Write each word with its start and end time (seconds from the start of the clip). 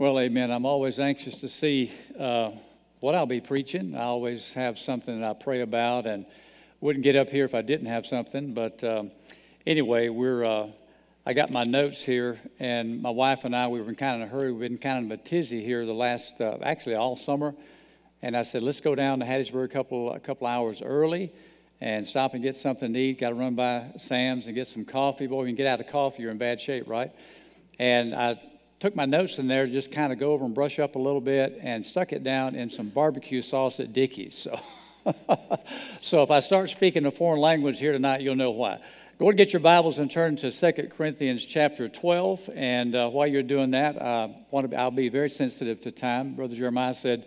Well, 0.00 0.18
amen. 0.18 0.50
I'm 0.50 0.64
always 0.64 0.98
anxious 0.98 1.40
to 1.40 1.48
see 1.50 1.92
uh, 2.18 2.52
what 3.00 3.14
I'll 3.14 3.26
be 3.26 3.42
preaching. 3.42 3.94
I 3.94 4.04
always 4.04 4.50
have 4.54 4.78
something 4.78 5.20
that 5.20 5.30
I 5.30 5.34
pray 5.34 5.60
about 5.60 6.06
and 6.06 6.24
wouldn't 6.80 7.02
get 7.02 7.16
up 7.16 7.28
here 7.28 7.44
if 7.44 7.54
I 7.54 7.60
didn't 7.60 7.88
have 7.88 8.06
something. 8.06 8.54
But 8.54 8.82
um, 8.82 9.10
anyway, 9.66 10.08
we're. 10.08 10.42
Uh, 10.42 10.68
I 11.26 11.34
got 11.34 11.50
my 11.50 11.64
notes 11.64 12.02
here, 12.02 12.38
and 12.58 13.02
my 13.02 13.10
wife 13.10 13.44
and 13.44 13.54
I, 13.54 13.68
we 13.68 13.78
were 13.82 13.90
in 13.90 13.94
kind 13.94 14.22
of 14.22 14.28
a 14.30 14.32
hurry. 14.32 14.50
We've 14.52 14.70
been 14.70 14.78
kind 14.78 15.04
of 15.04 15.20
a 15.20 15.22
tizzy 15.22 15.62
here 15.62 15.84
the 15.84 15.92
last, 15.92 16.40
uh, 16.40 16.56
actually 16.62 16.94
all 16.94 17.14
summer. 17.14 17.54
And 18.22 18.34
I 18.34 18.44
said, 18.44 18.62
let's 18.62 18.80
go 18.80 18.94
down 18.94 19.20
to 19.20 19.26
Hattiesburg 19.26 19.66
a 19.66 19.68
couple, 19.68 20.14
a 20.14 20.18
couple 20.18 20.46
hours 20.46 20.80
early 20.80 21.30
and 21.82 22.06
stop 22.06 22.32
and 22.32 22.42
get 22.42 22.56
something 22.56 22.90
to 22.90 22.98
eat. 22.98 23.20
Got 23.20 23.28
to 23.28 23.34
run 23.34 23.54
by 23.54 23.88
Sam's 23.98 24.46
and 24.46 24.54
get 24.54 24.66
some 24.66 24.86
coffee. 24.86 25.26
Boy, 25.26 25.42
you 25.42 25.48
can 25.48 25.56
get 25.56 25.66
out 25.66 25.78
of 25.78 25.88
coffee, 25.88 26.22
you're 26.22 26.30
in 26.30 26.38
bad 26.38 26.58
shape, 26.58 26.88
right? 26.88 27.12
And 27.78 28.14
I 28.14 28.40
took 28.80 28.96
my 28.96 29.04
notes 29.04 29.38
in 29.38 29.46
there, 29.46 29.66
just 29.66 29.92
kind 29.92 30.10
of 30.10 30.18
go 30.18 30.32
over 30.32 30.46
and 30.46 30.54
brush 30.54 30.78
up 30.78 30.96
a 30.96 30.98
little 30.98 31.20
bit, 31.20 31.58
and 31.60 31.84
stuck 31.84 32.14
it 32.14 32.24
down 32.24 32.54
in 32.54 32.70
some 32.70 32.88
barbecue 32.88 33.42
sauce 33.42 33.78
at 33.78 33.92
Dickey's. 33.92 34.36
So, 34.36 34.58
so 36.00 36.22
if 36.22 36.30
I 36.30 36.40
start 36.40 36.70
speaking 36.70 37.04
a 37.04 37.10
foreign 37.10 37.42
language 37.42 37.78
here 37.78 37.92
tonight, 37.92 38.22
you'll 38.22 38.36
know 38.36 38.52
why. 38.52 38.80
Go 39.18 39.28
and 39.28 39.36
get 39.36 39.52
your 39.52 39.60
Bibles 39.60 39.98
and 39.98 40.10
turn 40.10 40.36
to 40.36 40.50
2 40.50 40.88
Corinthians 40.96 41.44
chapter 41.44 41.90
12. 41.90 42.48
And 42.54 42.94
uh, 42.94 43.10
while 43.10 43.26
you're 43.26 43.42
doing 43.42 43.72
that, 43.72 44.00
uh, 44.00 44.28
to, 44.50 44.74
I'll 44.74 44.90
be 44.90 45.10
very 45.10 45.28
sensitive 45.28 45.82
to 45.82 45.90
time. 45.90 46.34
Brother 46.34 46.56
Jeremiah 46.56 46.94
said, 46.94 47.26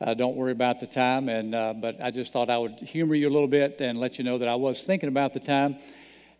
uh, 0.00 0.14
don't 0.14 0.36
worry 0.36 0.52
about 0.52 0.80
the 0.80 0.86
time. 0.86 1.28
And, 1.28 1.54
uh, 1.54 1.74
but 1.74 2.00
I 2.00 2.12
just 2.12 2.32
thought 2.32 2.48
I 2.48 2.56
would 2.56 2.76
humor 2.76 3.14
you 3.14 3.28
a 3.28 3.30
little 3.30 3.46
bit 3.46 3.82
and 3.82 4.00
let 4.00 4.16
you 4.16 4.24
know 4.24 4.38
that 4.38 4.48
I 4.48 4.54
was 4.54 4.82
thinking 4.84 5.10
about 5.10 5.34
the 5.34 5.40
time. 5.40 5.76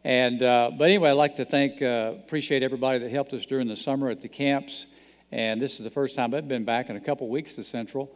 And, 0.05 0.43
uh, 0.43 0.71
but 0.77 0.85
anyway, 0.85 1.11
I'd 1.11 1.15
like 1.15 1.37
to 1.37 1.47
thank, 1.47 1.81
uh, 1.81 2.13
appreciate 2.15 2.63
everybody 2.63 2.99
that 2.99 3.11
helped 3.11 3.33
us 3.33 3.47
during 3.47 3.69
the 3.69 3.77
summer 3.77 4.11
at 4.11 4.21
the 4.21 4.29
camps. 4.29 4.85
And 5.33 5.63
this 5.63 5.79
is 5.79 5.79
the 5.79 5.91
first 5.91 6.15
time 6.15 6.35
I've 6.35 6.47
been 6.47 6.67
back 6.67 6.91
in 6.91 6.97
a 6.97 7.01
couple 7.01 7.27
weeks 7.31 7.55
to 7.55 7.65
Central. 7.65 8.15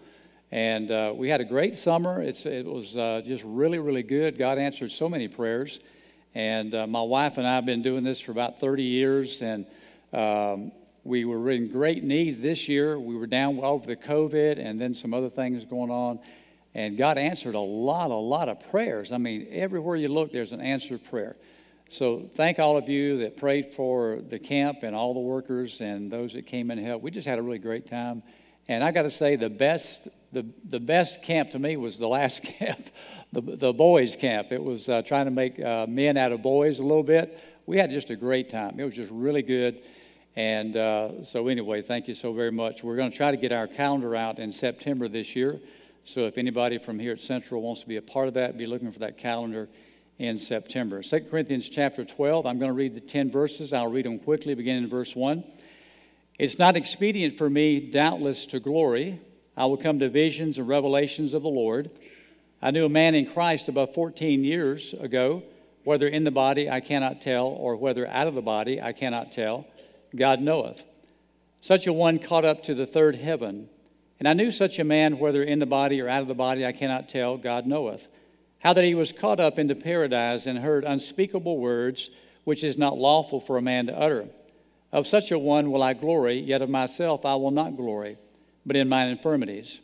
And 0.53 0.91
uh, 0.91 1.15
we 1.17 1.31
had 1.31 1.41
a 1.41 1.47
great 1.47 1.79
summer. 1.79 2.21
It's, 2.21 2.45
it 2.45 2.67
was 2.67 2.95
uh, 2.95 3.23
just 3.25 3.43
really, 3.43 3.79
really 3.79 4.03
good. 4.03 4.37
God 4.37 4.59
answered 4.59 4.93
so 4.93 5.09
many 5.09 5.29
prayers. 5.29 5.81
And 6.35 6.75
uh, 6.75 6.87
my 6.87 7.01
wife 7.01 7.39
and 7.39 7.47
I 7.47 7.55
have 7.55 7.65
been 7.65 7.81
doing 7.81 8.05
this 8.05 8.21
for 8.21 8.33
about 8.33 8.61
30 8.61 8.83
years. 8.83 9.41
And 9.41 9.65
um, 10.13 10.73
we 11.05 11.25
were 11.25 11.51
in 11.51 11.73
great 11.73 12.05
need 12.05 12.43
this 12.43 12.69
year. 12.69 13.01
We 13.01 13.17
were 13.17 13.27
down 13.27 13.61
over 13.61 13.87
the 13.87 13.97
COVID 13.97 14.59
and 14.59 14.79
then 14.79 14.95
some 14.95 15.15
other 15.15 15.31
things 15.31 15.65
going 15.65 15.91
on. 15.91 16.19
And 16.75 16.99
God 16.99 17.17
answered 17.17 17.55
a 17.55 17.61
lot, 17.61 18.11
a 18.11 18.15
lot 18.15 18.51
of 18.51 18.61
prayers. 18.71 19.11
I 19.11 19.17
mean, 19.17 19.49
everywhere 19.51 19.97
you 19.97 20.09
look, 20.09 20.33
there's 20.33 20.53
an 20.53 20.61
answered 20.61 21.03
prayer. 21.05 21.35
So 21.91 22.29
thank 22.35 22.59
all 22.59 22.77
of 22.77 22.89
you 22.89 23.21
that 23.21 23.39
prayed 23.39 23.73
for 23.73 24.21
the 24.29 24.39
camp 24.39 24.83
and 24.83 24.95
all 24.95 25.15
the 25.15 25.21
workers 25.21 25.81
and 25.81 26.11
those 26.11 26.35
that 26.35 26.47
came 26.47 26.71
in 26.71 26.77
to 26.77 26.85
help. 26.85 27.03
We 27.03 27.11
just 27.11 27.27
had 27.27 27.39
a 27.39 27.43
really 27.43 27.59
great 27.59 27.89
time. 27.89 28.23
And 28.69 28.85
I 28.85 28.91
got 28.91 29.03
to 29.03 29.11
say, 29.11 29.37
the 29.37 29.49
best, 29.49 30.07
the, 30.31 30.45
the 30.69 30.81
best 30.81 31.23
camp 31.23 31.53
to 31.53 31.59
me 31.59 31.79
was 31.79 31.97
the 31.97 32.07
last 32.07 32.43
camp, 32.59 32.91
the, 33.33 33.41
the 33.41 33.73
boys' 33.73 34.17
camp. 34.17 34.53
It 34.53 34.63
was 34.63 34.91
uh, 34.91 35.01
trying 35.01 35.25
to 35.25 35.31
make 35.31 35.59
uh, 35.59 35.87
men 35.89 36.19
out 36.19 36.31
of 36.31 36.43
boys 36.43 36.79
a 36.79 36.83
little 36.83 37.03
bit. 37.03 37.41
We 37.65 37.79
had 37.79 37.91
just 37.91 38.11
a 38.11 38.17
great 38.17 38.51
time. 38.51 38.79
It 38.79 38.85
was 38.85 38.95
just 38.95 39.11
really 39.11 39.43
good. 39.43 39.81
And 40.37 40.77
uh, 40.77 41.25
so, 41.25 41.49
anyway, 41.49 41.81
thank 41.81 42.07
you 42.07 42.15
so 42.15 42.35
very 42.35 42.53
much. 42.53 42.85
We're 42.85 42.97
going 42.97 43.11
to 43.11 43.17
try 43.17 43.31
to 43.31 43.37
get 43.39 43.51
our 43.51 43.67
calendar 43.67 44.15
out 44.15 44.39
in 44.39 44.53
September 44.53 45.09
this 45.09 45.35
year. 45.35 45.59
So, 46.05 46.27
if 46.27 46.39
anybody 46.39 46.79
from 46.79 46.99
here 46.99 47.13
at 47.13 47.21
Central 47.21 47.63
wants 47.63 47.81
to 47.81 47.89
be 47.89 47.97
a 47.97 48.03
part 48.03 48.29
of 48.29 48.35
that, 48.35 48.57
be 48.57 48.67
looking 48.67 48.93
for 48.93 49.01
that 49.01 49.19
calendar 49.19 49.69
in 50.19 50.39
September. 50.39 51.03
2 51.03 51.21
Corinthians 51.31 51.69
chapter 51.69 52.05
12, 52.05 52.45
I'm 52.45 52.59
going 52.59 52.71
to 52.71 52.75
read 52.75 52.95
the 52.95 53.01
10 53.01 53.31
verses. 53.31 53.73
I'll 53.73 53.91
read 53.91 54.05
them 54.05 54.19
quickly, 54.19 54.55
beginning 54.55 54.85
in 54.85 54.91
verse 54.91 55.15
1. 55.15 55.45
It's 56.39 56.59
not 56.59 56.77
expedient 56.77 57.39
for 57.39 57.49
me, 57.49 57.81
doubtless, 57.81 58.47
to 58.47 58.61
glory. 58.61 59.21
I 59.57 59.67
will 59.67 59.77
come 59.77 60.01
to 60.01 60.09
visions 60.09 60.59
and 60.59 60.69
revelations 60.69 61.35
of 61.35 61.43
the 61.43 61.49
Lord. 61.49 61.91
I 62.61 62.73
knew 62.73 62.85
a 62.85 62.89
man 62.89 63.15
in 63.15 63.31
Christ 63.31 63.69
about 63.69 63.95
14 63.95 64.43
years 64.45 64.93
ago, 64.93 65.45
whether 65.85 66.09
in 66.09 66.25
the 66.25 66.31
body 66.31 66.69
I 66.69 66.81
cannot 66.81 67.21
tell, 67.21 67.47
or 67.47 67.77
whether 67.77 68.07
out 68.07 68.27
of 68.27 68.35
the 68.35 68.43
body 68.43 68.83
I 68.83 68.93
cannot 68.93 69.31
tell. 69.31 69.67
God 70.15 70.41
knoweth. 70.41 70.83
Such 71.61 71.87
a 71.87 71.93
one 71.93 72.19
caught 72.19 72.45
up 72.45 72.63
to 72.65 72.75
the 72.75 72.87
third 72.87 73.17
heaven. 73.17 73.69
And 74.19 74.29
I 74.29 74.33
knew 74.33 74.51
such 74.51 74.81
a 74.81 74.85
man, 74.85 75.19
whether 75.21 75.43
in 75.45 75.61
the 75.61 75.67
body 75.67 76.01
or 76.01 76.09
out 76.09 76.23
of 76.23 76.29
the 76.29 76.35
body, 76.35 76.67
I 76.67 76.73
cannot 76.73 77.09
tell, 77.09 77.37
God 77.37 77.67
knoweth 77.67 78.09
how 78.61 78.73
that 78.73 78.85
he 78.85 78.95
was 78.95 79.13
caught 79.13 79.41
up 79.41 79.59
into 79.59 79.75
paradise 79.75 80.47
and 80.47 80.59
heard 80.59 80.85
unspeakable 80.85 81.59
words 81.59 82.11
which 82.45 82.65
is 82.65 82.79
not 82.79 82.97
lawful 82.97 83.41
for 83.41 83.57
a 83.57 83.63
man 83.63 83.87
to 83.87 83.99
utter. 83.99 84.27
Of 84.91 85.07
such 85.07 85.31
a 85.31 85.39
one 85.39 85.71
will 85.71 85.83
I 85.83 85.93
glory, 85.93 86.41
yet 86.41 86.63
of 86.63 86.71
myself 86.71 87.25
I 87.25 87.35
will 87.35 87.51
not 87.51 87.77
glory, 87.77 88.17
but 88.65 88.77
in 88.77 88.89
mine 88.89 89.09
infirmities. 89.09 89.81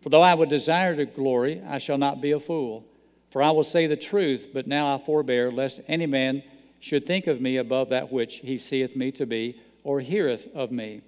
For 0.00 0.08
though 0.08 0.22
I 0.22 0.34
would 0.34 0.48
desire 0.48 0.96
to 0.96 1.04
glory, 1.04 1.62
I 1.66 1.78
shall 1.78 1.98
not 1.98 2.20
be 2.20 2.32
a 2.32 2.40
fool. 2.40 2.84
For 3.30 3.42
I 3.42 3.50
will 3.50 3.64
say 3.64 3.86
the 3.86 3.96
truth, 3.96 4.48
but 4.54 4.66
now 4.66 4.94
I 4.94 4.98
forbear, 5.04 5.52
lest 5.52 5.80
any 5.88 6.06
man 6.06 6.42
should 6.80 7.06
think 7.06 7.26
of 7.26 7.40
me 7.40 7.56
above 7.56 7.90
that 7.90 8.10
which 8.10 8.36
he 8.36 8.56
seeth 8.56 8.96
me 8.96 9.12
to 9.12 9.26
be, 9.26 9.60
or 9.84 10.00
heareth 10.00 10.48
of 10.54 10.70
me. 10.70 11.02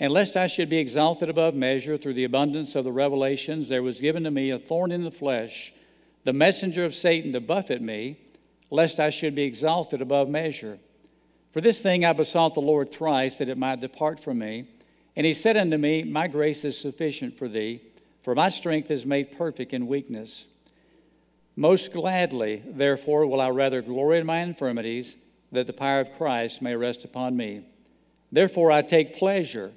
And 0.00 0.12
lest 0.12 0.36
I 0.36 0.46
should 0.46 0.68
be 0.68 0.78
exalted 0.78 1.28
above 1.28 1.54
measure 1.54 1.96
through 1.96 2.14
the 2.14 2.24
abundance 2.24 2.74
of 2.74 2.84
the 2.84 2.92
revelations, 2.92 3.68
there 3.68 3.82
was 3.82 4.00
given 4.00 4.24
to 4.24 4.30
me 4.30 4.50
a 4.50 4.58
thorn 4.58 4.90
in 4.90 5.04
the 5.04 5.10
flesh 5.10 5.72
the 6.24 6.32
messenger 6.32 6.84
of 6.84 6.94
Satan 6.94 7.32
to 7.32 7.40
buffet 7.40 7.80
me, 7.80 8.18
lest 8.70 9.00
I 9.00 9.10
should 9.10 9.34
be 9.34 9.42
exalted 9.42 10.00
above 10.00 10.28
measure. 10.28 10.78
For 11.52 11.60
this 11.60 11.80
thing 11.80 12.04
I 12.04 12.12
besought 12.12 12.54
the 12.54 12.60
Lord 12.60 12.92
thrice 12.92 13.38
that 13.38 13.48
it 13.48 13.58
might 13.58 13.80
depart 13.80 14.20
from 14.20 14.38
me. 14.38 14.68
And 15.16 15.26
he 15.26 15.34
said 15.34 15.56
unto 15.56 15.76
me, 15.76 16.04
My 16.04 16.28
grace 16.28 16.64
is 16.64 16.78
sufficient 16.78 17.36
for 17.36 17.48
thee, 17.48 17.82
for 18.22 18.34
my 18.34 18.48
strength 18.48 18.90
is 18.90 19.04
made 19.04 19.36
perfect 19.36 19.72
in 19.72 19.86
weakness. 19.86 20.46
Most 21.56 21.92
gladly, 21.92 22.62
therefore, 22.64 23.26
will 23.26 23.40
I 23.40 23.48
rather 23.48 23.82
glory 23.82 24.20
in 24.20 24.26
my 24.26 24.38
infirmities, 24.38 25.16
that 25.50 25.66
the 25.66 25.72
power 25.72 26.00
of 26.00 26.16
Christ 26.16 26.62
may 26.62 26.76
rest 26.76 27.04
upon 27.04 27.36
me. 27.36 27.66
Therefore, 28.30 28.70
I 28.70 28.82
take 28.82 29.18
pleasure 29.18 29.72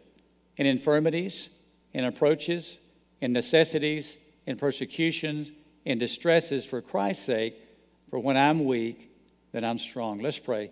in 0.56 0.68
infirmities, 0.68 1.50
in 1.94 2.06
approaches, 2.06 2.78
in 3.20 3.34
necessities, 3.34 4.18
in 4.46 4.58
persecutions 4.58 5.50
in 5.86 5.98
distresses 5.98 6.66
for 6.66 6.82
Christ's 6.82 7.26
sake, 7.26 7.56
for 8.10 8.20
when 8.20 8.38
I'm 8.38 8.66
weak, 8.66 9.10
then 9.52 9.64
I'm 9.64 9.80
strong. 9.80 10.20
Let's 10.20 10.40
pray. 10.40 10.72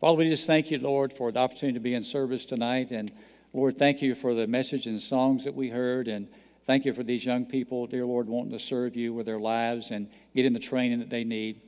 Father, 0.00 0.18
we 0.18 0.28
just 0.28 0.46
thank 0.46 0.70
you, 0.70 0.78
Lord, 0.78 1.12
for 1.12 1.30
the 1.30 1.38
opportunity 1.38 1.74
to 1.74 1.80
be 1.80 1.94
in 1.94 2.04
service 2.04 2.44
tonight. 2.44 2.90
And 2.90 3.12
Lord, 3.52 3.78
thank 3.78 4.02
you 4.02 4.14
for 4.14 4.34
the 4.34 4.46
message 4.46 4.86
and 4.86 5.00
songs 5.00 5.44
that 5.44 5.54
we 5.54 5.68
heard. 5.68 6.08
And 6.08 6.28
thank 6.66 6.84
you 6.84 6.92
for 6.92 7.02
these 7.02 7.24
young 7.24 7.46
people, 7.46 7.86
dear 7.86 8.04
Lord, 8.04 8.28
wanting 8.28 8.52
to 8.52 8.58
serve 8.58 8.96
you 8.96 9.12
with 9.14 9.26
their 9.26 9.38
lives 9.38 9.90
and 9.90 10.08
getting 10.34 10.52
the 10.52 10.58
training 10.58 10.98
that 10.98 11.10
they 11.10 11.24
need. 11.24 11.60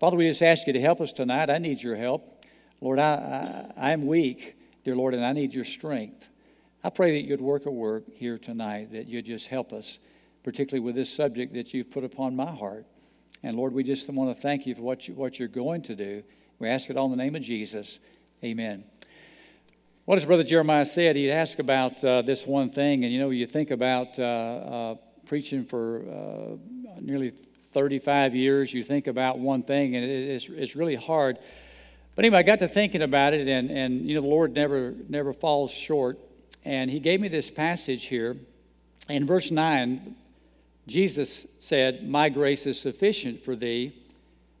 Father, 0.00 0.16
we 0.16 0.28
just 0.28 0.42
ask 0.42 0.66
you 0.66 0.72
to 0.72 0.80
help 0.80 1.00
us 1.00 1.12
tonight. 1.12 1.48
I 1.48 1.58
need 1.58 1.80
your 1.80 1.96
help. 1.96 2.44
Lord, 2.80 2.98
I, 2.98 3.72
I, 3.76 3.92
I'm 3.92 4.06
weak, 4.06 4.56
dear 4.84 4.96
Lord, 4.96 5.14
and 5.14 5.24
I 5.24 5.32
need 5.32 5.54
your 5.54 5.64
strength. 5.64 6.28
I 6.84 6.90
pray 6.90 7.20
that 7.20 7.26
you'd 7.26 7.40
work 7.40 7.66
a 7.66 7.70
work 7.70 8.04
here 8.12 8.38
tonight, 8.38 8.92
that 8.92 9.06
you'd 9.06 9.26
just 9.26 9.46
help 9.46 9.72
us 9.72 9.98
particularly 10.46 10.78
with 10.78 10.94
this 10.94 11.12
subject 11.12 11.52
that 11.54 11.74
you've 11.74 11.90
put 11.90 12.04
upon 12.04 12.36
my 12.36 12.54
heart. 12.54 12.86
And 13.42 13.56
Lord, 13.56 13.72
we 13.72 13.82
just 13.82 14.08
want 14.08 14.34
to 14.34 14.40
thank 14.40 14.64
you 14.64 14.76
for 14.76 14.80
what, 14.80 15.08
you, 15.08 15.14
what 15.14 15.40
you're 15.40 15.48
going 15.48 15.82
to 15.82 15.96
do. 15.96 16.22
We 16.60 16.68
ask 16.68 16.88
it 16.88 16.96
all 16.96 17.06
in 17.06 17.10
the 17.10 17.16
name 17.16 17.34
of 17.34 17.42
Jesus. 17.42 17.98
Amen. 18.44 18.84
What 20.04 20.18
as 20.18 20.24
Brother 20.24 20.44
Jeremiah 20.44 20.86
said, 20.86 21.16
he 21.16 21.32
asked 21.32 21.58
about 21.58 22.02
uh, 22.04 22.22
this 22.22 22.46
one 22.46 22.70
thing. 22.70 23.02
And 23.02 23.12
you 23.12 23.18
know, 23.18 23.30
you 23.30 23.48
think 23.48 23.72
about 23.72 24.16
uh, 24.20 24.22
uh, 24.22 24.94
preaching 25.26 25.64
for 25.64 26.02
uh, 26.08 27.00
nearly 27.00 27.32
35 27.72 28.36
years, 28.36 28.72
you 28.72 28.84
think 28.84 29.08
about 29.08 29.40
one 29.40 29.64
thing, 29.64 29.96
and 29.96 30.04
it, 30.04 30.30
it's, 30.30 30.48
it's 30.48 30.76
really 30.76 30.94
hard. 30.94 31.38
But 32.14 32.24
anyway, 32.24 32.38
I 32.38 32.42
got 32.44 32.60
to 32.60 32.68
thinking 32.68 33.02
about 33.02 33.34
it, 33.34 33.48
and, 33.48 33.68
and 33.68 34.08
you 34.08 34.14
know, 34.14 34.20
the 34.20 34.28
Lord 34.28 34.54
never, 34.54 34.94
never 35.08 35.32
falls 35.32 35.72
short. 35.72 36.20
And 36.64 36.88
he 36.88 37.00
gave 37.00 37.20
me 37.20 37.26
this 37.26 37.50
passage 37.50 38.04
here. 38.04 38.36
In 39.08 39.26
verse 39.26 39.50
9, 39.50 40.14
Jesus 40.86 41.46
said, 41.58 42.08
My 42.08 42.28
grace 42.28 42.66
is 42.66 42.80
sufficient 42.80 43.44
for 43.44 43.56
thee. 43.56 43.94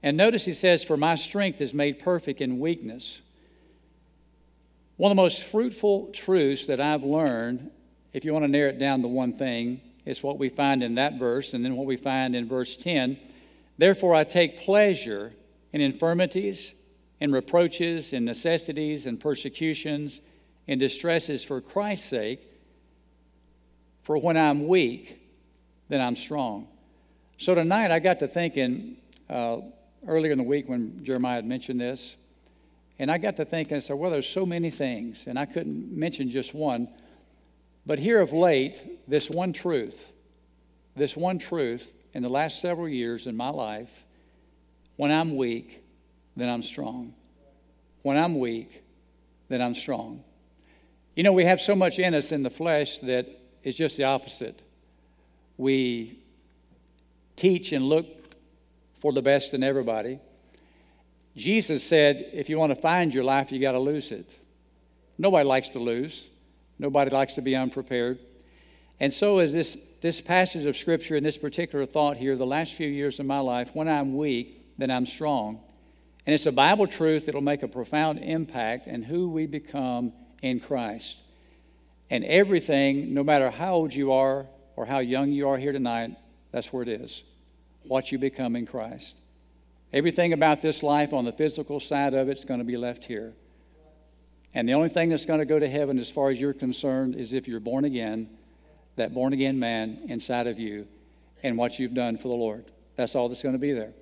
And 0.02 0.16
notice 0.16 0.44
he 0.44 0.54
says, 0.54 0.84
For 0.84 0.96
my 0.96 1.14
strength 1.14 1.60
is 1.60 1.72
made 1.72 1.98
perfect 1.98 2.40
in 2.40 2.58
weakness. 2.58 3.20
One 4.96 5.12
of 5.12 5.16
the 5.16 5.22
most 5.22 5.44
fruitful 5.44 6.10
truths 6.12 6.66
that 6.66 6.80
I've 6.80 7.04
learned, 7.04 7.70
if 8.12 8.24
you 8.24 8.32
want 8.32 8.44
to 8.44 8.50
narrow 8.50 8.70
it 8.70 8.78
down 8.78 9.02
to 9.02 9.08
one 9.08 9.34
thing, 9.34 9.80
is 10.04 10.22
what 10.22 10.38
we 10.38 10.48
find 10.48 10.82
in 10.82 10.94
that 10.94 11.18
verse 11.18 11.52
and 11.52 11.64
then 11.64 11.76
what 11.76 11.86
we 11.86 11.96
find 11.96 12.34
in 12.34 12.48
verse 12.48 12.76
10. 12.76 13.18
Therefore, 13.76 14.14
I 14.14 14.24
take 14.24 14.60
pleasure 14.60 15.32
in 15.72 15.80
infirmities, 15.80 16.72
in 17.20 17.32
reproaches, 17.32 18.12
in 18.12 18.24
necessities, 18.24 19.04
in 19.04 19.18
persecutions, 19.18 20.20
in 20.66 20.78
distresses 20.78 21.44
for 21.44 21.60
Christ's 21.60 22.08
sake. 22.08 22.40
For 24.02 24.16
when 24.16 24.36
I'm 24.36 24.66
weak, 24.68 25.20
then 25.88 26.00
I'm 26.00 26.16
strong. 26.16 26.68
So 27.38 27.54
tonight 27.54 27.90
I 27.90 27.98
got 27.98 28.18
to 28.20 28.28
thinking 28.28 28.96
uh, 29.28 29.58
earlier 30.06 30.32
in 30.32 30.38
the 30.38 30.44
week 30.44 30.68
when 30.68 31.04
Jeremiah 31.04 31.36
had 31.36 31.46
mentioned 31.46 31.80
this, 31.80 32.16
and 32.98 33.10
I 33.10 33.18
got 33.18 33.36
to 33.36 33.44
thinking, 33.44 33.76
I 33.76 33.80
said, 33.80 33.96
well, 33.96 34.10
there's 34.10 34.28
so 34.28 34.46
many 34.46 34.70
things, 34.70 35.24
and 35.26 35.38
I 35.38 35.44
couldn't 35.44 35.92
mention 35.96 36.30
just 36.30 36.54
one. 36.54 36.88
But 37.84 37.98
here 37.98 38.20
of 38.20 38.32
late, 38.32 39.08
this 39.08 39.28
one 39.28 39.52
truth, 39.52 40.12
this 40.96 41.16
one 41.16 41.38
truth 41.38 41.92
in 42.14 42.22
the 42.22 42.30
last 42.30 42.60
several 42.60 42.88
years 42.88 43.26
in 43.26 43.36
my 43.36 43.50
life, 43.50 44.04
when 44.96 45.12
I'm 45.12 45.36
weak, 45.36 45.84
then 46.36 46.48
I'm 46.48 46.62
strong. 46.62 47.14
When 48.02 48.16
I'm 48.16 48.38
weak, 48.38 48.82
then 49.48 49.60
I'm 49.60 49.74
strong. 49.74 50.24
You 51.14 51.22
know, 51.22 51.32
we 51.32 51.44
have 51.44 51.60
so 51.60 51.74
much 51.74 51.98
in 51.98 52.14
us 52.14 52.32
in 52.32 52.42
the 52.42 52.50
flesh 52.50 52.98
that 52.98 53.26
it's 53.62 53.76
just 53.76 53.96
the 53.96 54.04
opposite. 54.04 54.60
We 55.56 56.18
teach 57.36 57.72
and 57.72 57.84
look 57.84 58.06
for 59.00 59.12
the 59.12 59.22
best 59.22 59.54
in 59.54 59.62
everybody. 59.62 60.18
Jesus 61.36 61.84
said, 61.84 62.30
if 62.32 62.48
you 62.48 62.58
want 62.58 62.74
to 62.74 62.80
find 62.80 63.12
your 63.12 63.24
life, 63.24 63.52
you 63.52 63.60
got 63.60 63.72
to 63.72 63.78
lose 63.78 64.10
it. 64.10 64.28
Nobody 65.18 65.46
likes 65.46 65.68
to 65.70 65.78
lose. 65.78 66.26
Nobody 66.78 67.10
likes 67.10 67.34
to 67.34 67.42
be 67.42 67.54
unprepared. 67.54 68.18
And 69.00 69.12
so 69.12 69.38
is 69.40 69.52
this, 69.52 69.76
this 70.00 70.20
passage 70.20 70.64
of 70.64 70.76
Scripture 70.76 71.16
and 71.16 71.24
this 71.24 71.36
particular 71.36 71.84
thought 71.86 72.16
here, 72.16 72.36
the 72.36 72.46
last 72.46 72.74
few 72.74 72.88
years 72.88 73.20
of 73.20 73.26
my 73.26 73.40
life, 73.40 73.70
when 73.74 73.88
I'm 73.88 74.16
weak, 74.16 74.62
then 74.78 74.90
I'm 74.90 75.06
strong. 75.06 75.60
And 76.26 76.34
it's 76.34 76.46
a 76.46 76.52
Bible 76.52 76.86
truth 76.86 77.26
that 77.26 77.34
will 77.34 77.42
make 77.42 77.62
a 77.62 77.68
profound 77.68 78.18
impact 78.18 78.86
in 78.86 79.02
who 79.02 79.28
we 79.28 79.46
become 79.46 80.12
in 80.42 80.60
Christ. 80.60 81.18
And 82.10 82.24
everything, 82.24 83.14
no 83.14 83.22
matter 83.22 83.50
how 83.50 83.74
old 83.74 83.94
you 83.94 84.12
are 84.12 84.46
or 84.76 84.86
how 84.86 84.98
young 84.98 85.32
you 85.32 85.48
are 85.48 85.58
here 85.58 85.72
tonight, 85.72 86.16
that's 86.52 86.72
where 86.72 86.82
it 86.82 86.88
is 86.88 87.22
what 87.88 88.10
you 88.10 88.18
become 88.18 88.56
in 88.56 88.66
Christ. 88.66 89.16
Everything 89.92 90.32
about 90.32 90.60
this 90.60 90.82
life 90.82 91.12
on 91.12 91.24
the 91.24 91.32
physical 91.32 91.80
side 91.80 92.14
of 92.14 92.28
it's 92.28 92.44
going 92.44 92.58
to 92.58 92.64
be 92.64 92.76
left 92.76 93.04
here. 93.04 93.32
And 94.54 94.68
the 94.68 94.74
only 94.74 94.88
thing 94.88 95.10
that's 95.10 95.26
going 95.26 95.38
to 95.38 95.46
go 95.46 95.58
to 95.58 95.68
heaven, 95.68 95.98
as 95.98 96.10
far 96.10 96.30
as 96.30 96.40
you're 96.40 96.54
concerned, 96.54 97.14
is 97.14 97.32
if 97.32 97.46
you're 97.46 97.60
born 97.60 97.84
again, 97.84 98.28
that 98.96 99.14
born 99.14 99.32
again 99.32 99.58
man 99.58 100.00
inside 100.08 100.46
of 100.46 100.58
you, 100.58 100.88
and 101.42 101.56
what 101.56 101.78
you've 101.78 101.94
done 101.94 102.16
for 102.16 102.28
the 102.28 102.34
Lord. 102.34 102.64
That's 102.96 103.14
all 103.14 103.28
that's 103.28 103.42
going 103.42 103.54
to 103.54 103.58
be 103.58 103.72
there. 103.72 103.92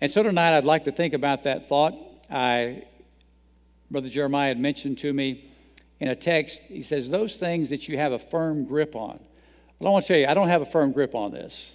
And 0.00 0.10
so 0.10 0.22
tonight, 0.22 0.56
I'd 0.56 0.64
like 0.64 0.84
to 0.84 0.92
think 0.92 1.12
about 1.12 1.42
that 1.44 1.68
thought. 1.68 1.94
I, 2.30 2.84
Brother 3.90 4.08
Jeremiah 4.08 4.48
had 4.48 4.60
mentioned 4.60 4.98
to 4.98 5.12
me 5.12 5.50
in 5.98 6.08
a 6.08 6.16
text, 6.16 6.60
he 6.68 6.82
says, 6.82 7.10
Those 7.10 7.36
things 7.36 7.70
that 7.70 7.88
you 7.88 7.98
have 7.98 8.12
a 8.12 8.18
firm 8.18 8.64
grip 8.64 8.96
on. 8.96 9.20
Well, 9.80 9.88
I 9.88 9.92
want 9.94 10.04
to 10.04 10.12
tell 10.12 10.20
you, 10.20 10.26
I 10.26 10.34
don't 10.34 10.48
have 10.48 10.60
a 10.60 10.66
firm 10.66 10.92
grip 10.92 11.14
on 11.14 11.32
this. 11.32 11.74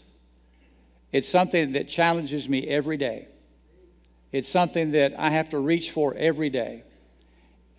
It's 1.11 1.27
something 1.27 1.71
that 1.71 1.89
challenges 1.89 2.47
me 2.47 2.67
every 2.67 2.97
day. 2.97 3.27
It's 4.31 4.47
something 4.47 4.91
that 4.91 5.15
I 5.17 5.31
have 5.31 5.49
to 5.49 5.57
reach 5.59 5.89
for 5.89 6.13
every 6.13 6.51
day. 6.51 6.83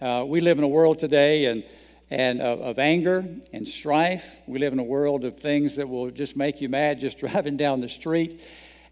Uh, 0.00 0.25
we 0.26 0.40
live 0.40 0.58
in 0.58 0.64
a 0.64 0.69
world 0.69 0.99
today 0.99 1.44
and, 1.44 1.62
and 2.11 2.43
of, 2.43 2.61
of, 2.61 2.78
anger 2.81 3.25
and 3.52 3.69
strife. 3.69 4.26
We 4.49 4.58
live 4.58 4.73
in 4.73 4.81
a 4.81 4.84
world 4.84 5.25
of 5.25 5.38
things 5.38 5.76
that 5.76 5.88
will 5.88 6.11
just 6.11 6.37
make 6.37 6.61
you 6.61 6.69
mad 6.69 6.99
just 6.99 7.19
driving 7.20 7.56
down 7.56 7.81
the 7.81 7.88
street. 7.88 8.40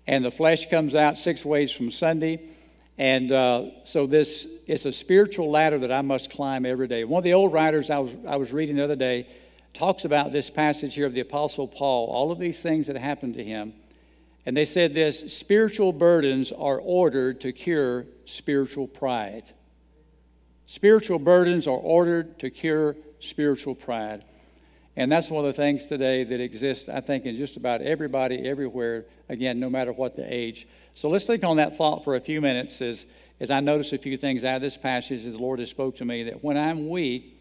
And 0.06 0.24
the 0.24 0.30
flesh 0.30 0.70
comes 0.70 0.94
out 0.94 1.18
six 1.18 1.44
ways 1.44 1.72
from 1.72 1.90
Sunday. 1.90 2.48
And 2.96 3.32
uh, 3.32 3.70
so 3.82 4.06
this 4.06 4.46
is 4.68 4.86
a 4.86 4.92
spiritual 4.92 5.50
ladder 5.50 5.80
that 5.80 5.90
I 5.90 6.02
must 6.02 6.30
climb 6.30 6.64
every 6.64 6.86
day. 6.86 7.02
One 7.02 7.18
of 7.18 7.24
the 7.24 7.34
old 7.34 7.52
writers 7.52 7.90
I 7.90 7.98
was, 7.98 8.12
I 8.24 8.36
was 8.36 8.52
reading 8.52 8.76
the 8.76 8.84
other 8.84 8.94
day 8.94 9.26
talks 9.74 10.04
about 10.04 10.32
this 10.32 10.50
passage 10.50 10.94
here 10.94 11.06
of 11.06 11.14
the 11.14 11.20
Apostle 11.20 11.66
Paul, 11.66 12.08
all 12.10 12.30
of 12.30 12.38
these 12.38 12.62
things 12.62 12.86
that 12.86 12.96
happened 12.96 13.34
to 13.34 13.44
him. 13.44 13.74
And 14.46 14.56
they 14.56 14.64
said 14.64 14.94
this 14.94 15.34
spiritual 15.34 15.92
burdens 15.92 16.52
are 16.52 16.78
ordered 16.78 17.40
to 17.42 17.52
cure 17.52 18.06
spiritual 18.24 18.86
pride. 18.86 19.44
Spiritual 20.66 21.18
burdens 21.18 21.66
are 21.66 21.76
ordered 21.76 22.38
to 22.38 22.50
cure 22.50 22.96
spiritual 23.20 23.74
pride. 23.74 24.24
And 24.96 25.10
that's 25.10 25.28
one 25.28 25.44
of 25.44 25.54
the 25.54 25.60
things 25.60 25.86
today 25.86 26.22
that 26.22 26.40
exists, 26.40 26.88
I 26.88 27.00
think, 27.00 27.24
in 27.24 27.36
just 27.36 27.56
about 27.56 27.82
everybody, 27.82 28.48
everywhere, 28.48 29.06
again, 29.28 29.58
no 29.58 29.68
matter 29.68 29.92
what 29.92 30.14
the 30.14 30.32
age. 30.32 30.68
So 30.94 31.08
let's 31.08 31.24
think 31.24 31.42
on 31.42 31.56
that 31.56 31.76
thought 31.76 32.04
for 32.04 32.14
a 32.14 32.20
few 32.20 32.40
minutes 32.40 32.80
as, 32.80 33.06
as 33.40 33.50
I 33.50 33.58
notice 33.58 33.92
a 33.92 33.98
few 33.98 34.16
things 34.16 34.44
out 34.44 34.56
of 34.56 34.62
this 34.62 34.76
passage 34.76 35.26
as 35.26 35.32
the 35.32 35.40
Lord 35.40 35.58
has 35.58 35.70
spoke 35.70 35.96
to 35.96 36.04
me 36.04 36.22
that 36.24 36.44
when 36.44 36.56
I'm 36.56 36.88
weak, 36.88 37.36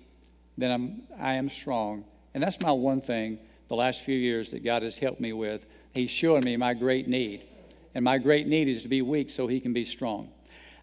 then 0.58 0.72
I'm, 0.72 1.02
I 1.20 1.34
am 1.34 1.50
strong. 1.50 2.06
And 2.34 2.42
that's 2.42 2.62
my 2.62 2.72
one 2.72 3.02
thing 3.02 3.40
the 3.68 3.76
last 3.76 4.02
few 4.02 4.18
years 4.18 4.52
that 4.52 4.64
God 4.64 4.84
has 4.84 4.98
helped 4.98 5.20
me 5.20 5.34
with 5.34 5.66
He's 5.94 6.10
showing 6.10 6.44
me 6.44 6.58
my 6.58 6.74
great 6.74 7.08
need. 7.08 7.44
And 7.96 8.04
my 8.04 8.18
great 8.18 8.48
need 8.48 8.68
is 8.68 8.82
to 8.82 8.88
be 8.88 9.02
weak 9.02 9.30
so 9.30 9.48
he 9.48 9.60
can 9.60 9.74
be 9.74 9.86
strong. 9.86 10.30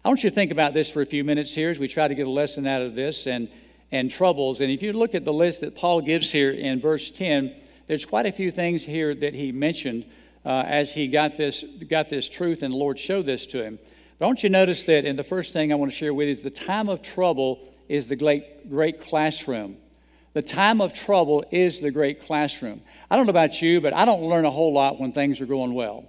I 0.03 0.07
want 0.07 0.23
you 0.23 0.29
to 0.29 0.33
think 0.33 0.51
about 0.51 0.73
this 0.73 0.89
for 0.89 1.01
a 1.01 1.05
few 1.05 1.23
minutes 1.23 1.53
here 1.53 1.69
as 1.69 1.77
we 1.77 1.87
try 1.87 2.07
to 2.07 2.15
get 2.15 2.25
a 2.25 2.29
lesson 2.29 2.65
out 2.65 2.81
of 2.81 2.95
this 2.95 3.27
and, 3.27 3.49
and 3.91 4.09
troubles. 4.09 4.61
And 4.61 4.71
if 4.71 4.81
you 4.81 4.93
look 4.93 5.13
at 5.13 5.25
the 5.25 5.33
list 5.33 5.61
that 5.61 5.75
Paul 5.75 6.01
gives 6.01 6.31
here 6.31 6.51
in 6.51 6.79
verse 6.79 7.11
10, 7.11 7.53
there's 7.87 8.05
quite 8.05 8.25
a 8.25 8.31
few 8.31 8.51
things 8.51 8.83
here 8.83 9.13
that 9.13 9.33
he 9.33 9.51
mentioned 9.51 10.05
uh, 10.45 10.63
as 10.65 10.93
he 10.93 11.07
got 11.07 11.37
this, 11.37 11.63
got 11.89 12.09
this 12.09 12.27
truth 12.27 12.63
and 12.63 12.73
the 12.73 12.77
Lord 12.77 12.97
showed 12.97 13.25
this 13.25 13.45
to 13.47 13.61
him. 13.61 13.77
But 14.17 14.25
I 14.25 14.27
want 14.27 14.43
you 14.43 14.49
to 14.49 14.53
notice 14.53 14.85
that, 14.85 15.05
and 15.05 15.19
the 15.19 15.23
first 15.23 15.51
thing 15.51 15.71
I 15.71 15.75
want 15.75 15.91
to 15.91 15.97
share 15.97 16.13
with 16.13 16.27
you 16.27 16.31
is 16.31 16.41
the 16.41 16.49
time 16.49 16.87
of 16.87 17.01
trouble 17.01 17.59
is 17.89 18.07
the 18.07 18.15
great, 18.15 18.69
great 18.69 19.01
classroom. 19.01 19.77
The 20.33 20.41
time 20.41 20.79
of 20.79 20.93
trouble 20.93 21.43
is 21.51 21.79
the 21.79 21.91
great 21.91 22.25
classroom. 22.25 22.81
I 23.09 23.15
don't 23.17 23.25
know 23.25 23.31
about 23.31 23.61
you, 23.61 23.81
but 23.81 23.93
I 23.93 24.05
don't 24.05 24.23
learn 24.23 24.45
a 24.45 24.51
whole 24.51 24.73
lot 24.73 24.99
when 24.99 25.11
things 25.11 25.41
are 25.41 25.45
going 25.45 25.73
well. 25.73 26.05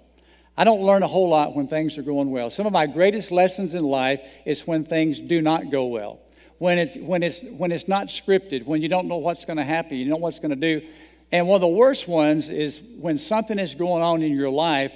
I 0.57 0.65
don't 0.65 0.83
learn 0.83 1.03
a 1.03 1.09
whole 1.09 1.29
lot 1.29 1.57
when 1.57 1.67
things 1.67 1.99
are 1.99 2.03
going 2.03 2.31
well. 2.31 2.51
Some 2.51 2.67
of 2.67 2.73
my 2.73 2.87
greatest 2.87 3.33
lessons 3.33 3.75
in 3.75 3.85
life 3.85 4.21
is 4.45 4.67
when 4.67 4.85
things 4.85 5.19
do 5.19 5.41
not 5.41 5.71
go 5.71 5.87
well. 5.87 6.21
When 6.59 6.79
it's, 6.79 6.97
when 6.97 7.23
it's, 7.23 7.43
when 7.43 7.73
it's 7.73 7.89
not 7.89 8.09
scripted, 8.09 8.65
when 8.67 8.83
you 8.83 8.89
don't 8.89 9.09
know 9.09 9.17
what's 9.17 9.45
going 9.45 9.57
to 9.57 9.65
happen, 9.65 9.97
you 9.97 10.05
don't 10.05 10.21
know 10.21 10.25
what's 10.25 10.39
going 10.39 10.51
to 10.51 10.57
do. 10.57 10.87
And 11.33 11.49
one 11.49 11.57
of 11.57 11.63
the 11.63 11.69
worst 11.69 12.07
ones 12.07 12.51
is 12.51 12.81
when 12.99 13.19
something 13.19 13.59
is 13.59 13.75
going 13.75 14.03
on 14.03 14.23
in 14.23 14.33
your 14.33 14.51
life 14.51 14.93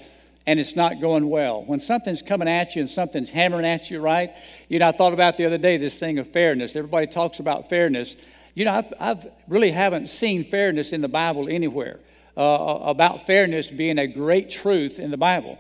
and 0.47 0.61
it's 0.61 0.77
not 0.77 1.01
going 1.01 1.29
well. 1.29 1.65
When 1.65 1.81
something's 1.81 2.23
coming 2.23 2.47
at 2.47 2.77
you 2.77 2.83
and 2.83 2.91
something's 2.91 3.31
hammering 3.31 3.67
at 3.67 3.91
you, 3.91 4.01
right? 4.01 4.31
You 4.69 4.79
know, 4.79 4.89
I 4.89 4.93
thought 4.93 5.13
about 5.13 5.39
the 5.39 5.47
other 5.47 5.59
day 5.59 5.77
this 5.77 5.99
thing 5.99 6.19
of 6.19 6.31
fairness. 6.31 6.77
Everybody 6.77 7.09
talks 7.09 7.41
about 7.41 7.69
fairness. 7.69 8.15
You 8.57 8.65
know, 8.65 8.73
I've, 8.73 8.95
I've 8.99 9.27
really 9.49 9.71
haven't 9.71 10.09
seen 10.09 10.43
fairness 10.43 10.93
in 10.93 11.03
the 11.03 11.09
Bible 11.09 11.47
anywhere. 11.47 12.01
Uh, 12.39 12.81
about 12.83 13.27
fairness 13.27 13.71
being 13.71 13.99
a 13.99 14.07
great 14.07 14.51
truth 14.51 14.99
in 14.99 15.11
the 15.11 15.17
Bible. 15.17 15.59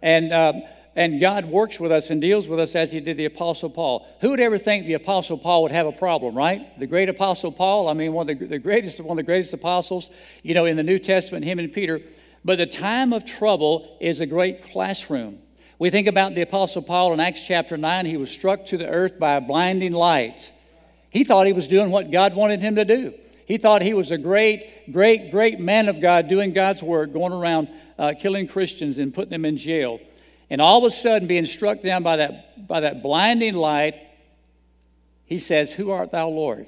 And, 0.00 0.32
um, 0.32 0.62
and 0.96 1.20
God 1.20 1.44
works 1.44 1.78
with 1.78 1.92
us 1.92 2.08
and 2.08 2.18
deals 2.18 2.48
with 2.48 2.58
us 2.58 2.74
as 2.74 2.90
He 2.90 3.00
did 3.00 3.18
the 3.18 3.26
Apostle 3.26 3.68
Paul. 3.68 4.06
Who 4.22 4.30
would 4.30 4.40
ever 4.40 4.58
think 4.58 4.86
the 4.86 4.94
Apostle 4.94 5.36
Paul 5.36 5.62
would 5.64 5.72
have 5.72 5.86
a 5.86 5.92
problem, 5.92 6.34
right? 6.34 6.78
The 6.78 6.86
great 6.86 7.10
Apostle 7.10 7.52
Paul, 7.52 7.90
I 7.90 7.92
mean, 7.92 8.14
one 8.14 8.30
of 8.30 8.38
the, 8.38 8.46
the 8.46 8.58
greatest, 8.58 9.00
one 9.00 9.18
of 9.18 9.24
the 9.24 9.30
greatest 9.30 9.52
apostles, 9.52 10.08
you 10.42 10.54
know, 10.54 10.64
in 10.64 10.78
the 10.78 10.82
New 10.82 10.98
Testament, 10.98 11.44
him 11.44 11.58
and 11.58 11.70
Peter. 11.70 12.00
But 12.42 12.56
the 12.56 12.66
time 12.66 13.12
of 13.12 13.26
trouble 13.26 13.98
is 14.00 14.20
a 14.20 14.26
great 14.26 14.64
classroom. 14.64 15.40
We 15.78 15.90
think 15.90 16.06
about 16.06 16.34
the 16.34 16.40
Apostle 16.40 16.80
Paul 16.80 17.12
in 17.12 17.20
Acts 17.20 17.42
chapter 17.46 17.76
9. 17.76 18.06
He 18.06 18.16
was 18.16 18.30
struck 18.30 18.64
to 18.66 18.78
the 18.78 18.88
earth 18.88 19.18
by 19.18 19.34
a 19.34 19.42
blinding 19.42 19.92
light. 19.92 20.52
He 21.14 21.22
thought 21.22 21.46
he 21.46 21.52
was 21.52 21.68
doing 21.68 21.92
what 21.92 22.10
God 22.10 22.34
wanted 22.34 22.60
him 22.60 22.74
to 22.74 22.84
do. 22.84 23.14
He 23.46 23.56
thought 23.56 23.82
he 23.82 23.94
was 23.94 24.10
a 24.10 24.18
great, 24.18 24.90
great, 24.92 25.30
great 25.30 25.60
man 25.60 25.88
of 25.88 26.00
God 26.00 26.28
doing 26.28 26.52
God's 26.52 26.82
work, 26.82 27.12
going 27.12 27.32
around 27.32 27.68
uh, 27.96 28.14
killing 28.18 28.48
Christians 28.48 28.98
and 28.98 29.14
putting 29.14 29.30
them 29.30 29.44
in 29.44 29.56
jail. 29.56 30.00
And 30.50 30.60
all 30.60 30.84
of 30.84 30.92
a 30.92 30.94
sudden, 30.94 31.28
being 31.28 31.46
struck 31.46 31.82
down 31.82 32.02
by 32.02 32.16
that, 32.16 32.66
by 32.66 32.80
that 32.80 33.00
blinding 33.00 33.54
light, 33.54 33.94
he 35.24 35.38
says, 35.38 35.70
Who 35.70 35.92
art 35.92 36.10
thou, 36.10 36.28
Lord? 36.28 36.66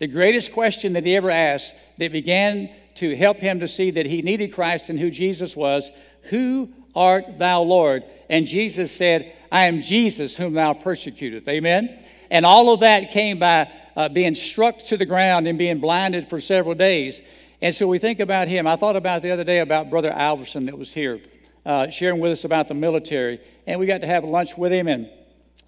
The 0.00 0.08
greatest 0.08 0.52
question 0.52 0.94
that 0.94 1.04
he 1.04 1.14
ever 1.14 1.30
asked 1.30 1.72
that 1.98 2.10
began 2.10 2.70
to 2.96 3.14
help 3.14 3.38
him 3.38 3.60
to 3.60 3.68
see 3.68 3.92
that 3.92 4.06
he 4.06 4.20
needed 4.20 4.52
Christ 4.52 4.88
and 4.88 4.98
who 4.98 5.12
Jesus 5.12 5.54
was 5.54 5.92
Who 6.30 6.70
art 6.96 7.38
thou, 7.38 7.62
Lord? 7.62 8.02
And 8.28 8.48
Jesus 8.48 8.90
said, 8.90 9.32
I 9.52 9.66
am 9.66 9.82
Jesus 9.82 10.36
whom 10.36 10.54
thou 10.54 10.72
persecutest. 10.72 11.48
Amen? 11.48 12.02
And 12.30 12.44
all 12.44 12.72
of 12.72 12.80
that 12.80 13.10
came 13.10 13.38
by 13.38 13.70
uh, 13.96 14.08
being 14.08 14.34
struck 14.34 14.78
to 14.86 14.96
the 14.96 15.06
ground 15.06 15.48
and 15.48 15.58
being 15.58 15.80
blinded 15.80 16.28
for 16.28 16.40
several 16.40 16.74
days. 16.74 17.20
And 17.62 17.74
so 17.74 17.86
we 17.86 17.98
think 17.98 18.20
about 18.20 18.48
him. 18.48 18.66
I 18.66 18.76
thought 18.76 18.96
about 18.96 19.22
the 19.22 19.30
other 19.30 19.44
day 19.44 19.60
about 19.60 19.88
Brother 19.90 20.10
Alverson 20.10 20.66
that 20.66 20.78
was 20.78 20.92
here, 20.92 21.20
uh, 21.64 21.88
sharing 21.88 22.20
with 22.20 22.32
us 22.32 22.44
about 22.44 22.68
the 22.68 22.74
military. 22.74 23.40
And 23.66 23.80
we 23.80 23.86
got 23.86 24.02
to 24.02 24.06
have 24.06 24.24
lunch 24.24 24.58
with 24.58 24.72
him 24.72 24.88
and 24.88 25.08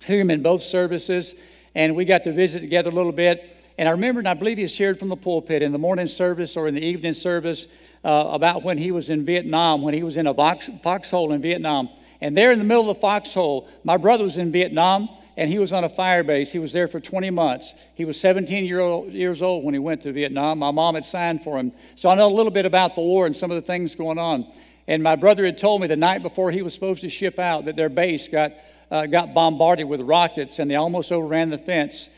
hear 0.05 0.21
him 0.21 0.31
in 0.31 0.43
both 0.43 0.63
services. 0.63 1.35
And 1.75 1.97
we 1.97 2.05
got 2.05 2.25
to 2.25 2.33
visit 2.33 2.61
together 2.61 2.91
a 2.91 2.95
little 2.95 3.13
bit. 3.13 3.57
And 3.79 3.89
I 3.89 3.93
remember, 3.93 4.19
and 4.19 4.29
I 4.29 4.35
believe 4.35 4.59
he 4.59 4.69
shared 4.69 4.99
from 4.99 5.09
the 5.09 5.17
pulpit 5.17 5.63
in 5.63 5.73
the 5.73 5.79
morning 5.79 6.09
service 6.09 6.57
or 6.57 6.69
in 6.69 6.75
the 6.75 6.85
evening 6.85 7.15
service 7.15 7.67
uh, 8.05 8.29
about 8.33 8.63
when 8.65 8.77
he 8.77 8.91
was 8.91 9.09
in 9.09 9.25
Vietnam, 9.25 9.83
when 9.83 9.95
he 9.95 10.03
was 10.03 10.17
in 10.17 10.27
a 10.27 10.35
fox, 10.35 10.69
foxhole 10.83 11.33
in 11.33 11.41
Vietnam. 11.41 11.89
And 12.21 12.37
there 12.37 12.51
in 12.53 12.59
the 12.59 12.65
middle 12.65 12.91
of 12.91 12.97
the 12.97 13.01
foxhole, 13.01 13.69
my 13.85 13.97
brother 13.97 14.25
was 14.25 14.37
in 14.37 14.51
Vietnam 14.51 15.09
and 15.39 15.49
he 15.49 15.61
was 15.61 15.73
on 15.73 15.85
a 15.85 15.89
fire 15.89 16.25
base. 16.25 16.51
He 16.51 16.59
was 16.59 16.73
there 16.73 16.89
for 16.89 16.99
20 16.99 17.31
months. 17.31 17.73
He 17.95 18.05
was 18.05 18.21
17 18.21 18.65
year 18.65 18.81
old, 18.81 19.13
years 19.13 19.41
old 19.41 19.63
when 19.63 19.73
he 19.73 19.79
went 19.79 20.03
to 20.03 20.13
Vietnam. 20.13 20.59
My 20.59 20.73
mom 20.73 20.97
had 20.97 21.07
signed 21.07 21.45
for 21.45 21.57
him. 21.57 21.71
So 21.95 22.11
I 22.11 22.17
know 22.17 22.27
a 22.27 22.35
little 22.35 22.51
bit 22.51 22.67
about 22.67 22.97
the 22.97 23.03
war 23.03 23.25
and 23.25 23.37
some 23.37 23.53
of 23.53 23.55
the 23.55 23.63
things 23.63 23.95
going 23.95 24.19
on. 24.19 24.53
And 24.89 25.01
my 25.01 25.15
brother 25.15 25.45
had 25.45 25.57
told 25.57 25.81
me 25.81 25.87
the 25.87 25.97
night 25.97 26.25
before 26.25 26.51
he 26.51 26.61
was 26.61 26.75
supposed 26.75 27.03
to 27.03 27.09
ship 27.09 27.39
out 27.39 27.67
that 27.67 27.77
their 27.77 27.89
base 27.89 28.27
got, 28.27 28.53
uh, 28.91 29.07
got 29.07 29.33
bombarded 29.33 29.87
with 29.87 30.01
rockets 30.01 30.59
and 30.59 30.69
they 30.69 30.75
almost 30.75 31.13
overran 31.13 31.51
the 31.51 31.59
fence. 31.59 32.09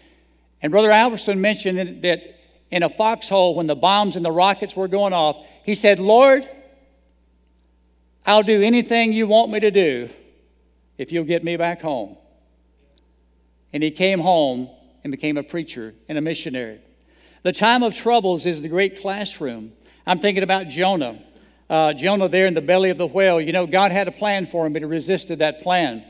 And 0.62 0.72
Brother 0.72 0.88
Alverson 0.88 1.36
mentioned 1.36 2.02
that 2.02 2.22
in 2.70 2.82
a 2.82 2.88
foxhole 2.88 3.54
when 3.54 3.66
the 3.66 3.76
bombs 3.76 4.16
and 4.16 4.24
the 4.24 4.32
rockets 4.32 4.74
were 4.74 4.88
going 4.88 5.12
off. 5.12 5.44
He 5.62 5.74
said, 5.74 5.98
Lord, 5.98 6.48
I'll 8.24 8.42
do 8.42 8.62
anything 8.62 9.12
you 9.12 9.26
want 9.26 9.50
me 9.50 9.60
to 9.60 9.70
do 9.70 10.08
if 10.96 11.12
you'll 11.12 11.24
get 11.24 11.44
me 11.44 11.58
back 11.58 11.82
home. 11.82 12.16
And 13.72 13.82
he 13.82 13.90
came 13.90 14.20
home 14.20 14.68
and 15.04 15.10
became 15.10 15.36
a 15.36 15.42
preacher 15.42 15.94
and 16.08 16.18
a 16.18 16.20
missionary. 16.20 16.80
The 17.42 17.52
time 17.52 17.82
of 17.82 17.94
troubles 17.94 18.44
is 18.44 18.62
the 18.62 18.68
great 18.68 19.00
classroom. 19.00 19.72
I'm 20.06 20.18
thinking 20.18 20.42
about 20.42 20.68
Jonah. 20.68 21.22
Uh, 21.68 21.92
Jonah 21.92 22.28
there 22.28 22.46
in 22.46 22.54
the 22.54 22.60
belly 22.60 22.90
of 22.90 22.98
the 22.98 23.06
whale. 23.06 23.40
You 23.40 23.52
know, 23.52 23.66
God 23.66 23.92
had 23.92 24.08
a 24.08 24.12
plan 24.12 24.46
for 24.46 24.66
him, 24.66 24.72
but 24.72 24.82
he 24.82 24.86
resisted 24.86 25.38
that 25.38 25.62
plan. 25.62 26.04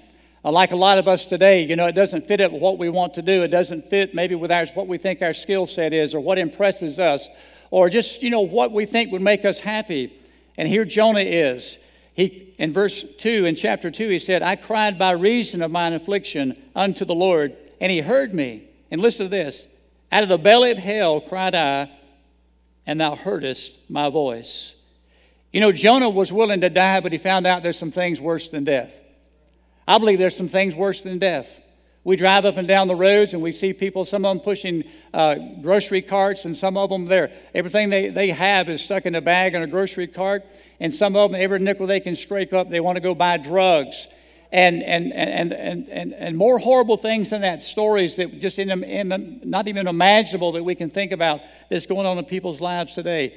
Uh, 0.44 0.50
like 0.50 0.72
a 0.72 0.76
lot 0.76 0.96
of 0.96 1.06
us 1.06 1.26
today, 1.26 1.62
you 1.64 1.76
know, 1.76 1.86
it 1.86 1.92
doesn't 1.92 2.26
fit 2.26 2.40
with 2.40 2.62
what 2.62 2.78
we 2.78 2.88
want 2.88 3.14
to 3.14 3.22
do. 3.22 3.42
It 3.42 3.48
doesn't 3.48 3.90
fit 3.90 4.14
maybe 4.14 4.34
with 4.34 4.50
our, 4.50 4.66
what 4.68 4.88
we 4.88 4.96
think 4.96 5.20
our 5.20 5.34
skill 5.34 5.66
set 5.66 5.92
is 5.92 6.14
or 6.14 6.20
what 6.20 6.38
impresses 6.38 6.98
us 6.98 7.28
or 7.70 7.90
just, 7.90 8.22
you 8.22 8.30
know, 8.30 8.40
what 8.40 8.72
we 8.72 8.86
think 8.86 9.12
would 9.12 9.22
make 9.22 9.44
us 9.44 9.60
happy. 9.60 10.12
And 10.56 10.66
here 10.66 10.84
Jonah 10.84 11.20
is. 11.20 11.78
He, 12.14 12.49
in 12.60 12.74
verse 12.74 13.06
2, 13.16 13.46
in 13.46 13.56
chapter 13.56 13.90
2, 13.90 14.10
he 14.10 14.18
said, 14.18 14.42
I 14.42 14.54
cried 14.54 14.98
by 14.98 15.12
reason 15.12 15.62
of 15.62 15.70
mine 15.70 15.94
affliction 15.94 16.62
unto 16.76 17.06
the 17.06 17.14
Lord, 17.14 17.56
and 17.80 17.90
he 17.90 18.00
heard 18.00 18.34
me. 18.34 18.64
And 18.90 19.00
listen 19.00 19.24
to 19.24 19.30
this 19.30 19.66
Out 20.12 20.24
of 20.24 20.28
the 20.28 20.36
belly 20.36 20.70
of 20.70 20.76
hell 20.76 21.22
cried 21.22 21.54
I, 21.54 21.90
and 22.86 23.00
thou 23.00 23.16
heardest 23.16 23.78
my 23.88 24.10
voice. 24.10 24.74
You 25.54 25.60
know, 25.60 25.72
Jonah 25.72 26.10
was 26.10 26.34
willing 26.34 26.60
to 26.60 26.68
die, 26.68 27.00
but 27.00 27.12
he 27.12 27.18
found 27.18 27.46
out 27.46 27.62
there's 27.62 27.78
some 27.78 27.90
things 27.90 28.20
worse 28.20 28.50
than 28.50 28.64
death. 28.64 28.94
I 29.88 29.96
believe 29.96 30.18
there's 30.18 30.36
some 30.36 30.48
things 30.48 30.74
worse 30.74 31.00
than 31.00 31.18
death. 31.18 31.60
We 32.04 32.16
drive 32.16 32.44
up 32.44 32.58
and 32.58 32.68
down 32.68 32.88
the 32.88 32.94
roads 32.94 33.32
and 33.32 33.42
we 33.42 33.52
see 33.52 33.72
people, 33.72 34.04
some 34.04 34.26
of 34.26 34.36
them 34.36 34.44
pushing 34.44 34.84
uh, 35.14 35.36
grocery 35.62 36.02
carts, 36.02 36.44
and 36.44 36.56
some 36.56 36.76
of 36.76 36.90
them 36.90 37.06
there. 37.06 37.32
Everything 37.54 37.88
they, 37.88 38.08
they 38.08 38.30
have 38.30 38.68
is 38.68 38.82
stuck 38.82 39.06
in 39.06 39.14
a 39.14 39.20
bag 39.22 39.54
in 39.54 39.62
a 39.62 39.66
grocery 39.66 40.06
cart, 40.06 40.44
and 40.80 40.94
some 40.94 41.14
of 41.14 41.30
them, 41.30 41.40
every 41.40 41.58
nickel 41.58 41.86
they 41.86 42.00
can 42.00 42.16
scrape 42.16 42.52
up, 42.52 42.70
they 42.70 42.80
want 42.80 42.96
to 42.96 43.00
go 43.00 43.14
buy 43.14 43.36
drugs. 43.36 44.06
And, 44.52 44.82
and, 44.82 45.12
and, 45.12 45.52
and, 45.52 45.88
and, 45.88 46.12
and 46.12 46.36
more 46.36 46.58
horrible 46.58 46.96
things 46.96 47.30
than 47.30 47.42
that, 47.42 47.62
stories 47.62 48.16
that 48.16 48.40
just 48.40 48.58
in, 48.58 48.82
in, 48.82 49.40
not 49.44 49.68
even 49.68 49.86
imaginable 49.86 50.50
that 50.52 50.64
we 50.64 50.74
can 50.74 50.90
think 50.90 51.12
about 51.12 51.40
that's 51.70 51.86
going 51.86 52.04
on 52.04 52.18
in 52.18 52.24
people's 52.24 52.60
lives 52.60 52.94
today. 52.94 53.36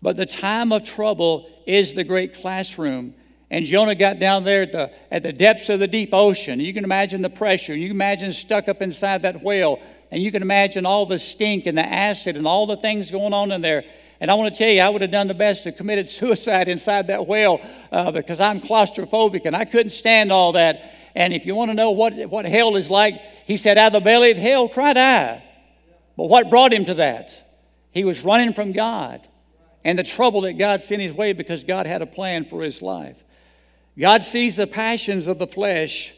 But 0.00 0.16
the 0.16 0.24
time 0.24 0.72
of 0.72 0.82
trouble 0.82 1.50
is 1.66 1.92
the 1.92 2.04
great 2.04 2.34
classroom. 2.34 3.14
And 3.50 3.66
Jonah 3.66 3.94
got 3.94 4.18
down 4.18 4.44
there 4.44 4.62
at 4.62 4.72
the, 4.72 4.90
at 5.10 5.22
the 5.22 5.32
depths 5.32 5.68
of 5.68 5.78
the 5.78 5.86
deep 5.86 6.10
ocean. 6.12 6.58
You 6.58 6.72
can 6.72 6.84
imagine 6.84 7.20
the 7.20 7.30
pressure. 7.30 7.76
You 7.76 7.88
can 7.88 7.96
imagine 7.96 8.32
stuck 8.32 8.68
up 8.68 8.80
inside 8.80 9.22
that 9.22 9.42
whale. 9.42 9.78
And 10.10 10.22
you 10.22 10.32
can 10.32 10.40
imagine 10.40 10.86
all 10.86 11.04
the 11.04 11.18
stink 11.18 11.66
and 11.66 11.76
the 11.76 11.84
acid 11.84 12.36
and 12.36 12.46
all 12.46 12.66
the 12.66 12.76
things 12.76 13.10
going 13.10 13.34
on 13.34 13.52
in 13.52 13.60
there. 13.60 13.84
And 14.20 14.30
I 14.30 14.34
want 14.34 14.52
to 14.54 14.58
tell 14.58 14.70
you, 14.70 14.80
I 14.80 14.88
would 14.88 15.02
have 15.02 15.10
done 15.10 15.28
the 15.28 15.34
best 15.34 15.64
to 15.64 15.72
committed 15.72 16.08
suicide 16.08 16.68
inside 16.68 17.08
that 17.08 17.26
whale 17.26 17.60
uh, 17.92 18.10
because 18.10 18.40
I'm 18.40 18.60
claustrophobic 18.60 19.42
and 19.44 19.54
I 19.54 19.64
couldn't 19.64 19.90
stand 19.90 20.32
all 20.32 20.52
that. 20.52 20.94
And 21.14 21.32
if 21.32 21.46
you 21.46 21.54
want 21.54 21.70
to 21.70 21.74
know 21.74 21.90
what, 21.90 22.14
what 22.30 22.44
hell 22.44 22.76
is 22.76 22.90
like, 22.90 23.20
he 23.46 23.56
said, 23.56 23.78
Out 23.78 23.88
of 23.88 23.92
the 23.94 24.00
belly 24.00 24.30
of 24.30 24.36
hell 24.38 24.68
cried 24.68 24.96
I. 24.96 25.42
But 26.16 26.26
what 26.26 26.50
brought 26.50 26.72
him 26.72 26.86
to 26.86 26.94
that? 26.94 27.42
He 27.90 28.04
was 28.04 28.24
running 28.24 28.52
from 28.54 28.72
God 28.72 29.26
and 29.84 29.98
the 29.98 30.04
trouble 30.04 30.42
that 30.42 30.54
God 30.54 30.82
sent 30.82 31.00
his 31.00 31.12
way 31.12 31.32
because 31.32 31.64
God 31.64 31.86
had 31.86 32.02
a 32.02 32.06
plan 32.06 32.44
for 32.44 32.62
his 32.62 32.82
life. 32.82 33.22
God 33.98 34.24
sees 34.24 34.56
the 34.56 34.66
passions 34.66 35.26
of 35.26 35.38
the 35.38 35.46
flesh 35.46 36.14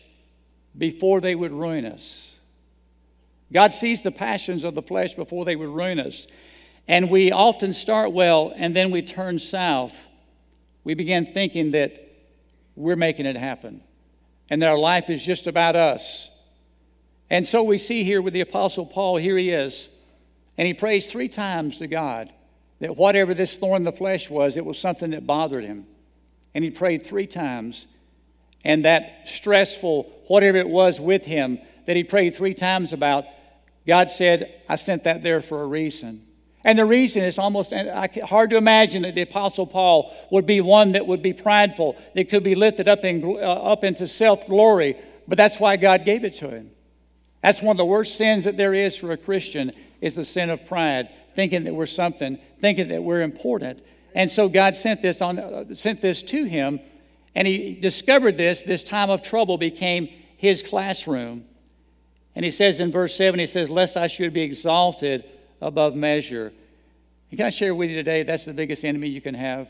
before 0.77 1.21
they 1.21 1.35
would 1.35 1.53
ruin 1.53 1.85
us. 1.85 2.33
God 3.53 3.73
sees 3.73 4.03
the 4.03 4.11
passions 4.11 4.65
of 4.65 4.75
the 4.75 4.83
flesh 4.83 5.15
before 5.15 5.45
they 5.45 5.57
would 5.57 5.69
ruin 5.69 5.99
us. 6.01 6.27
And 6.89 7.11
we 7.11 7.31
often 7.31 7.75
start 7.75 8.13
well 8.13 8.53
and 8.57 8.75
then 8.75 8.91
we 8.91 9.03
turn 9.03 9.39
south. 9.39 10.09
We 10.85 10.95
begin 10.95 11.27
thinking 11.27 11.73
that 11.73 12.03
we're 12.75 12.97
making 12.97 13.27
it 13.27 13.37
happen 13.37 13.83
and 14.49 14.63
that 14.63 14.71
our 14.71 14.79
life 14.79 15.11
is 15.11 15.23
just 15.23 15.47
about 15.47 15.77
us. 15.77 16.31
And 17.29 17.47
so 17.47 17.63
we 17.63 17.77
see 17.77 18.05
here 18.05 18.23
with 18.23 18.33
the 18.33 18.41
Apostle 18.41 18.87
Paul, 18.87 19.19
here 19.19 19.37
he 19.37 19.51
is, 19.51 19.89
and 20.57 20.67
he 20.67 20.73
prays 20.73 21.11
three 21.11 21.29
times 21.29 21.77
to 21.77 21.87
God 21.87 22.33
that 22.81 22.97
whatever 22.97 23.35
this 23.35 23.57
thorn 23.57 23.83
in 23.83 23.85
the 23.85 23.93
flesh 23.93 24.31
was, 24.31 24.57
it 24.57 24.65
was 24.65 24.79
something 24.79 25.11
that 25.11 25.27
bothered 25.27 25.65
him. 25.65 25.87
And 26.55 26.65
he 26.65 26.71
prayed 26.71 27.05
three 27.05 27.27
times. 27.27 27.87
And 28.65 28.85
that 28.85 29.23
stressful, 29.27 30.05
whatever 30.29 30.57
it 30.57 30.69
was 30.69 31.01
with 31.01 31.25
him 31.25 31.59
that 31.87 31.97
he 31.97 32.05
prayed 32.05 32.35
three 32.35 32.55
times 32.55 32.93
about, 32.93 33.25
God 33.87 34.11
said, 34.11 34.63
I 34.69 34.77
sent 34.77 35.05
that 35.05 35.23
there 35.23 35.43
for 35.43 35.63
a 35.63 35.67
reason. 35.67 36.28
And 36.69 36.79
the 36.79 36.85
reason 36.85 37.23
is 37.23 37.39
almost 37.39 37.73
hard 37.73 38.51
to 38.51 38.59
imagine 38.59 39.01
that 39.01 39.15
the 39.15 39.23
Apostle 39.23 39.67
Paul 39.67 40.15
would 40.31 40.45
be 40.45 40.61
one 40.61 40.93
that 40.93 41.07
would 41.07 41.23
be 41.23 41.33
prideful, 41.33 41.97
that 42.15 42.29
could 42.29 42.45
be 42.45 42.55
lifted 42.55 42.87
up, 42.87 43.07
in, 43.07 43.25
uh, 43.25 43.39
up 43.39 43.85
into 43.85 44.07
self 44.07 44.47
glory, 44.47 44.95
but 45.27 45.39
that's 45.39 45.59
why 45.59 45.79
God 45.79 46.05
gave 46.05 46.25
it 46.25 46.35
to 46.35 46.51
him. 46.51 46.71
That's 47.43 47.63
one 47.63 47.73
of 47.73 47.79
the 47.79 47.87
worst 47.87 48.19
sins 48.19 48.45
that 48.45 48.59
there 48.59 48.75
is 48.75 48.95
for 48.97 49.13
a 49.13 49.17
Christian 49.17 49.73
is 50.03 50.17
the 50.17 50.27
sin 50.27 50.51
of 50.51 50.67
pride, 50.67 51.09
thinking 51.35 51.65
that 51.65 51.73
we're 51.73 51.87
something, 51.87 52.39
thinking 52.61 52.89
that 52.89 53.03
we're 53.03 53.23
important. 53.23 53.83
And 54.15 54.31
so 54.31 54.51
God 54.51 54.77
sent 54.77 55.01
this, 55.01 55.23
on, 55.23 55.39
uh, 55.39 55.75
sent 55.75 56.03
this 56.03 56.21
to 56.25 56.45
him, 56.45 56.81
and 57.35 57.49
he 57.49 57.79
discovered 57.81 58.37
this. 58.37 58.63
This 58.63 58.85
time 58.85 59.09
of 59.09 59.23
trouble 59.23 59.57
became 59.57 60.07
his 60.37 60.63
classroom. 60.63 61.47
And 62.35 62.45
he 62.45 62.51
says 62.51 62.79
in 62.79 62.93
verse 62.93 63.17
7, 63.17 63.41
he 63.41 63.47
says, 63.47 63.71
Lest 63.71 63.97
I 63.97 64.07
should 64.07 64.35
be 64.35 64.43
exalted 64.43 65.25
above 65.61 65.95
measure. 65.95 66.53
And 67.31 67.39
can 67.39 67.47
I 67.47 67.51
share 67.51 67.75
with 67.75 67.91
you 67.91 67.97
today 67.97 68.23
that's 68.23 68.45
the 68.45 68.53
biggest 68.53 68.85
enemy 68.85 69.09
you 69.09 69.21
can 69.21 69.35
have? 69.35 69.69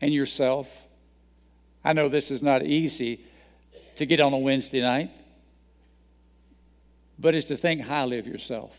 And 0.00 0.12
yourself. 0.12 0.68
I 1.84 1.92
know 1.92 2.08
this 2.08 2.30
is 2.30 2.42
not 2.42 2.64
easy 2.64 3.24
to 3.96 4.06
get 4.06 4.20
on 4.20 4.32
a 4.32 4.38
Wednesday 4.38 4.80
night, 4.80 5.10
but 7.18 7.34
it's 7.34 7.48
to 7.48 7.56
think 7.56 7.82
highly 7.82 8.18
of 8.18 8.26
yourself. 8.26 8.74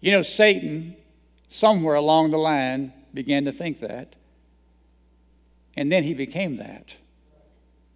You 0.00 0.12
know, 0.12 0.22
Satan, 0.22 0.96
somewhere 1.48 1.96
along 1.96 2.30
the 2.30 2.38
line, 2.38 2.92
began 3.12 3.44
to 3.46 3.52
think 3.52 3.80
that. 3.80 4.14
And 5.76 5.90
then 5.90 6.04
he 6.04 6.14
became 6.14 6.56
that. 6.58 6.96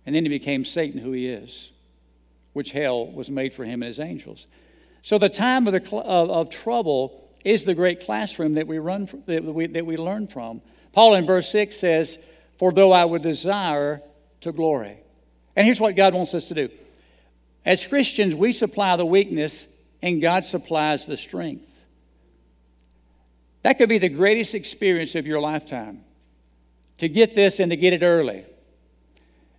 And 0.04 0.14
then 0.14 0.24
he 0.24 0.28
became 0.28 0.64
Satan, 0.64 1.00
who 1.00 1.12
he 1.12 1.28
is, 1.28 1.70
which 2.52 2.72
hell 2.72 3.06
was 3.06 3.30
made 3.30 3.54
for 3.54 3.64
him 3.64 3.82
and 3.82 3.88
his 3.88 4.00
angels. 4.00 4.46
So 5.02 5.18
the 5.18 5.28
time 5.28 5.66
of, 5.66 5.72
the, 5.72 5.96
of, 5.96 6.30
of 6.30 6.50
trouble 6.50 7.28
is 7.44 7.64
the 7.64 7.74
great 7.74 8.04
classroom 8.04 8.54
that 8.54 8.66
we, 8.66 8.78
run 8.78 9.08
that, 9.26 9.44
we, 9.44 9.66
that 9.66 9.84
we 9.84 9.96
learn 9.96 10.28
from. 10.28 10.62
Paul 10.92 11.14
in 11.14 11.26
verse 11.26 11.50
6 11.50 11.76
says, 11.76 12.18
For 12.58 12.72
though 12.72 12.92
I 12.92 13.04
would 13.04 13.22
desire 13.22 14.00
to 14.42 14.52
glory. 14.52 14.98
And 15.56 15.66
here's 15.66 15.80
what 15.80 15.96
God 15.96 16.14
wants 16.14 16.34
us 16.34 16.48
to 16.48 16.54
do. 16.54 16.70
As 17.64 17.84
Christians, 17.84 18.34
we 18.34 18.52
supply 18.52 18.96
the 18.96 19.06
weakness, 19.06 19.66
and 20.00 20.20
God 20.20 20.44
supplies 20.44 21.06
the 21.06 21.16
strength. 21.16 21.68
That 23.62 23.78
could 23.78 23.88
be 23.88 23.98
the 23.98 24.08
greatest 24.08 24.54
experience 24.54 25.14
of 25.14 25.26
your 25.26 25.40
lifetime 25.40 26.04
to 26.98 27.08
get 27.08 27.34
this 27.34 27.60
and 27.60 27.70
to 27.70 27.76
get 27.76 27.92
it 27.92 28.02
early. 28.02 28.44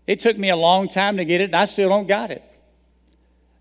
It 0.06 0.20
took 0.20 0.38
me 0.38 0.50
a 0.50 0.56
long 0.58 0.90
time 0.90 1.18
to 1.18 1.26
get 1.26 1.40
it, 1.40 1.46
and 1.46 1.56
I 1.56 1.66
still 1.66 1.90
don't 1.90 2.08
got 2.08 2.32
it. 2.32 2.44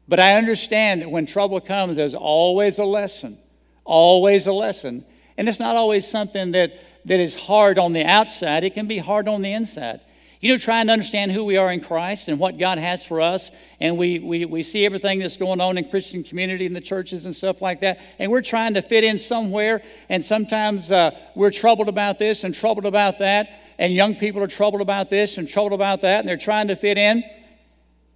But 0.09 0.21
I 0.21 0.35
understand 0.35 1.03
that 1.03 1.11
when 1.11 1.27
trouble 1.27 1.61
comes, 1.61 1.97
there's 1.97 2.15
always 2.15 2.79
a 2.79 2.85
lesson, 2.85 3.39
always 3.85 4.47
a 4.47 4.53
lesson. 4.53 5.05
And 5.37 5.49
it's 5.49 5.61
not 5.61 5.77
always 5.77 6.07
something 6.07 6.53
that, 6.53 6.73
that 7.05 7.21
is 7.21 7.35
hard 7.35 7.79
on 7.79 7.93
the 7.93 8.05
outside, 8.05 8.65
it 8.65 8.75
can 8.75 8.87
be 8.87 8.99
hard 8.99 9.29
on 9.29 9.43
the 9.43 9.53
inside. 9.53 10.01
You 10.41 10.53
know, 10.53 10.59
trying 10.59 10.89
to 10.89 10.93
understand 10.93 11.31
who 11.31 11.45
we 11.45 11.57
are 11.57 11.71
in 11.71 11.81
Christ 11.81 12.27
and 12.27 12.37
what 12.41 12.59
God 12.59 12.77
has 12.77 13.07
for 13.07 13.21
us. 13.21 13.53
And 13.79 13.97
we, 13.97 14.19
we, 14.19 14.45
we 14.45 14.65
see 14.65 14.85
everything 14.85 15.21
that's 15.21 15.37
going 15.37 15.61
on 15.61 15.79
in 15.79 15.89
Christian 15.89 16.25
community 16.25 16.67
and 16.67 16.75
the 16.75 16.81
churches 16.81 17.25
and 17.25 17.35
stuff 17.35 17.63
like 17.63 17.81
that. 17.83 18.01
And 18.19 18.29
we're 18.29 18.43
trying 18.43 18.75
to 18.75 18.83
fit 18.83 19.05
in 19.05 19.21
somewhere. 19.21 19.83
And 20.09 20.25
sometimes 20.25 20.91
uh, 20.91 21.13
we're 21.37 21.53
troubled 21.53 21.89
about 21.89 22.19
this 22.19 22.43
and 22.43 22.53
troubled 22.53 22.87
about 22.87 23.19
that. 23.21 23.51
And 23.79 23.95
young 23.95 24.17
people 24.17 24.43
are 24.43 24.49
troubled 24.49 24.81
about 24.83 25.11
this 25.11 25.39
and 25.39 25.49
troubled 25.49 25.75
about 25.75 26.01
that. 26.01 26.19
And 26.19 26.29
they're 26.29 26.37
trying 26.37 26.67
to 26.69 26.77
fit 26.77 26.99
in. 26.99 27.23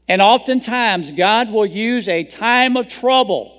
And 0.08 0.22
oftentimes, 0.22 1.10
God 1.12 1.50
will 1.50 1.66
use 1.66 2.08
a 2.08 2.24
time 2.24 2.76
of 2.76 2.86
trouble 2.86 3.52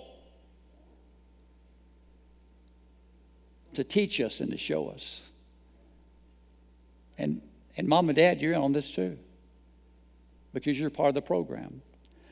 to 3.74 3.84
teach 3.84 4.22
us 4.22 4.40
and 4.40 4.52
to 4.52 4.58
show 4.58 4.88
us. 4.90 5.22
And 7.18 7.42
and 7.78 7.88
mom 7.88 8.10
and 8.10 8.16
dad, 8.16 8.42
you're 8.42 8.54
in 8.54 8.62
on 8.62 8.74
this 8.74 8.90
too 8.90 9.18
because 10.54 10.80
you're 10.80 10.90
part 10.90 11.10
of 11.10 11.16
the 11.16 11.22
program. 11.22 11.82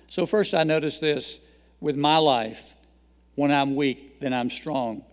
So, 0.09 0.25
first, 0.25 0.55
I 0.55 0.63
notice 0.63 0.99
this 0.99 1.39
with 1.79 1.95
my 1.95 2.17
life 2.17 2.73
when 3.35 3.51
I'm 3.51 3.75
weak, 3.75 4.19
then 4.19 4.33
I'm 4.33 4.49
strong. 4.49 5.03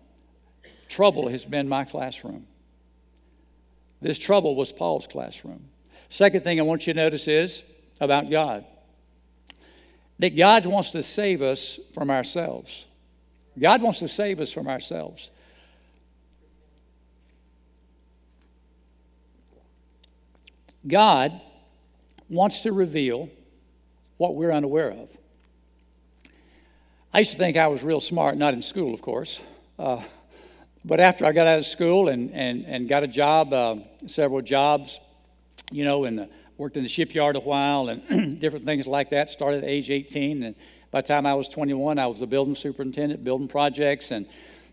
Trouble 0.88 1.28
has 1.28 1.44
been 1.44 1.68
my 1.68 1.84
classroom. 1.84 2.46
This 4.00 4.18
trouble 4.18 4.56
was 4.56 4.72
Paul's 4.72 5.06
classroom. 5.06 5.64
Second 6.08 6.44
thing 6.44 6.58
I 6.58 6.62
want 6.62 6.86
you 6.86 6.94
to 6.94 6.98
notice 6.98 7.28
is 7.28 7.62
about 8.00 8.30
God 8.30 8.64
that 10.22 10.36
God 10.36 10.66
wants 10.66 10.92
to 10.92 11.02
save 11.02 11.42
us 11.42 11.80
from 11.94 12.08
ourselves. 12.08 12.84
God 13.58 13.82
wants 13.82 13.98
to 13.98 14.06
save 14.06 14.38
us 14.38 14.52
from 14.52 14.68
ourselves. 14.68 15.32
God 20.86 21.40
wants 22.28 22.60
to 22.60 22.72
reveal 22.72 23.30
what 24.16 24.36
we're 24.36 24.52
unaware 24.52 24.92
of. 24.92 25.08
I 27.12 27.18
used 27.18 27.32
to 27.32 27.36
think 27.36 27.56
I 27.56 27.66
was 27.66 27.82
real 27.82 28.00
smart, 28.00 28.36
not 28.36 28.54
in 28.54 28.62
school, 28.62 28.94
of 28.94 29.02
course. 29.02 29.40
Uh, 29.76 30.02
but 30.84 31.00
after 31.00 31.26
I 31.26 31.32
got 31.32 31.48
out 31.48 31.58
of 31.58 31.66
school 31.66 32.08
and, 32.08 32.30
and, 32.30 32.64
and 32.64 32.88
got 32.88 33.02
a 33.02 33.08
job, 33.08 33.52
uh, 33.52 33.74
several 34.06 34.40
jobs, 34.40 35.00
you 35.72 35.84
know, 35.84 36.04
and 36.04 36.28
worked 36.58 36.76
in 36.76 36.82
the 36.82 36.88
shipyard 36.88 37.36
a 37.36 37.40
while 37.40 37.88
and 37.88 38.38
different 38.40 38.64
things 38.64 38.86
like 38.86 39.10
that, 39.10 39.30
started 39.30 39.64
at 39.64 39.70
age 39.70 39.90
18. 39.90 40.42
And 40.42 40.54
by 40.90 41.00
the 41.00 41.08
time 41.08 41.26
I 41.26 41.34
was 41.34 41.48
21, 41.48 41.98
I 41.98 42.06
was 42.06 42.20
a 42.20 42.26
building 42.26 42.54
superintendent, 42.54 43.24
building 43.24 43.48
projects. 43.48 44.10
And, 44.10 44.26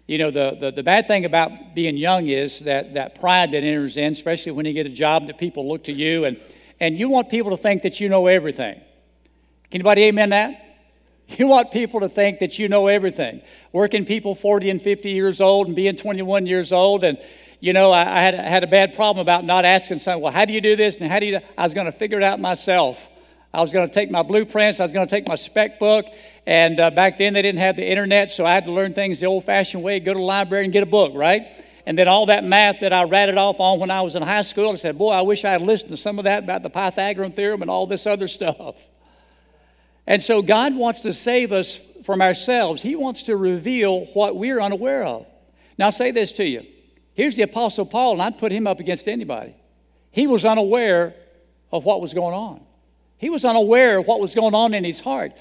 you 0.08 0.18
know, 0.18 0.32
the, 0.32 0.58
the, 0.60 0.72
the 0.72 0.84
bad 0.84 1.08
thing 1.08 1.26
about 1.26 1.76
being 1.76 1.98
young 1.98 2.28
is 2.28 2.60
that, 2.60 2.94
that 2.96 3.20
pride 3.20 3.52
that 3.52 3.64
enters 3.64 3.98
in, 3.98 4.14
especially 4.14 4.52
when 4.52 4.66
you 4.66 4.74
get 4.74 4.86
a 4.86 4.90
job 4.90 5.28
that 5.28 5.38
people 5.38 5.68
look 5.68 5.86
to 5.86 5.94
you 5.94 6.26
and, 6.26 6.40
and 6.80 6.98
you 6.98 7.10
want 7.10 7.30
people 7.30 7.52
to 7.52 7.62
think 7.62 7.84
that 7.84 8.00
you 8.00 8.10
know 8.10 8.28
everything. 8.28 8.76
Can 8.76 9.82
anybody 9.82 10.04
amen 10.04 10.30
that? 10.30 10.66
You 11.38 11.46
want 11.46 11.72
people 11.72 12.00
to 12.00 12.10
think 12.10 12.40
that 12.40 12.58
you 12.58 12.68
know 12.68 12.88
everything. 12.88 13.44
Working 13.72 14.04
people 14.04 14.34
40 14.34 14.72
and 14.72 14.82
50 14.82 15.12
years 15.12 15.40
old 15.40 15.68
and 15.68 15.76
being 15.76 15.96
21 15.96 16.48
years 16.48 16.72
old. 16.72 17.04
And, 17.04 17.20
you 17.60 17.74
know, 17.74 17.92
I, 17.92 18.02
I 18.02 18.22
had, 18.22 18.36
had 18.36 18.64
a 18.64 18.68
bad 18.68 18.94
problem 18.94 19.22
about 19.22 19.44
not 19.44 19.66
asking 19.66 20.00
someone, 20.00 20.22
well, 20.22 20.34
how 20.34 20.46
do 20.46 20.54
you 20.54 20.62
do 20.62 20.76
this? 20.76 21.00
And 21.02 21.12
how 21.12 21.20
do 21.20 21.26
you, 21.26 21.40
I 21.58 21.64
was 21.64 21.74
going 21.74 21.88
to 21.88 21.92
figure 21.92 22.18
it 22.18 22.24
out 22.24 22.40
myself. 22.40 23.10
I 23.54 23.62
was 23.62 23.74
going 23.74 23.88
to 23.88 23.94
take 23.94 24.12
my 24.12 24.22
blueprints, 24.22 24.80
I 24.80 24.84
was 24.84 24.94
going 24.94 25.08
to 25.08 25.10
take 25.10 25.28
my 25.28 25.36
spec 25.36 25.80
book. 25.80 26.06
And 26.46 26.80
uh, 26.80 26.92
back 26.92 27.18
then 27.18 27.34
they 27.34 27.42
didn't 27.42 27.60
have 27.60 27.76
the 27.76 27.88
internet, 27.88 28.32
so 28.32 28.46
I 28.46 28.54
had 28.54 28.66
to 28.66 28.72
learn 28.72 28.94
things 28.94 29.20
the 29.20 29.26
old 29.26 29.46
fashioned 29.46 29.84
way 29.84 30.00
go 30.00 30.14
to 30.14 30.20
the 30.20 30.26
library 30.26 30.64
and 30.64 30.74
get 30.74 30.84
a 30.84 30.88
book, 30.88 31.14
right? 31.16 31.48
And 31.86 31.98
then 31.98 32.08
all 32.08 32.28
that 32.28 32.44
math 32.44 32.82
that 32.82 32.94
I 32.94 33.04
ratted 33.04 33.38
off 33.38 33.60
on 33.60 33.80
when 33.80 33.90
I 33.90 34.02
was 34.02 34.16
in 34.16 34.22
high 34.22 34.44
school, 34.44 34.72
I 34.72 34.76
said, 34.76 34.98
boy, 34.98 35.12
I 35.12 35.22
wish 35.22 35.44
I 35.44 35.52
had 35.52 35.62
listened 35.62 35.90
to 35.92 35.98
some 35.98 36.20
of 36.20 36.26
that 36.26 36.44
about 36.44 36.62
the 36.62 36.70
Pythagorean 36.70 37.32
theorem 37.32 37.64
and 37.64 37.72
all 37.72 37.88
this 37.88 38.06
other 38.06 38.28
stuff. 38.28 38.76
And 40.06 40.24
so 40.24 40.42
God 40.42 40.76
wants 40.76 41.02
to 41.02 41.14
save 41.14 41.52
us 41.52 41.80
from 42.04 42.22
ourselves. 42.22 42.82
He 42.82 42.96
wants 42.96 43.24
to 43.24 43.36
reveal 43.36 44.06
what 44.14 44.36
we're 44.36 44.60
unaware 44.60 45.04
of. 45.04 45.26
Now, 45.78 45.88
I'll 45.88 45.92
say 45.92 46.12
this 46.12 46.32
to 46.34 46.46
you. 46.46 46.66
Here's 47.20 47.36
the 47.36 47.42
Apostle 47.42 47.86
Paul, 47.86 48.14
and 48.14 48.22
I'd 48.22 48.38
put 48.38 48.50
him 48.50 48.66
up 48.66 48.80
against 48.80 49.10
anybody. 49.10 49.54
He 50.10 50.26
was 50.26 50.46
unaware 50.46 51.16
of 51.70 51.84
what 51.84 52.00
was 52.00 52.14
going 52.14 52.34
on. 52.34 52.62
He 53.18 53.30
was 53.30 53.44
unaware 53.44 53.98
of 53.98 54.08
what 54.08 54.22
was 54.22 54.34
going 54.34 54.56
on 54.56 54.74
in 54.74 54.86
his 54.86 55.02
heart. 55.02 55.34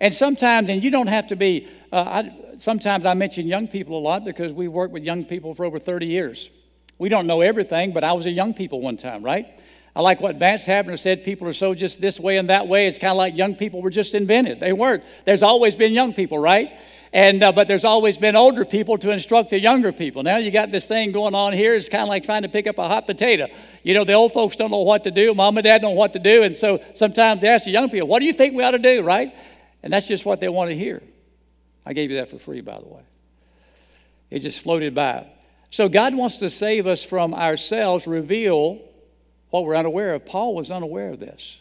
And 0.00 0.14
sometimes, 0.14 0.70
and 0.70 0.82
you 0.82 0.88
don't 0.88 1.08
have 1.08 1.26
to 1.26 1.36
be, 1.36 1.68
uh, 1.92 1.96
I, 1.96 2.56
sometimes 2.56 3.04
I 3.04 3.12
mention 3.12 3.46
young 3.46 3.68
people 3.68 3.98
a 3.98 4.00
lot 4.00 4.24
because 4.24 4.50
we 4.50 4.66
worked 4.66 4.94
with 4.94 5.02
young 5.02 5.26
people 5.26 5.54
for 5.54 5.66
over 5.66 5.78
30 5.78 6.06
years. 6.06 6.48
We 6.96 7.10
don't 7.10 7.26
know 7.26 7.42
everything, 7.42 7.92
but 7.92 8.02
I 8.02 8.14
was 8.14 8.24
a 8.24 8.30
young 8.30 8.54
people 8.54 8.80
one 8.80 8.96
time, 8.96 9.22
right? 9.22 9.60
I 9.94 10.00
like 10.00 10.22
what 10.22 10.36
Vance 10.36 10.64
Havner 10.64 10.98
said 10.98 11.22
people 11.22 11.46
are 11.48 11.52
so 11.52 11.74
just 11.74 12.00
this 12.00 12.18
way 12.18 12.38
and 12.38 12.48
that 12.48 12.66
way. 12.66 12.86
It's 12.86 12.98
kind 12.98 13.10
of 13.10 13.18
like 13.18 13.36
young 13.36 13.56
people 13.56 13.82
were 13.82 13.90
just 13.90 14.14
invented. 14.14 14.58
They 14.58 14.72
weren't. 14.72 15.04
There's 15.26 15.42
always 15.42 15.76
been 15.76 15.92
young 15.92 16.14
people, 16.14 16.38
right? 16.38 16.72
And, 17.16 17.42
uh, 17.42 17.50
but 17.50 17.66
there's 17.66 17.86
always 17.86 18.18
been 18.18 18.36
older 18.36 18.66
people 18.66 18.98
to 18.98 19.08
instruct 19.08 19.48
the 19.48 19.58
younger 19.58 19.90
people. 19.90 20.22
Now 20.22 20.36
you 20.36 20.50
got 20.50 20.70
this 20.70 20.86
thing 20.86 21.12
going 21.12 21.34
on 21.34 21.54
here. 21.54 21.74
It's 21.74 21.88
kind 21.88 22.02
of 22.02 22.10
like 22.10 22.24
trying 22.24 22.42
to 22.42 22.48
pick 22.50 22.66
up 22.66 22.76
a 22.76 22.86
hot 22.86 23.06
potato. 23.06 23.46
You 23.82 23.94
know, 23.94 24.04
the 24.04 24.12
old 24.12 24.34
folks 24.34 24.54
don't 24.54 24.70
know 24.70 24.82
what 24.82 25.02
to 25.04 25.10
do. 25.10 25.32
Mom 25.32 25.56
and 25.56 25.64
dad 25.64 25.80
don't 25.80 25.92
know 25.92 25.98
what 25.98 26.12
to 26.12 26.18
do. 26.18 26.42
And 26.42 26.54
so 26.54 26.78
sometimes 26.94 27.40
they 27.40 27.48
ask 27.48 27.64
the 27.64 27.70
young 27.70 27.88
people, 27.88 28.06
what 28.06 28.18
do 28.18 28.26
you 28.26 28.34
think 28.34 28.54
we 28.54 28.62
ought 28.62 28.72
to 28.72 28.78
do, 28.78 29.02
right? 29.02 29.34
And 29.82 29.90
that's 29.90 30.06
just 30.06 30.26
what 30.26 30.40
they 30.40 30.50
want 30.50 30.68
to 30.68 30.76
hear. 30.76 31.02
I 31.86 31.94
gave 31.94 32.10
you 32.10 32.18
that 32.18 32.28
for 32.28 32.38
free, 32.38 32.60
by 32.60 32.78
the 32.78 32.86
way. 32.86 33.00
It 34.28 34.40
just 34.40 34.60
floated 34.60 34.94
by. 34.94 35.26
So 35.70 35.88
God 35.88 36.14
wants 36.14 36.36
to 36.38 36.50
save 36.50 36.86
us 36.86 37.02
from 37.02 37.32
ourselves, 37.32 38.06
reveal 38.06 38.78
what 39.48 39.64
we're 39.64 39.74
unaware 39.74 40.12
of. 40.12 40.26
Paul 40.26 40.54
was 40.54 40.70
unaware 40.70 41.12
of 41.12 41.20
this. 41.20 41.56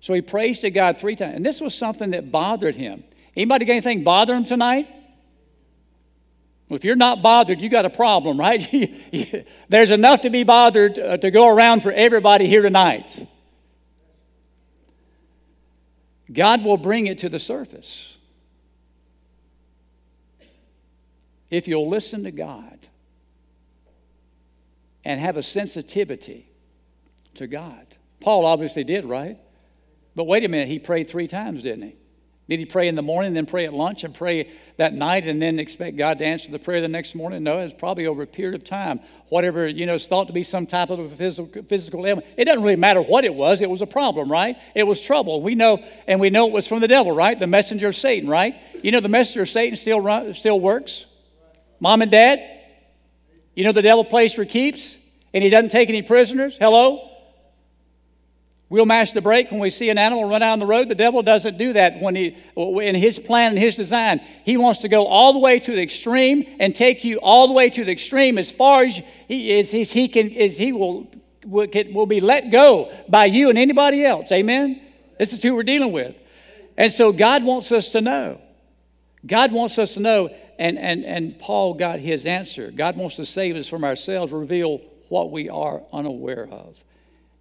So 0.00 0.14
he 0.14 0.22
prays 0.22 0.60
to 0.60 0.70
God 0.70 0.98
three 0.98 1.14
times. 1.14 1.36
And 1.36 1.44
this 1.44 1.60
was 1.60 1.74
something 1.74 2.12
that 2.12 2.32
bothered 2.32 2.76
him. 2.76 3.04
Anybody 3.36 3.66
got 3.66 3.72
anything 3.72 4.02
bother 4.02 4.34
him 4.34 4.44
tonight? 4.44 4.88
If 6.68 6.84
you're 6.84 6.96
not 6.96 7.22
bothered, 7.22 7.60
you 7.60 7.68
got 7.68 7.84
a 7.84 7.90
problem, 7.90 8.40
right? 8.40 9.46
There's 9.68 9.90
enough 9.90 10.22
to 10.22 10.30
be 10.30 10.42
bothered 10.42 10.98
uh, 10.98 11.16
to 11.18 11.30
go 11.30 11.48
around 11.48 11.82
for 11.82 11.92
everybody 11.92 12.46
here 12.46 12.62
tonight. 12.62 13.26
God 16.32 16.64
will 16.64 16.76
bring 16.76 17.06
it 17.06 17.18
to 17.20 17.28
the 17.28 17.38
surface. 17.38 18.16
If 21.50 21.68
you'll 21.68 21.88
listen 21.88 22.24
to 22.24 22.32
God 22.32 22.78
and 25.04 25.20
have 25.20 25.36
a 25.36 25.42
sensitivity 25.42 26.48
to 27.34 27.46
God. 27.46 27.86
Paul 28.20 28.44
obviously 28.44 28.82
did, 28.82 29.04
right? 29.04 29.38
But 30.16 30.24
wait 30.24 30.42
a 30.42 30.48
minute, 30.48 30.66
he 30.66 30.80
prayed 30.80 31.08
three 31.08 31.28
times, 31.28 31.62
didn't 31.62 31.82
he? 31.82 31.96
Did 32.48 32.60
he 32.60 32.64
pray 32.64 32.86
in 32.86 32.94
the 32.94 33.02
morning, 33.02 33.28
and 33.28 33.36
then 33.36 33.46
pray 33.46 33.64
at 33.64 33.74
lunch, 33.74 34.04
and 34.04 34.14
pray 34.14 34.52
that 34.76 34.94
night, 34.94 35.26
and 35.26 35.42
then 35.42 35.58
expect 35.58 35.96
God 35.96 36.18
to 36.18 36.24
answer 36.24 36.50
the 36.52 36.60
prayer 36.60 36.80
the 36.80 36.86
next 36.86 37.16
morning? 37.16 37.42
No, 37.42 37.58
it's 37.58 37.74
probably 37.74 38.06
over 38.06 38.22
a 38.22 38.26
period 38.26 38.54
of 38.54 38.62
time. 38.62 39.00
Whatever, 39.30 39.66
you 39.66 39.84
know, 39.84 39.94
is 39.94 40.06
thought 40.06 40.28
to 40.28 40.32
be 40.32 40.44
some 40.44 40.64
type 40.64 40.90
of 40.90 41.12
physical, 41.14 41.62
physical 41.64 42.06
ailment. 42.06 42.28
It 42.36 42.44
doesn't 42.44 42.62
really 42.62 42.76
matter 42.76 43.02
what 43.02 43.24
it 43.24 43.34
was. 43.34 43.60
It 43.60 43.68
was 43.68 43.82
a 43.82 43.86
problem, 43.86 44.30
right? 44.30 44.56
It 44.76 44.84
was 44.84 45.00
trouble. 45.00 45.42
We 45.42 45.56
know, 45.56 45.82
and 46.06 46.20
we 46.20 46.30
know 46.30 46.46
it 46.46 46.52
was 46.52 46.68
from 46.68 46.80
the 46.80 46.86
devil, 46.86 47.10
right? 47.10 47.36
The 47.36 47.48
messenger 47.48 47.88
of 47.88 47.96
Satan, 47.96 48.28
right? 48.28 48.54
You 48.80 48.92
know, 48.92 49.00
the 49.00 49.08
messenger 49.08 49.42
of 49.42 49.48
Satan 49.48 49.76
still, 49.76 50.00
run, 50.00 50.32
still 50.34 50.60
works. 50.60 51.04
Mom 51.80 52.00
and 52.00 52.12
dad, 52.12 52.38
you 53.56 53.64
know, 53.64 53.72
the 53.72 53.82
devil 53.82 54.04
plays 54.04 54.32
for 54.32 54.44
keeps, 54.44 54.96
and 55.34 55.42
he 55.42 55.50
doesn't 55.50 55.70
take 55.70 55.88
any 55.88 56.02
prisoners. 56.02 56.56
Hello? 56.60 57.10
We'll 58.68 58.86
mash 58.86 59.12
the 59.12 59.20
brake 59.20 59.52
when 59.52 59.60
we 59.60 59.70
see 59.70 59.90
an 59.90 59.98
animal 59.98 60.28
run 60.28 60.40
down 60.40 60.58
the 60.58 60.66
road. 60.66 60.88
The 60.88 60.96
devil 60.96 61.22
doesn't 61.22 61.56
do 61.56 61.72
that 61.74 62.00
when 62.00 62.16
he, 62.16 62.36
in 62.56 62.96
his 62.96 63.20
plan 63.20 63.52
and 63.52 63.58
his 63.58 63.76
design. 63.76 64.20
He 64.44 64.56
wants 64.56 64.80
to 64.80 64.88
go 64.88 65.06
all 65.06 65.32
the 65.32 65.38
way 65.38 65.60
to 65.60 65.72
the 65.72 65.82
extreme 65.82 66.44
and 66.58 66.74
take 66.74 67.04
you 67.04 67.18
all 67.18 67.46
the 67.46 67.52
way 67.52 67.70
to 67.70 67.84
the 67.84 67.92
extreme 67.92 68.38
as 68.38 68.50
far 68.50 68.82
as 68.82 69.00
he, 69.28 69.52
is, 69.52 69.72
as 69.72 69.92
he 69.92 70.08
can, 70.08 70.32
as 70.32 70.58
he 70.58 70.72
will, 70.72 71.06
will, 71.44 71.68
will 71.92 72.06
be 72.06 72.18
let 72.18 72.50
go 72.50 72.92
by 73.08 73.26
you 73.26 73.50
and 73.50 73.58
anybody 73.58 74.04
else. 74.04 74.32
Amen? 74.32 74.80
This 75.16 75.32
is 75.32 75.40
who 75.42 75.54
we're 75.54 75.62
dealing 75.62 75.92
with. 75.92 76.16
And 76.76 76.92
so 76.92 77.12
God 77.12 77.44
wants 77.44 77.70
us 77.70 77.90
to 77.90 78.00
know. 78.00 78.40
God 79.24 79.52
wants 79.52 79.78
us 79.78 79.94
to 79.94 80.00
know, 80.00 80.28
and, 80.58 80.76
and, 80.76 81.04
and 81.04 81.38
Paul 81.38 81.74
got 81.74 82.00
his 82.00 82.26
answer. 82.26 82.72
God 82.72 82.96
wants 82.96 83.14
to 83.16 83.26
save 83.26 83.54
us 83.54 83.68
from 83.68 83.84
ourselves, 83.84 84.32
reveal 84.32 84.80
what 85.08 85.30
we 85.30 85.48
are 85.48 85.82
unaware 85.92 86.48
of. 86.50 86.76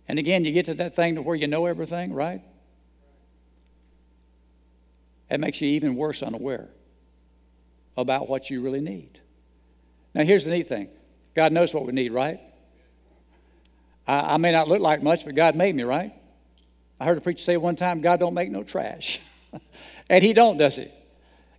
And 0.07 0.19
again, 0.19 0.45
you 0.45 0.51
get 0.51 0.65
to 0.67 0.73
that 0.75 0.95
thing 0.95 1.15
to 1.15 1.21
where 1.21 1.35
you 1.35 1.47
know 1.47 1.65
everything, 1.65 2.13
right? 2.13 2.41
It 5.29 5.39
makes 5.39 5.59
you 5.61 5.69
even 5.69 5.95
worse 5.95 6.21
unaware 6.21 6.69
about 7.97 8.29
what 8.29 8.49
you 8.49 8.61
really 8.61 8.81
need. 8.81 9.19
Now, 10.13 10.23
here's 10.23 10.43
the 10.43 10.51
neat 10.51 10.67
thing 10.67 10.89
God 11.35 11.51
knows 11.51 11.73
what 11.73 11.85
we 11.85 11.91
need, 11.91 12.11
right? 12.11 12.39
I, 14.07 14.35
I 14.35 14.37
may 14.37 14.51
not 14.51 14.67
look 14.67 14.81
like 14.81 15.01
much, 15.01 15.25
but 15.25 15.35
God 15.35 15.55
made 15.55 15.75
me, 15.75 15.83
right? 15.83 16.13
I 16.99 17.05
heard 17.05 17.17
a 17.17 17.21
preacher 17.21 17.43
say 17.43 17.57
one 17.57 17.75
time, 17.75 18.01
God 18.01 18.19
don't 18.19 18.33
make 18.33 18.49
no 18.49 18.63
trash. 18.63 19.19
and 20.09 20.23
he 20.23 20.33
don't, 20.33 20.57
does 20.57 20.75
he? 20.75 20.91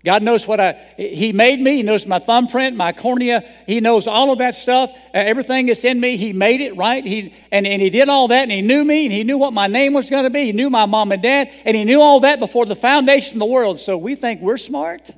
God 0.07 0.23
knows 0.23 0.47
what 0.47 0.61
I, 0.61 0.75
He 0.97 1.33
made 1.33 1.61
me. 1.61 1.79
He 1.79 1.83
knows 1.83 2.07
my 2.07 2.21
thumbprint, 2.21 2.77
my 2.77 2.93
cornea. 2.93 3.43
He 3.67 3.81
knows 3.81 4.07
all 4.07 4.31
of 4.31 4.39
that 4.39 4.55
stuff. 4.55 4.91
Uh, 4.93 4.99
everything 5.15 5.67
that's 5.67 5.83
in 5.83 5.99
me, 5.99 6.17
He 6.17 6.33
made 6.33 6.61
it, 6.61 6.77
right? 6.77 7.05
He, 7.05 7.35
and, 7.51 7.67
and 7.67 7.83
He 7.83 7.91
did 7.91 8.09
all 8.09 8.29
that, 8.29 8.43
and 8.43 8.53
He 8.53 8.63
knew 8.63 8.85
me, 8.85 9.07
and 9.07 9.13
He 9.13 9.25
knew 9.25 9.37
what 9.37 9.53
my 9.53 9.67
name 9.67 9.95
was 9.95 10.09
going 10.09 10.23
to 10.23 10.31
be. 10.31 10.45
He 10.45 10.53
knew 10.53 10.71
my 10.71 10.87
mom 10.87 11.11
and 11.11 11.21
dad, 11.21 11.51
and 11.65 11.77
He 11.77 11.83
knew 11.83 12.01
all 12.01 12.21
that 12.21 12.39
before 12.39 12.67
the 12.67 12.77
foundation 12.77 13.35
of 13.35 13.39
the 13.41 13.47
world. 13.47 13.81
So 13.81 13.99
we 13.99 14.15
think 14.15 14.41
we're 14.41 14.59
smart. 14.59 15.11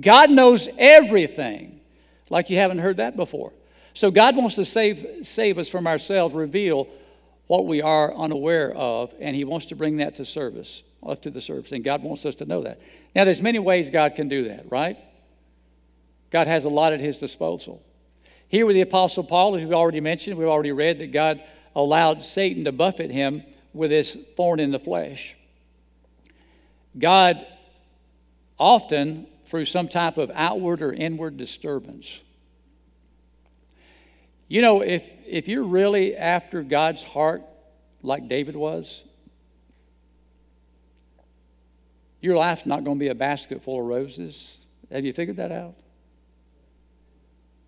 God 0.00 0.30
knows 0.30 0.68
everything, 0.78 1.80
like 2.28 2.48
you 2.48 2.58
haven't 2.58 2.78
heard 2.78 2.98
that 2.98 3.16
before. 3.16 3.52
So 3.94 4.12
God 4.12 4.36
wants 4.36 4.54
to 4.54 4.64
save, 4.64 5.26
save 5.26 5.58
us 5.58 5.68
from 5.68 5.88
ourselves, 5.88 6.32
reveal 6.32 6.86
what 7.50 7.66
we 7.66 7.82
are 7.82 8.14
unaware 8.14 8.72
of, 8.76 9.12
and 9.18 9.34
He 9.34 9.42
wants 9.42 9.66
to 9.66 9.74
bring 9.74 9.96
that 9.96 10.14
to 10.14 10.24
service, 10.24 10.84
up 11.04 11.20
to 11.22 11.30
the 11.30 11.42
service. 11.42 11.72
And 11.72 11.82
God 11.82 12.00
wants 12.00 12.24
us 12.24 12.36
to 12.36 12.44
know 12.44 12.62
that. 12.62 12.80
Now, 13.12 13.24
there's 13.24 13.42
many 13.42 13.58
ways 13.58 13.90
God 13.90 14.14
can 14.14 14.28
do 14.28 14.46
that, 14.50 14.70
right? 14.70 14.96
God 16.30 16.46
has 16.46 16.64
a 16.64 16.68
lot 16.68 16.92
at 16.92 17.00
his 17.00 17.18
disposal. 17.18 17.82
Here 18.46 18.64
with 18.66 18.76
the 18.76 18.82
Apostle 18.82 19.24
Paul, 19.24 19.56
as 19.56 19.62
we've 19.62 19.72
already 19.72 20.00
mentioned, 20.00 20.38
we've 20.38 20.46
already 20.46 20.70
read 20.70 21.00
that 21.00 21.10
God 21.10 21.42
allowed 21.74 22.22
Satan 22.22 22.66
to 22.66 22.72
buffet 22.72 23.10
him 23.10 23.42
with 23.74 23.90
his 23.90 24.16
thorn 24.36 24.60
in 24.60 24.70
the 24.70 24.78
flesh. 24.78 25.34
God 26.96 27.44
often, 28.60 29.26
through 29.46 29.64
some 29.64 29.88
type 29.88 30.18
of 30.18 30.30
outward 30.36 30.82
or 30.82 30.92
inward 30.92 31.36
disturbance. 31.36 32.20
You 34.46 34.62
know, 34.62 34.82
if, 34.82 35.02
if 35.30 35.46
you're 35.46 35.64
really 35.64 36.16
after 36.16 36.62
God's 36.62 37.02
heart, 37.04 37.42
like 38.02 38.28
David 38.28 38.56
was, 38.56 39.02
your 42.20 42.36
life's 42.36 42.66
not 42.66 42.84
going 42.84 42.98
to 42.98 43.00
be 43.00 43.08
a 43.08 43.14
basket 43.14 43.62
full 43.62 43.80
of 43.80 43.86
roses. 43.86 44.58
Have 44.90 45.04
you 45.04 45.12
figured 45.12 45.36
that 45.36 45.52
out? 45.52 45.74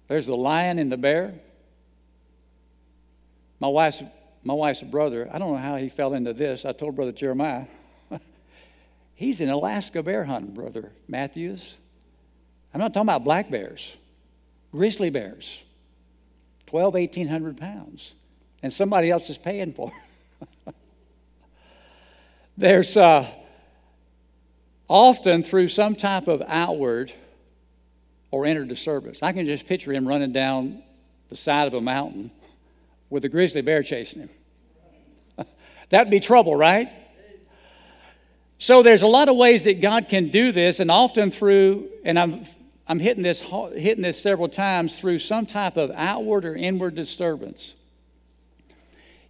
There's 0.09 0.27
the 0.27 0.37
lion 0.37 0.79
and 0.79 0.91
the 0.91 0.97
bear. 0.97 1.35
My 3.61 3.69
wife's, 3.69 4.03
my 4.43 4.55
wife's 4.55 4.83
brother, 4.83 5.31
I 5.33 5.39
don't 5.39 5.53
know 5.53 5.59
how 5.59 5.77
he 5.77 5.89
fell 5.89 6.15
into 6.15 6.33
this. 6.33 6.65
I 6.65 6.73
told 6.73 6.97
Brother 6.97 7.13
Jeremiah. 7.13 7.67
He's 9.15 9.41
in 9.41 9.49
Alaska 9.49 10.03
bear 10.03 10.25
hunting, 10.25 10.53
Brother 10.53 10.91
Matthews. 11.07 11.77
I'm 12.75 12.81
not 12.81 12.93
talking 12.93 13.09
about 13.09 13.23
black 13.23 13.51
bears, 13.51 13.93
grizzly 14.73 15.11
bears, 15.11 15.63
12, 16.73 16.95
1,800 16.95 17.59
pounds. 17.59 18.15
And 18.63 18.73
somebody 18.73 19.11
else 19.11 19.29
is 19.29 19.37
paying 19.37 19.73
for 19.73 19.93
it. 20.67 20.75
There's 22.57 22.97
uh, 22.97 23.27
often 24.89 25.43
through 25.43 25.69
some 25.69 25.95
type 25.95 26.29
of 26.29 26.43
outward 26.47 27.13
or 28.31 28.47
inner 28.47 28.65
disturbance. 28.65 29.19
I 29.21 29.33
can 29.33 29.47
just 29.47 29.67
picture 29.67 29.93
him 29.93 30.09
running 30.09 30.33
down 30.33 30.83
the 31.29 31.37
side 31.37 31.67
of 31.67 31.75
a 31.75 31.81
mountain 31.83 32.31
with 33.11 33.27
a 33.27 33.29
grizzly 33.29 33.61
bear 33.61 33.83
chasing 33.83 34.23
him. 34.23 34.31
That'd 35.91 36.11
be 36.11 36.21
trouble, 36.21 36.57
right? 36.57 36.89
So 38.57 38.83
there's 38.83 39.03
a 39.03 39.07
lot 39.07 39.29
of 39.29 39.37
ways 39.37 39.65
that 39.65 39.83
God 39.83 40.09
can 40.09 40.31
do 40.31 40.53
this, 40.53 40.81
and 40.81 40.91
often 40.91 41.31
through, 41.31 41.91
and 42.03 42.19
I'm 42.19 42.47
I'm 42.87 42.99
hitting 42.99 43.23
this, 43.23 43.41
hitting 43.41 44.03
this 44.03 44.21
several 44.21 44.49
times 44.49 44.99
through 44.99 45.21
some 45.21 45.47
type 45.47 45.77
of 45.77 45.91
outward 45.95 46.45
or 46.45 46.55
inward 46.55 46.95
disturbance. 46.95 47.75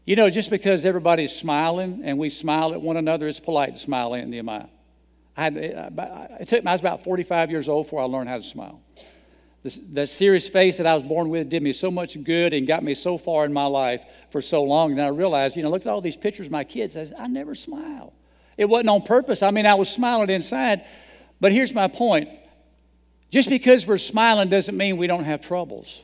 You 0.04 0.16
know, 0.16 0.30
just 0.30 0.50
because 0.50 0.84
everybody's 0.84 1.32
smiling 1.32 2.00
and 2.04 2.18
we 2.18 2.30
smile 2.30 2.72
at 2.72 2.80
one 2.80 2.96
another, 2.96 3.28
it's 3.28 3.38
polite 3.38 3.74
to 3.74 3.78
smile 3.78 4.14
at 4.14 4.26
Nehemiah. 4.26 4.66
I, 5.36 5.46
it 5.46 6.48
took 6.48 6.66
I 6.66 6.72
was 6.72 6.80
about 6.80 7.04
45 7.04 7.50
years 7.50 7.68
old 7.68 7.86
before 7.86 8.00
I 8.02 8.04
learned 8.04 8.28
how 8.28 8.38
to 8.38 8.44
smile. 8.44 8.80
The 9.64 10.08
serious 10.08 10.48
face 10.48 10.78
that 10.78 10.88
I 10.88 10.94
was 10.94 11.04
born 11.04 11.28
with 11.28 11.48
did 11.48 11.62
me 11.62 11.72
so 11.72 11.88
much 11.88 12.22
good 12.24 12.52
and 12.52 12.66
got 12.66 12.82
me 12.82 12.96
so 12.96 13.16
far 13.16 13.44
in 13.44 13.52
my 13.52 13.66
life 13.66 14.02
for 14.32 14.42
so 14.42 14.64
long. 14.64 14.90
And 14.90 15.00
I 15.00 15.06
realized, 15.06 15.56
you 15.56 15.62
know, 15.62 15.70
look 15.70 15.82
at 15.82 15.88
all 15.88 16.00
these 16.00 16.16
pictures 16.16 16.46
of 16.46 16.52
my 16.52 16.64
kids. 16.64 16.96
I, 16.96 17.12
I 17.16 17.28
never 17.28 17.54
smile. 17.54 18.12
It 18.58 18.64
wasn't 18.64 18.88
on 18.88 19.02
purpose. 19.02 19.40
I 19.40 19.52
mean, 19.52 19.66
I 19.66 19.74
was 19.74 19.88
smiling 19.88 20.30
inside. 20.30 20.88
But 21.40 21.52
here's 21.52 21.72
my 21.72 21.86
point 21.86 22.28
just 23.32 23.48
because 23.48 23.86
we're 23.86 23.98
smiling 23.98 24.50
doesn't 24.50 24.76
mean 24.76 24.98
we 24.98 25.06
don't 25.06 25.24
have 25.24 25.40
troubles. 25.40 26.02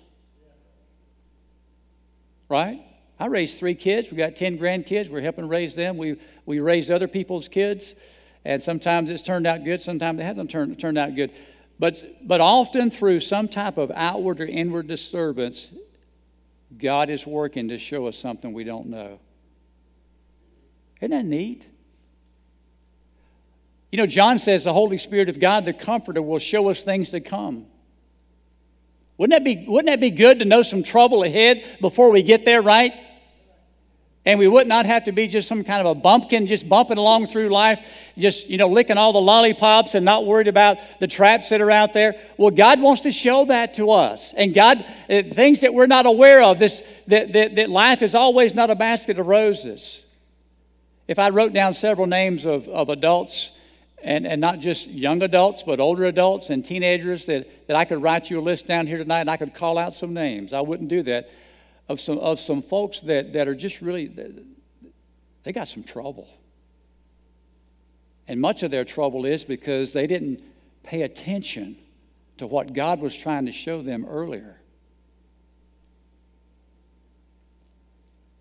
Right? 2.48 2.82
I 3.20 3.26
raised 3.26 3.58
three 3.58 3.74
kids. 3.74 4.10
We 4.10 4.16
got 4.16 4.34
10 4.34 4.58
grandkids. 4.58 5.10
We're 5.10 5.20
helping 5.20 5.46
raise 5.46 5.74
them. 5.74 5.98
We, 5.98 6.16
we 6.46 6.60
raised 6.60 6.90
other 6.90 7.06
people's 7.06 7.46
kids. 7.46 7.94
And 8.46 8.62
sometimes 8.62 9.10
it's 9.10 9.22
turned 9.22 9.46
out 9.46 9.62
good, 9.62 9.82
sometimes 9.82 10.20
it 10.20 10.22
hasn't 10.22 10.50
turned, 10.50 10.80
turned 10.80 10.96
out 10.96 11.14
good. 11.14 11.32
But, 11.78 12.26
but 12.26 12.40
often 12.40 12.90
through 12.90 13.20
some 13.20 13.46
type 13.46 13.76
of 13.76 13.92
outward 13.94 14.40
or 14.40 14.46
inward 14.46 14.88
disturbance, 14.88 15.70
God 16.78 17.10
is 17.10 17.26
working 17.26 17.68
to 17.68 17.78
show 17.78 18.06
us 18.06 18.16
something 18.16 18.54
we 18.54 18.64
don't 18.64 18.86
know. 18.86 19.20
Isn't 21.02 21.10
that 21.10 21.26
neat? 21.26 21.66
You 23.90 23.96
know, 23.96 24.06
John 24.06 24.38
says 24.38 24.64
the 24.64 24.72
Holy 24.72 24.98
Spirit 24.98 25.28
of 25.28 25.40
God, 25.40 25.64
the 25.64 25.72
Comforter, 25.72 26.20
will 26.20 26.38
show 26.38 26.68
us 26.68 26.82
things 26.82 27.10
to 27.10 27.20
come. 27.20 27.66
Wouldn't 29.16 29.36
that 29.36 29.44
be, 29.44 29.64
wouldn't 29.66 29.90
that 29.90 30.00
be 30.00 30.10
good 30.10 30.38
to 30.38 30.44
know 30.44 30.62
some 30.62 30.82
trouble 30.82 31.24
ahead 31.24 31.64
before 31.80 32.10
we 32.10 32.22
get 32.22 32.44
there, 32.44 32.62
right? 32.62 32.92
And 34.24 34.38
we 34.38 34.46
would 34.46 34.66
not 34.66 34.84
have 34.84 35.04
to 35.04 35.12
be 35.12 35.26
just 35.26 35.48
some 35.48 35.64
kind 35.64 35.80
of 35.80 35.86
a 35.86 35.94
bumpkin, 35.98 36.46
just 36.46 36.68
bumping 36.68 36.98
along 36.98 37.28
through 37.28 37.48
life, 37.48 37.80
just, 38.18 38.46
you 38.46 38.58
know, 38.58 38.68
licking 38.68 38.98
all 38.98 39.14
the 39.14 39.20
lollipops 39.20 39.94
and 39.94 40.04
not 40.04 40.26
worried 40.26 40.48
about 40.48 40.76
the 41.00 41.06
traps 41.06 41.48
that 41.48 41.62
are 41.62 41.70
out 41.70 41.94
there. 41.94 42.14
Well, 42.36 42.50
God 42.50 42.80
wants 42.80 43.00
to 43.02 43.12
show 43.12 43.46
that 43.46 43.74
to 43.74 43.90
us. 43.90 44.34
And 44.36 44.52
God, 44.52 44.84
uh, 45.08 45.22
things 45.22 45.60
that 45.60 45.72
we're 45.72 45.86
not 45.86 46.04
aware 46.04 46.42
of, 46.42 46.58
this, 46.58 46.82
that, 47.06 47.32
that, 47.32 47.56
that 47.56 47.70
life 47.70 48.02
is 48.02 48.14
always 48.14 48.54
not 48.54 48.70
a 48.70 48.74
basket 48.74 49.18
of 49.18 49.26
roses. 49.26 50.04
If 51.08 51.18
I 51.18 51.30
wrote 51.30 51.54
down 51.54 51.72
several 51.72 52.06
names 52.06 52.44
of, 52.44 52.68
of 52.68 52.90
adults 52.90 53.50
and, 54.02 54.26
and 54.26 54.40
not 54.40 54.60
just 54.60 54.88
young 54.88 55.22
adults, 55.22 55.62
but 55.64 55.80
older 55.80 56.04
adults 56.04 56.50
and 56.50 56.64
teenagers 56.64 57.26
that, 57.26 57.66
that 57.66 57.76
I 57.76 57.84
could 57.84 58.02
write 58.02 58.30
you 58.30 58.38
a 58.38 58.42
list 58.42 58.66
down 58.66 58.86
here 58.86 58.98
tonight 58.98 59.20
and 59.20 59.30
I 59.30 59.36
could 59.36 59.54
call 59.54 59.78
out 59.78 59.94
some 59.94 60.14
names. 60.14 60.52
I 60.52 60.60
wouldn't 60.60 60.88
do 60.88 61.02
that. 61.04 61.30
Of 61.88 62.02
some, 62.02 62.18
of 62.18 62.38
some 62.38 62.60
folks 62.60 63.00
that, 63.00 63.32
that 63.32 63.48
are 63.48 63.54
just 63.54 63.80
really, 63.80 64.08
they 65.42 65.52
got 65.52 65.68
some 65.68 65.82
trouble. 65.82 66.28
And 68.26 68.42
much 68.42 68.62
of 68.62 68.70
their 68.70 68.84
trouble 68.84 69.24
is 69.24 69.42
because 69.42 69.94
they 69.94 70.06
didn't 70.06 70.42
pay 70.82 71.00
attention 71.00 71.78
to 72.36 72.46
what 72.46 72.74
God 72.74 73.00
was 73.00 73.16
trying 73.16 73.46
to 73.46 73.52
show 73.52 73.80
them 73.80 74.04
earlier. 74.06 74.57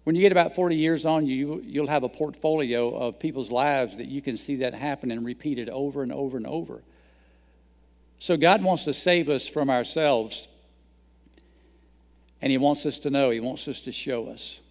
When 0.07 0.15
you 0.15 0.21
get 0.21 0.31
about 0.31 0.55
40 0.55 0.77
years 0.77 1.05
on, 1.05 1.25
you, 1.25 1.61
you'll 1.65 1.89
have 1.89 2.03
a 2.03 2.07
portfolio 2.07 2.95
of 2.95 3.19
people's 3.19 3.51
lives 3.51 3.97
that 3.97 4.05
you 4.05 4.21
can 4.21 4.37
see 4.37 4.55
that 4.55 4.73
happen 4.73 5.11
and 5.11 5.25
repeated 5.25 5.67
over 5.67 6.01
and 6.01 6.13
over 6.13 6.37
and 6.37 6.47
over. 6.47 6.81
So 8.17 8.37
God 8.37 8.63
wants 8.63 8.85
to 8.85 8.93
save 8.93 9.27
us 9.27 9.49
from 9.49 9.69
ourselves, 9.69 10.47
and 12.41 12.51
He 12.51 12.57
wants 12.57 12.85
us 12.85 12.99
to 12.99 13.09
know, 13.09 13.31
He 13.31 13.41
wants 13.41 13.67
us 13.67 13.81
to 13.81 13.91
show 13.91 14.29
us. 14.29 14.61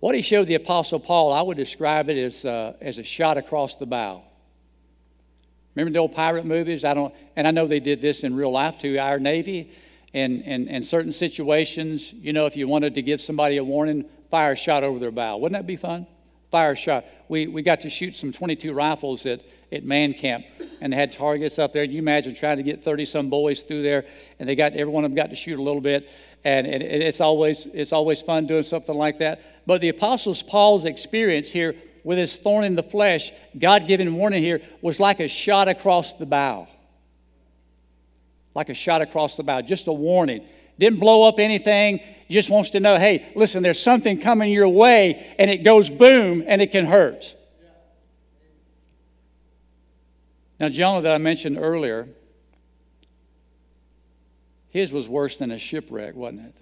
What 0.00 0.14
He 0.14 0.22
showed 0.22 0.46
the 0.48 0.54
Apostle 0.54 0.98
Paul, 0.98 1.34
I 1.34 1.42
would 1.42 1.58
describe 1.58 2.08
it 2.08 2.16
as, 2.16 2.46
uh, 2.46 2.72
as 2.80 2.96
a 2.96 3.04
shot 3.04 3.36
across 3.36 3.74
the 3.74 3.84
bow. 3.84 4.22
Remember 5.74 5.92
the 5.92 5.98
old 5.98 6.12
pirate 6.12 6.46
movies? 6.46 6.82
I 6.82 6.94
don't, 6.94 7.14
and 7.36 7.46
I 7.46 7.50
know 7.50 7.66
they 7.66 7.80
did 7.80 8.00
this 8.00 8.24
in 8.24 8.36
real 8.36 8.52
life 8.52 8.78
too. 8.78 8.98
Our 8.98 9.18
Navy, 9.18 9.70
in, 10.16 10.40
in, 10.44 10.68
in 10.68 10.82
certain 10.82 11.12
situations, 11.12 12.10
you 12.10 12.32
know, 12.32 12.46
if 12.46 12.56
you 12.56 12.66
wanted 12.66 12.94
to 12.94 13.02
give 13.02 13.20
somebody 13.20 13.58
a 13.58 13.64
warning, 13.64 14.06
fire 14.30 14.52
a 14.52 14.56
shot 14.56 14.82
over 14.82 14.98
their 14.98 15.10
bow. 15.10 15.36
Wouldn't 15.36 15.60
that 15.60 15.66
be 15.66 15.76
fun? 15.76 16.06
Fire 16.50 16.72
a 16.72 16.76
shot. 16.76 17.04
We, 17.28 17.48
we 17.48 17.60
got 17.60 17.82
to 17.82 17.90
shoot 17.90 18.14
some 18.14 18.32
22 18.32 18.72
rifles 18.72 19.26
at, 19.26 19.42
at 19.70 19.84
man 19.84 20.14
camp, 20.14 20.46
and 20.80 20.90
they 20.90 20.96
had 20.96 21.12
targets 21.12 21.58
up 21.58 21.74
there. 21.74 21.84
You 21.84 21.98
imagine 21.98 22.34
trying 22.34 22.56
to 22.56 22.62
get 22.62 22.82
30 22.82 23.04
some 23.04 23.28
boys 23.28 23.62
through 23.62 23.82
there, 23.82 24.06
and 24.38 24.48
they 24.48 24.56
got 24.56 24.72
every 24.72 24.90
one 24.90 25.04
of 25.04 25.10
them 25.10 25.16
got 25.16 25.28
to 25.28 25.36
shoot 25.36 25.58
a 25.58 25.62
little 25.62 25.82
bit, 25.82 26.08
and, 26.44 26.66
it's 26.66 27.20
always 27.20 27.66
it's 27.74 27.92
always 27.92 28.22
fun 28.22 28.46
doing 28.46 28.62
something 28.62 28.96
like 28.96 29.18
that. 29.18 29.66
But 29.66 29.82
the 29.82 29.90
Apostles 29.90 30.42
Paul's 30.42 30.86
experience 30.86 31.50
here 31.50 31.74
with 32.04 32.16
his 32.16 32.34
thorn 32.38 32.64
in 32.64 32.74
the 32.74 32.82
flesh, 32.82 33.32
God 33.58 33.86
given 33.86 34.14
warning 34.14 34.42
here, 34.42 34.62
was 34.80 34.98
like 34.98 35.20
a 35.20 35.28
shot 35.28 35.68
across 35.68 36.14
the 36.14 36.24
bow 36.24 36.68
like 38.56 38.70
a 38.70 38.74
shot 38.74 39.02
across 39.02 39.36
the 39.36 39.42
bow, 39.42 39.60
just 39.60 39.86
a 39.86 39.92
warning. 39.92 40.42
Didn't 40.78 40.98
blow 40.98 41.24
up 41.24 41.38
anything, 41.38 42.00
just 42.30 42.48
wants 42.48 42.70
to 42.70 42.80
know 42.80 42.98
hey, 42.98 43.30
listen, 43.36 43.62
there's 43.62 43.80
something 43.80 44.18
coming 44.18 44.50
your 44.50 44.68
way, 44.68 45.34
and 45.38 45.50
it 45.50 45.58
goes 45.58 45.90
boom, 45.90 46.42
and 46.46 46.62
it 46.62 46.72
can 46.72 46.86
hurt. 46.86 47.36
Now, 50.58 50.70
Jonah, 50.70 51.02
that 51.02 51.12
I 51.12 51.18
mentioned 51.18 51.58
earlier, 51.58 52.08
his 54.70 54.90
was 54.90 55.06
worse 55.06 55.36
than 55.36 55.50
a 55.50 55.58
shipwreck, 55.58 56.14
wasn't 56.14 56.46
it? 56.46 56.54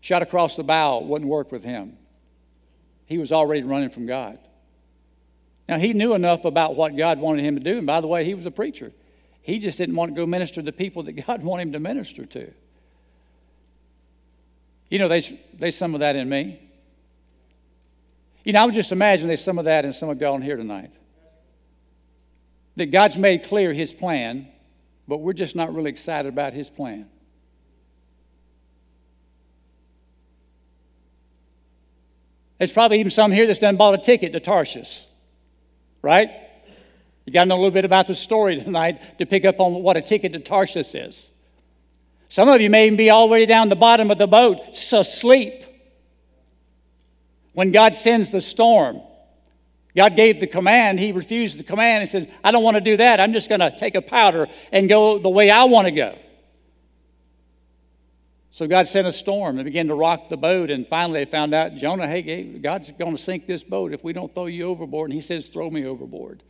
Shot 0.00 0.22
across 0.22 0.56
the 0.56 0.64
bow 0.64 0.98
wouldn't 0.98 1.30
work 1.30 1.52
with 1.52 1.62
him. 1.62 1.96
He 3.06 3.18
was 3.18 3.30
already 3.30 3.62
running 3.62 3.90
from 3.90 4.06
God. 4.06 4.40
Now, 5.68 5.78
he 5.78 5.92
knew 5.92 6.14
enough 6.14 6.46
about 6.46 6.76
what 6.76 6.96
God 6.96 7.18
wanted 7.18 7.44
him 7.44 7.56
to 7.56 7.62
do. 7.62 7.78
And 7.78 7.86
by 7.86 8.00
the 8.00 8.06
way, 8.06 8.24
he 8.24 8.34
was 8.34 8.46
a 8.46 8.50
preacher. 8.50 8.90
He 9.42 9.58
just 9.58 9.76
didn't 9.76 9.96
want 9.96 10.14
to 10.14 10.16
go 10.16 10.26
minister 10.26 10.56
to 10.56 10.62
the 10.62 10.72
people 10.72 11.02
that 11.04 11.12
God 11.26 11.42
wanted 11.42 11.64
him 11.64 11.72
to 11.72 11.80
minister 11.80 12.24
to. 12.24 12.52
You 14.88 14.98
know, 14.98 15.08
there's, 15.08 15.30
there's 15.52 15.76
some 15.76 15.92
of 15.92 16.00
that 16.00 16.16
in 16.16 16.28
me. 16.28 16.62
You 18.44 18.54
know, 18.54 18.62
I 18.62 18.64
would 18.64 18.74
just 18.74 18.92
imagine 18.92 19.28
there's 19.28 19.44
some 19.44 19.58
of 19.58 19.66
that 19.66 19.84
in 19.84 19.92
some 19.92 20.08
of 20.08 20.18
y'all 20.18 20.36
in 20.36 20.42
here 20.42 20.56
tonight. 20.56 20.90
That 22.76 22.86
God's 22.86 23.18
made 23.18 23.44
clear 23.44 23.74
his 23.74 23.92
plan, 23.92 24.48
but 25.06 25.18
we're 25.18 25.34
just 25.34 25.54
not 25.54 25.74
really 25.74 25.90
excited 25.90 26.28
about 26.28 26.54
his 26.54 26.70
plan. 26.70 27.10
There's 32.56 32.72
probably 32.72 33.00
even 33.00 33.10
some 33.10 33.32
here 33.32 33.46
that's 33.46 33.58
done 33.58 33.76
bought 33.76 33.94
a 33.94 33.98
ticket 33.98 34.32
to 34.32 34.40
Tarshish 34.40 35.02
right? 36.02 36.30
You 37.26 37.32
got 37.32 37.44
to 37.44 37.48
know 37.48 37.56
a 37.56 37.58
little 37.58 37.70
bit 37.70 37.84
about 37.84 38.06
the 38.06 38.14
story 38.14 38.62
tonight 38.62 39.18
to 39.18 39.26
pick 39.26 39.44
up 39.44 39.60
on 39.60 39.82
what 39.82 39.96
a 39.96 40.02
ticket 40.02 40.32
to 40.32 40.38
Tarshish 40.38 40.94
is. 40.94 41.30
Some 42.30 42.48
of 42.48 42.60
you 42.60 42.70
may 42.70 42.86
even 42.86 42.96
be 42.96 43.10
all 43.10 43.26
the 43.26 43.32
way 43.32 43.46
down 43.46 43.68
the 43.68 43.76
bottom 43.76 44.10
of 44.10 44.18
the 44.18 44.26
boat, 44.26 44.58
asleep. 44.92 45.64
When 47.52 47.72
God 47.72 47.96
sends 47.96 48.30
the 48.30 48.40
storm, 48.40 49.00
God 49.96 50.14
gave 50.14 50.40
the 50.40 50.46
command, 50.46 51.00
He 51.00 51.12
refused 51.12 51.58
the 51.58 51.64
command 51.64 52.02
and 52.02 52.10
says, 52.10 52.28
I 52.44 52.50
don't 52.50 52.62
want 52.62 52.76
to 52.76 52.80
do 52.80 52.96
that. 52.98 53.20
I'm 53.20 53.32
just 53.32 53.48
going 53.48 53.60
to 53.60 53.76
take 53.76 53.94
a 53.94 54.02
powder 54.02 54.46
and 54.70 54.88
go 54.88 55.18
the 55.18 55.28
way 55.28 55.50
I 55.50 55.64
want 55.64 55.86
to 55.86 55.92
go. 55.92 56.16
So 58.58 58.66
God 58.66 58.88
sent 58.88 59.06
a 59.06 59.12
storm 59.12 59.56
and 59.58 59.64
began 59.64 59.86
to 59.86 59.94
rock 59.94 60.30
the 60.30 60.36
boat. 60.36 60.68
And 60.68 60.84
finally, 60.84 61.20
they 61.24 61.30
found 61.30 61.54
out, 61.54 61.76
Jonah, 61.76 62.08
hey, 62.08 62.42
God's 62.58 62.90
going 62.90 63.16
to 63.16 63.22
sink 63.22 63.46
this 63.46 63.62
boat 63.62 63.92
if 63.92 64.02
we 64.02 64.12
don't 64.12 64.34
throw 64.34 64.46
you 64.46 64.64
overboard. 64.64 65.10
And 65.10 65.14
he 65.14 65.24
says, 65.24 65.46
throw 65.46 65.70
me 65.70 65.86
overboard. 65.86 66.42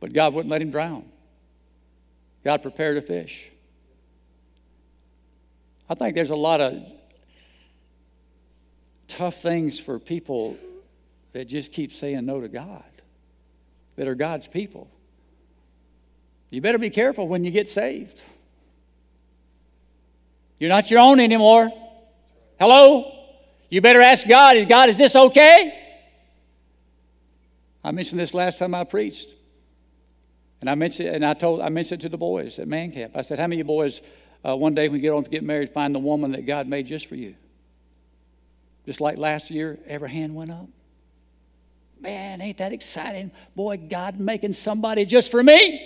But 0.00 0.12
God 0.12 0.34
wouldn't 0.34 0.50
let 0.50 0.62
him 0.62 0.72
drown. 0.72 1.04
God 2.42 2.60
prepared 2.60 2.96
a 2.96 3.02
fish. 3.02 3.48
I 5.88 5.94
think 5.94 6.16
there's 6.16 6.30
a 6.30 6.34
lot 6.34 6.60
of 6.60 6.82
tough 9.06 9.40
things 9.40 9.78
for 9.78 10.00
people 10.00 10.56
that 11.34 11.44
just 11.44 11.70
keep 11.70 11.92
saying 11.92 12.26
no 12.26 12.40
to 12.40 12.48
God, 12.48 12.82
that 13.94 14.08
are 14.08 14.16
God's 14.16 14.48
people. 14.48 14.90
You 16.50 16.60
better 16.60 16.78
be 16.78 16.90
careful 16.90 17.28
when 17.28 17.44
you 17.44 17.52
get 17.52 17.68
saved. 17.68 18.20
You're 20.58 20.70
not 20.70 20.90
your 20.90 21.00
own 21.00 21.20
anymore. 21.20 21.70
Hello? 22.58 23.12
You 23.68 23.80
better 23.80 24.00
ask 24.00 24.26
God, 24.26 24.56
is 24.56 24.66
God, 24.66 24.88
is 24.88 24.98
this 24.98 25.16
okay? 25.16 25.80
I 27.82 27.90
mentioned 27.90 28.20
this 28.20 28.32
last 28.32 28.58
time 28.58 28.74
I 28.74 28.84
preached. 28.84 29.28
And 30.60 30.70
I 30.70 30.74
mentioned, 30.74 31.08
and 31.08 31.26
I 31.26 31.34
told, 31.34 31.60
I 31.60 31.68
mentioned 31.68 32.00
to 32.02 32.08
the 32.08 32.16
boys 32.16 32.58
at 32.58 32.66
man 32.66 32.90
camp. 32.90 33.16
I 33.16 33.22
said, 33.22 33.38
"How 33.38 33.46
many 33.46 33.56
of 33.56 33.58
you 33.58 33.64
boys, 33.64 34.00
uh, 34.46 34.56
one 34.56 34.74
day 34.74 34.88
when 34.88 34.96
you 34.96 35.02
get 35.02 35.12
on 35.12 35.22
to 35.22 35.28
get 35.28 35.42
married, 35.42 35.70
find 35.70 35.94
the 35.94 35.98
woman 35.98 36.32
that 36.32 36.46
God 36.46 36.66
made 36.66 36.86
just 36.86 37.06
for 37.06 37.16
you?" 37.16 37.34
Just 38.86 39.00
like 39.00 39.18
last 39.18 39.50
year, 39.50 39.78
every 39.86 40.10
hand 40.10 40.34
went 40.34 40.50
up. 40.50 40.66
Man, 42.00 42.40
ain't 42.40 42.56
that 42.58 42.72
exciting? 42.72 43.30
Boy, 43.54 43.76
God 43.76 44.18
making 44.18 44.54
somebody 44.54 45.04
just 45.04 45.30
for 45.30 45.42
me. 45.42 45.80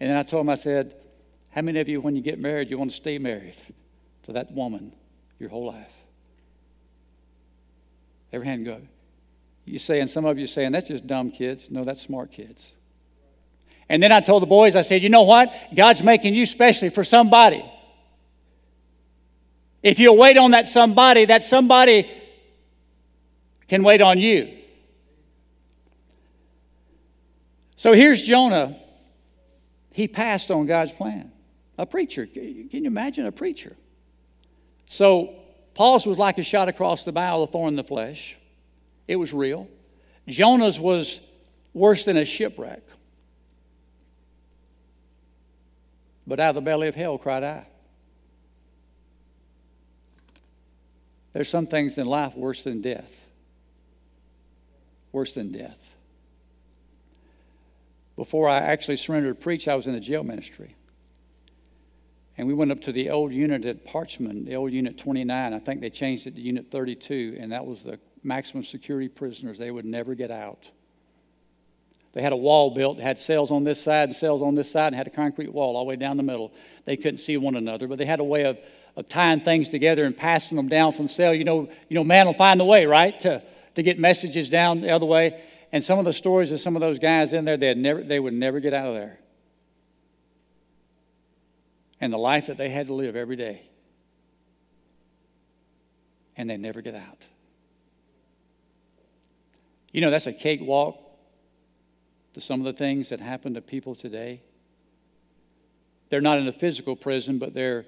And 0.00 0.10
then 0.10 0.16
I 0.16 0.22
told 0.22 0.42
him, 0.42 0.50
I 0.50 0.54
said, 0.54 0.94
How 1.50 1.62
many 1.62 1.80
of 1.80 1.88
you, 1.88 2.00
when 2.00 2.14
you 2.14 2.22
get 2.22 2.38
married, 2.38 2.70
you 2.70 2.78
want 2.78 2.90
to 2.90 2.96
stay 2.96 3.18
married 3.18 3.56
to 4.24 4.32
that 4.32 4.52
woman 4.52 4.92
your 5.38 5.50
whole 5.50 5.66
life? 5.66 5.92
Every 8.32 8.46
hand 8.46 8.64
go. 8.64 8.80
You 9.64 9.78
saying, 9.78 10.08
some 10.08 10.24
of 10.24 10.38
you 10.38 10.46
saying, 10.46 10.72
that's 10.72 10.88
just 10.88 11.06
dumb 11.06 11.30
kids. 11.30 11.70
No, 11.70 11.84
that's 11.84 12.00
smart 12.00 12.32
kids. 12.32 12.74
And 13.88 14.02
then 14.02 14.12
I 14.12 14.20
told 14.20 14.42
the 14.42 14.46
boys, 14.46 14.76
I 14.76 14.82
said, 14.82 15.02
you 15.02 15.08
know 15.08 15.22
what? 15.22 15.52
God's 15.74 16.02
making 16.02 16.34
you 16.34 16.46
specially 16.46 16.90
for 16.90 17.04
somebody. 17.04 17.64
If 19.82 19.98
you'll 19.98 20.16
wait 20.16 20.36
on 20.36 20.50
that 20.50 20.68
somebody, 20.68 21.24
that 21.26 21.44
somebody 21.44 22.10
can 23.68 23.82
wait 23.82 24.02
on 24.02 24.18
you. 24.18 24.56
So 27.76 27.92
here's 27.92 28.20
Jonah. 28.22 28.76
He 29.92 30.08
passed 30.08 30.50
on 30.50 30.66
God's 30.66 30.92
plan. 30.92 31.32
A 31.78 31.86
preacher. 31.86 32.26
Can 32.26 32.68
you 32.70 32.86
imagine 32.86 33.24
a 33.24 33.32
preacher? 33.32 33.76
So 34.88 35.34
Paul's 35.74 36.04
was 36.04 36.18
like 36.18 36.38
a 36.38 36.42
shot 36.42 36.68
across 36.68 37.04
the 37.04 37.12
bow 37.12 37.40
of 37.40 37.48
the 37.48 37.52
thorn 37.52 37.68
in 37.68 37.76
the 37.76 37.84
flesh. 37.84 38.36
It 39.06 39.16
was 39.16 39.32
real. 39.32 39.68
Jonah's 40.26 40.80
was 40.80 41.20
worse 41.72 42.04
than 42.04 42.16
a 42.16 42.24
shipwreck. 42.24 42.82
But 46.26 46.40
out 46.40 46.50
of 46.50 46.54
the 46.56 46.60
belly 46.60 46.88
of 46.88 46.94
hell 46.94 47.16
cried 47.16 47.44
I. 47.44 47.66
There's 51.32 51.48
some 51.48 51.66
things 51.66 51.96
in 51.96 52.06
life 52.06 52.34
worse 52.34 52.64
than 52.64 52.82
death. 52.82 53.10
Worse 55.12 55.32
than 55.32 55.52
death. 55.52 55.78
Before 58.16 58.48
I 58.48 58.58
actually 58.58 58.96
surrendered 58.96 59.36
to 59.36 59.42
preach, 59.42 59.68
I 59.68 59.76
was 59.76 59.86
in 59.86 59.92
the 59.92 60.00
jail 60.00 60.24
ministry. 60.24 60.74
And 62.38 62.46
we 62.46 62.54
went 62.54 62.72
up 62.72 62.80
to 62.82 62.92
the 62.92 63.10
old 63.10 63.32
unit 63.32 63.66
at 63.66 63.84
Parchman, 63.84 64.46
the 64.46 64.54
old 64.54 64.72
unit 64.72 64.96
29. 64.96 65.52
I 65.52 65.58
think 65.58 65.80
they 65.80 65.90
changed 65.90 66.26
it 66.26 66.36
to 66.36 66.40
unit 66.40 66.70
32, 66.70 67.36
and 67.38 67.52
that 67.52 67.66
was 67.66 67.82
the 67.82 67.98
maximum 68.22 68.64
security 68.64 69.08
prisoners. 69.08 69.58
They 69.58 69.70
would 69.70 69.84
never 69.84 70.14
get 70.14 70.30
out. 70.30 70.70
They 72.14 72.22
had 72.22 72.32
a 72.32 72.36
wall 72.36 72.70
built, 72.70 72.98
had 72.98 73.18
cells 73.18 73.50
on 73.50 73.64
this 73.64 73.82
side 73.82 74.08
and 74.08 74.16
cells 74.16 74.40
on 74.40 74.54
this 74.54 74.70
side, 74.70 74.86
and 74.86 74.96
had 74.96 75.06
a 75.06 75.10
concrete 75.10 75.52
wall 75.52 75.76
all 75.76 75.84
the 75.84 75.88
way 75.88 75.96
down 75.96 76.16
the 76.16 76.22
middle. 76.22 76.52
They 76.86 76.96
couldn't 76.96 77.18
see 77.18 77.36
one 77.36 77.54
another, 77.54 77.86
but 77.86 77.98
they 77.98 78.06
had 78.06 78.20
a 78.20 78.24
way 78.24 78.44
of 78.44 78.56
of 78.98 79.08
tying 79.08 79.40
things 79.40 79.68
together 79.68 80.04
and 80.04 80.16
passing 80.16 80.56
them 80.56 80.68
down 80.68 80.92
from 80.92 81.06
cell. 81.06 81.32
You 81.32 81.44
know, 81.44 81.68
you 81.88 81.94
know, 81.94 82.02
man 82.02 82.26
will 82.26 82.32
find 82.32 82.58
the 82.58 82.64
way, 82.64 82.84
right, 82.84 83.18
to, 83.20 83.40
to 83.76 83.82
get 83.82 83.96
messages 83.96 84.48
down 84.48 84.80
the 84.80 84.90
other 84.90 85.06
way. 85.06 85.40
And 85.70 85.84
some 85.84 86.00
of 86.00 86.04
the 86.04 86.12
stories 86.12 86.50
of 86.50 86.60
some 86.60 86.74
of 86.74 86.80
those 86.80 86.98
guys 86.98 87.32
in 87.32 87.44
there, 87.44 87.56
they 87.56 87.74
never, 87.74 88.02
they 88.02 88.18
would 88.18 88.34
never 88.34 88.58
get 88.58 88.74
out 88.74 88.88
of 88.88 88.94
there. 88.94 89.20
And 92.00 92.12
the 92.12 92.18
life 92.18 92.46
that 92.46 92.56
they 92.56 92.68
had 92.68 92.86
to 92.86 92.94
live 92.94 93.16
every 93.16 93.36
day, 93.36 93.62
and 96.36 96.48
they 96.48 96.56
never 96.56 96.80
get 96.80 96.94
out. 96.94 97.18
You 99.92 100.00
know, 100.00 100.10
that's 100.10 100.26
a 100.26 100.32
cakewalk 100.32 100.96
to 102.34 102.40
some 102.40 102.60
of 102.60 102.66
the 102.66 102.72
things 102.72 103.08
that 103.08 103.20
happen 103.20 103.54
to 103.54 103.60
people 103.60 103.94
today. 103.94 104.40
They're 106.10 106.20
not 106.20 106.38
in 106.38 106.46
a 106.46 106.52
physical 106.52 106.94
prison, 106.94 107.38
but 107.38 107.54
they're 107.54 107.84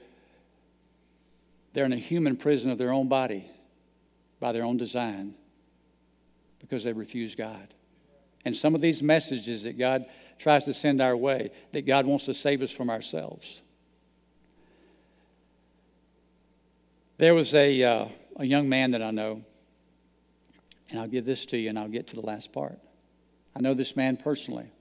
they're 1.72 1.84
in 1.84 1.92
a 1.92 1.96
human 1.96 2.36
prison 2.36 2.70
of 2.70 2.78
their 2.78 2.92
own 2.92 3.08
body 3.08 3.46
by 4.40 4.52
their 4.52 4.64
own 4.64 4.76
design 4.76 5.34
because 6.58 6.84
they 6.84 6.92
refuse 6.92 7.34
God. 7.34 7.74
And 8.44 8.56
some 8.56 8.74
of 8.74 8.80
these 8.80 9.02
messages 9.02 9.64
that 9.64 9.78
God 9.78 10.06
tries 10.38 10.64
to 10.64 10.74
send 10.74 11.00
our 11.00 11.16
way, 11.16 11.50
that 11.72 11.86
God 11.86 12.06
wants 12.06 12.24
to 12.24 12.34
save 12.34 12.62
us 12.62 12.70
from 12.70 12.90
ourselves. 12.90 13.60
There 17.20 17.34
was 17.34 17.54
a, 17.54 17.82
uh, 17.82 18.08
a 18.36 18.46
young 18.46 18.70
man 18.70 18.92
that 18.92 19.02
I 19.02 19.10
know, 19.10 19.44
and 20.88 20.98
I'll 20.98 21.06
give 21.06 21.26
this 21.26 21.44
to 21.44 21.58
you 21.58 21.68
and 21.68 21.78
I'll 21.78 21.86
get 21.86 22.06
to 22.06 22.16
the 22.16 22.24
last 22.24 22.50
part. 22.50 22.78
I 23.54 23.60
know 23.60 23.74
this 23.74 23.94
man 23.94 24.16
personally. 24.16 24.72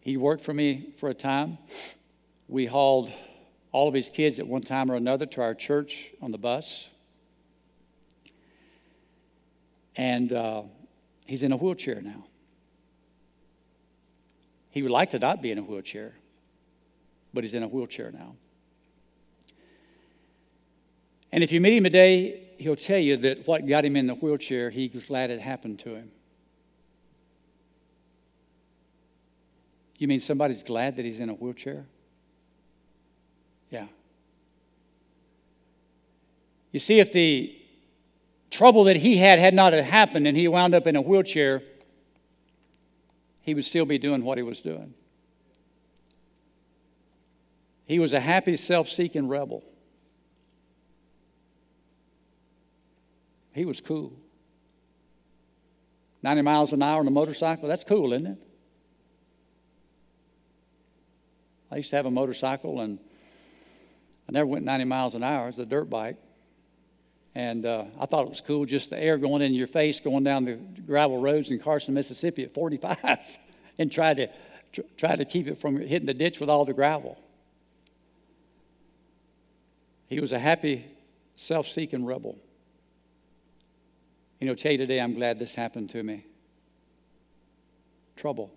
He 0.00 0.18
worked 0.18 0.44
for 0.44 0.52
me 0.52 0.92
for 1.00 1.08
a 1.08 1.14
time. 1.14 1.56
We 2.46 2.66
hauled 2.66 3.10
all 3.72 3.88
of 3.88 3.94
his 3.94 4.10
kids 4.10 4.38
at 4.38 4.46
one 4.46 4.60
time 4.60 4.90
or 4.90 4.96
another 4.96 5.24
to 5.24 5.40
our 5.40 5.54
church 5.54 6.10
on 6.20 6.30
the 6.30 6.36
bus. 6.36 6.90
And 9.96 10.30
uh, 10.30 10.64
he's 11.24 11.42
in 11.42 11.52
a 11.52 11.56
wheelchair 11.56 12.02
now. 12.02 12.26
He 14.72 14.82
would 14.82 14.92
like 14.92 15.08
to 15.12 15.18
not 15.18 15.40
be 15.40 15.50
in 15.50 15.56
a 15.56 15.62
wheelchair, 15.62 16.12
but 17.32 17.44
he's 17.44 17.54
in 17.54 17.62
a 17.62 17.68
wheelchair 17.68 18.10
now. 18.10 18.34
And 21.32 21.42
if 21.42 21.52
you 21.52 21.60
meet 21.60 21.76
him 21.76 21.84
today, 21.84 22.42
he'll 22.58 22.76
tell 22.76 22.98
you 22.98 23.16
that 23.18 23.46
what 23.46 23.66
got 23.66 23.84
him 23.84 23.96
in 23.96 24.06
the 24.06 24.14
wheelchair, 24.14 24.70
he 24.70 24.90
was 24.92 25.06
glad 25.06 25.30
it 25.30 25.40
happened 25.40 25.78
to 25.80 25.94
him. 25.94 26.10
You 29.98 30.08
mean 30.08 30.20
somebody's 30.20 30.62
glad 30.62 30.96
that 30.96 31.04
he's 31.04 31.20
in 31.20 31.30
a 31.30 31.34
wheelchair? 31.34 31.86
Yeah. 33.70 33.86
You 36.72 36.80
see, 36.80 36.98
if 36.98 37.12
the 37.12 37.56
trouble 38.50 38.84
that 38.84 38.96
he 38.96 39.16
had 39.16 39.38
had 39.38 39.54
not 39.54 39.72
happened 39.72 40.26
and 40.26 40.36
he 40.36 40.48
wound 40.48 40.74
up 40.74 40.86
in 40.86 40.96
a 40.96 41.00
wheelchair, 41.00 41.62
he 43.40 43.54
would 43.54 43.64
still 43.64 43.86
be 43.86 43.98
doing 43.98 44.24
what 44.24 44.38
he 44.38 44.42
was 44.42 44.60
doing. 44.60 44.94
He 47.86 47.98
was 47.98 48.12
a 48.12 48.20
happy, 48.20 48.56
self 48.56 48.88
seeking 48.88 49.28
rebel. 49.28 49.62
He 53.56 53.64
was 53.64 53.80
cool. 53.80 54.12
90 56.22 56.42
miles 56.42 56.72
an 56.74 56.82
hour 56.82 57.00
on 57.00 57.06
a 57.06 57.10
motorcycle, 57.10 57.68
that's 57.68 57.84
cool, 57.84 58.12
isn't 58.12 58.26
it? 58.26 58.38
I 61.70 61.76
used 61.76 61.88
to 61.90 61.96
have 61.96 62.04
a 62.04 62.10
motorcycle 62.10 62.82
and 62.82 62.98
I 64.28 64.32
never 64.32 64.46
went 64.46 64.66
90 64.66 64.84
miles 64.84 65.14
an 65.14 65.22
hour. 65.22 65.48
It's 65.48 65.56
a 65.56 65.64
dirt 65.64 65.88
bike. 65.88 66.18
And 67.34 67.64
uh, 67.64 67.84
I 67.98 68.04
thought 68.04 68.24
it 68.24 68.28
was 68.28 68.42
cool 68.42 68.66
just 68.66 68.90
the 68.90 68.98
air 68.98 69.16
going 69.16 69.40
in 69.40 69.54
your 69.54 69.68
face 69.68 70.00
going 70.00 70.22
down 70.22 70.44
the 70.44 70.56
gravel 70.86 71.18
roads 71.18 71.50
in 71.50 71.58
Carson, 71.58 71.94
Mississippi 71.94 72.44
at 72.44 72.52
45 72.52 73.38
and 73.78 73.90
try 73.90 74.12
to, 74.12 74.28
tr- 74.72 74.80
try 74.98 75.16
to 75.16 75.24
keep 75.24 75.46
it 75.46 75.58
from 75.58 75.80
hitting 75.80 76.06
the 76.06 76.14
ditch 76.14 76.40
with 76.40 76.50
all 76.50 76.66
the 76.66 76.74
gravel. 76.74 77.18
He 80.08 80.20
was 80.20 80.32
a 80.32 80.38
happy, 80.38 80.84
self 81.36 81.68
seeking 81.68 82.04
rebel. 82.04 82.36
You 84.40 84.46
know, 84.46 84.54
tell 84.54 84.72
you 84.72 84.78
today, 84.78 85.00
I'm 85.00 85.14
glad 85.14 85.38
this 85.38 85.54
happened 85.54 85.90
to 85.90 86.02
me. 86.02 86.24
Trouble. 88.16 88.52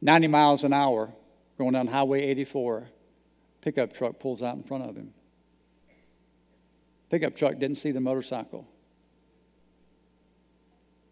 90 0.00 0.28
miles 0.28 0.64
an 0.64 0.72
hour 0.72 1.12
going 1.58 1.72
down 1.72 1.86
Highway 1.86 2.22
84 2.22 2.88
Pickup 3.64 3.94
truck 3.94 4.18
pulls 4.18 4.42
out 4.42 4.56
in 4.56 4.62
front 4.62 4.84
of 4.84 4.94
him. 4.94 5.14
Pickup 7.08 7.34
truck 7.34 7.58
didn't 7.58 7.78
see 7.78 7.92
the 7.92 8.00
motorcycle. 8.00 8.68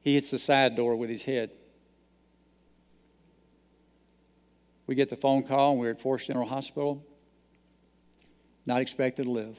He 0.03 0.15
hits 0.15 0.31
the 0.31 0.39
side 0.39 0.77
door 0.77 0.95
with 0.97 1.09
his 1.09 1.25
head. 1.25 1.51
We 4.87 4.95
get 4.95 5.09
the 5.09 5.17
phone 5.17 5.45
call, 5.45 5.71
and 5.71 5.81
we're 5.81 5.93
at 5.93 6.03
Forest 6.03 6.27
General 6.27 6.47
Hospital. 6.47 7.03
Not 8.67 8.83
expected 8.83 9.25
to 9.25 9.31
live. 9.31 9.57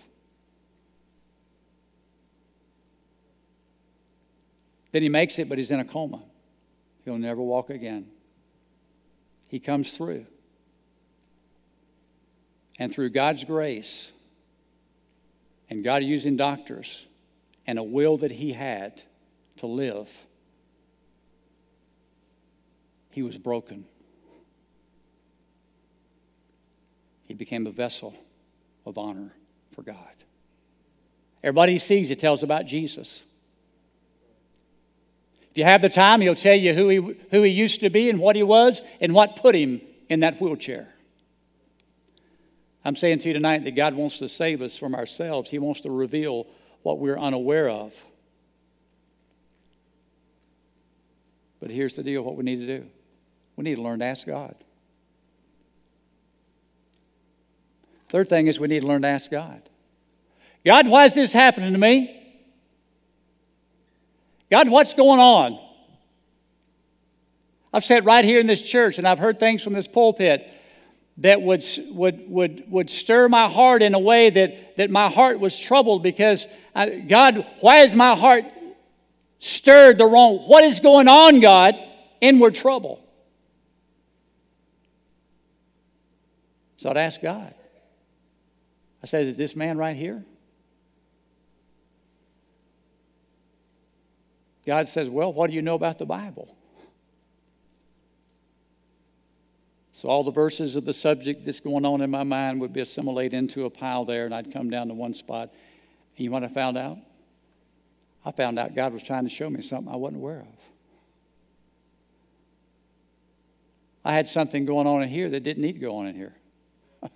Then 4.94 5.02
he 5.02 5.10
makes 5.10 5.40
it, 5.40 5.50
but 5.50 5.58
he's 5.58 5.72
in 5.72 5.80
a 5.80 5.86
coma. 5.86 6.22
he'll 7.04 7.18
never 7.18 7.42
walk 7.42 7.70
again. 7.70 8.08
He 9.50 9.60
comes 9.60 9.92
through. 9.92 10.26
And 12.80 12.94
through 12.94 13.10
God's 13.10 13.44
grace, 13.44 14.12
and 15.70 15.84
God 15.84 16.04
using 16.04 16.38
doctors, 16.38 17.06
and 17.66 17.80
a 17.80 17.84
will 17.84 18.18
that 18.18 18.32
he 18.32 18.54
had 18.54 19.02
to 19.58 19.68
live, 19.68 20.10
he 23.10 23.24
was 23.24 23.38
broken. 23.38 23.86
He 27.26 27.34
became 27.34 27.66
a 27.66 27.72
vessel 27.72 28.14
of 28.86 28.98
honor 28.98 29.34
for 29.74 29.82
God. 29.82 29.98
Everybody 31.44 31.74
he 31.74 31.80
sees, 31.80 32.12
it 32.12 32.20
tells 32.20 32.44
about 32.44 32.68
Jesus. 32.68 33.24
If 35.54 35.60
you 35.60 35.66
have 35.66 35.84
the 35.84 35.90
time, 35.90 36.22
he'll 36.22 36.34
tell 36.34 36.56
you 36.56 36.74
who 36.74 36.90
he, 36.90 37.16
who 37.30 37.44
he 37.44 37.52
used 37.52 37.82
to 37.82 37.92
be 37.92 38.10
and 38.10 38.18
what 38.18 38.36
he 38.36 38.42
was 38.42 38.82
and 39.00 39.14
what 39.14 39.36
put 39.36 39.54
him 39.54 39.82
in 40.10 40.22
that 40.22 40.42
wheelchair. 40.42 40.88
I'm 42.84 42.96
saying 42.96 43.20
to 43.20 43.28
you 43.28 43.36
tonight 43.36 43.64
that 43.66 43.76
God 43.76 43.94
wants 43.94 44.18
to 44.18 44.28
save 44.28 44.64
us 44.64 44.80
from 44.80 44.96
ourselves. 44.96 45.52
He 45.52 45.60
wants 45.60 45.82
to 45.82 45.92
reveal 45.92 46.48
what 46.82 46.98
we're 46.98 47.20
unaware 47.20 47.70
of. 47.70 47.94
But 51.60 51.70
here's 51.70 51.94
the 51.94 52.02
deal 52.02 52.24
what 52.24 52.36
we 52.36 52.44
need 52.44 52.58
to 52.58 52.66
do 52.66 52.88
we 53.56 53.64
need 53.64 53.76
to 53.76 53.84
learn 53.84 54.00
to 54.00 54.06
ask 54.06 54.26
God. 54.26 54.56
Third 58.10 58.28
thing 58.28 58.48
is 58.48 58.60
we 58.60 58.68
need 58.68 58.80
to 58.80 58.88
learn 58.88 59.04
to 59.04 59.08
ask 59.08 59.30
God 59.30 59.62
God, 60.66 60.88
why 60.88 61.06
is 61.06 61.14
this 61.14 61.32
happening 61.32 61.74
to 61.74 61.80
me? 61.80 62.23
God, 64.54 64.70
what's 64.70 64.94
going 64.94 65.20
on? 65.20 65.60
I've 67.74 67.84
sat 67.84 68.06
right 68.06 68.24
here 68.24 68.40
in 68.40 68.46
this 68.46 68.62
church 68.62 69.00
and 69.00 69.08
I've 69.08 69.18
heard 69.18 69.40
things 69.40 69.64
from 69.64 69.74
this 69.74 69.88
pulpit 69.88 70.48
that 71.18 71.42
would, 71.42 71.66
would, 71.90 72.30
would, 72.30 72.64
would 72.70 72.92
stir 72.92 73.28
my 73.30 73.50
heart 73.50 73.82
in 73.82 73.96
a 73.96 74.00
way 74.00 74.30
that, 74.30 74.78
that 74.78 74.92
my 74.92 75.10
heart 75.10 75.40
was 75.40 75.58
troubled 75.58 76.04
because 76.04 76.46
I, 76.76 77.00
God, 77.00 77.48
why 77.62 77.78
is 77.80 77.96
my 77.96 78.16
heart 78.16 78.46
stirred 79.40 79.98
the 79.98 80.06
wrong? 80.06 80.38
What 80.38 80.64
is 80.64 80.80
going 80.80 81.08
on, 81.08 81.40
God? 81.40 81.74
Inward 82.22 82.54
trouble. 82.54 83.04
So 86.78 86.92
I'd 86.92 86.98
ask 86.98 87.20
God. 87.20 87.56
I 89.02 89.08
said, 89.08 89.26
Is 89.26 89.36
this 89.36 89.56
man 89.56 89.80
right 89.80 89.98
here? 89.98 90.24
God 94.66 94.88
says, 94.90 95.10
Well, 95.10 95.34
what 95.34 95.50
do 95.50 95.56
you 95.56 95.62
know 95.62 95.76
about 95.76 96.00
the 96.00 96.06
Bible? 96.06 96.56
So 99.92 100.10
all 100.10 100.24
the 100.24 100.32
verses 100.32 100.76
of 100.76 100.86
the 100.86 100.94
subject 100.94 101.46
that's 101.46 101.62
going 101.62 101.86
on 101.86 102.02
in 102.02 102.10
my 102.10 102.24
mind 102.24 102.60
would 102.62 102.74
be 102.74 102.82
assimilated 102.82 103.34
into 103.34 103.66
a 103.66 103.70
pile 103.70 104.04
there, 104.04 104.26
and 104.26 104.36
I'd 104.36 104.52
come 104.52 104.70
down 104.70 104.90
to 104.90 104.94
one 104.94 105.14
spot. 105.14 105.50
And 106.18 106.24
you 106.24 106.30
know 106.30 106.34
what 106.34 106.44
I 106.44 106.50
found 106.50 106.78
out? 106.78 106.98
I 108.26 108.32
found 108.32 108.60
out 108.60 108.76
God 108.76 108.92
was 108.94 109.04
trying 109.04 109.24
to 109.24 109.30
show 109.30 109.50
me 109.50 109.62
something 109.62 109.92
I 109.92 109.96
wasn't 109.96 110.22
aware 110.22 110.40
of. 110.40 110.48
I 114.06 114.14
had 114.14 114.28
something 114.28 114.66
going 114.66 114.88
on 114.88 115.04
in 115.04 115.10
here 115.10 115.30
that 115.30 115.42
didn't 115.42 115.62
need 115.62 115.74
to 115.74 115.80
go 115.80 115.98
on 115.98 116.08
in 116.08 116.16
here. 116.16 116.34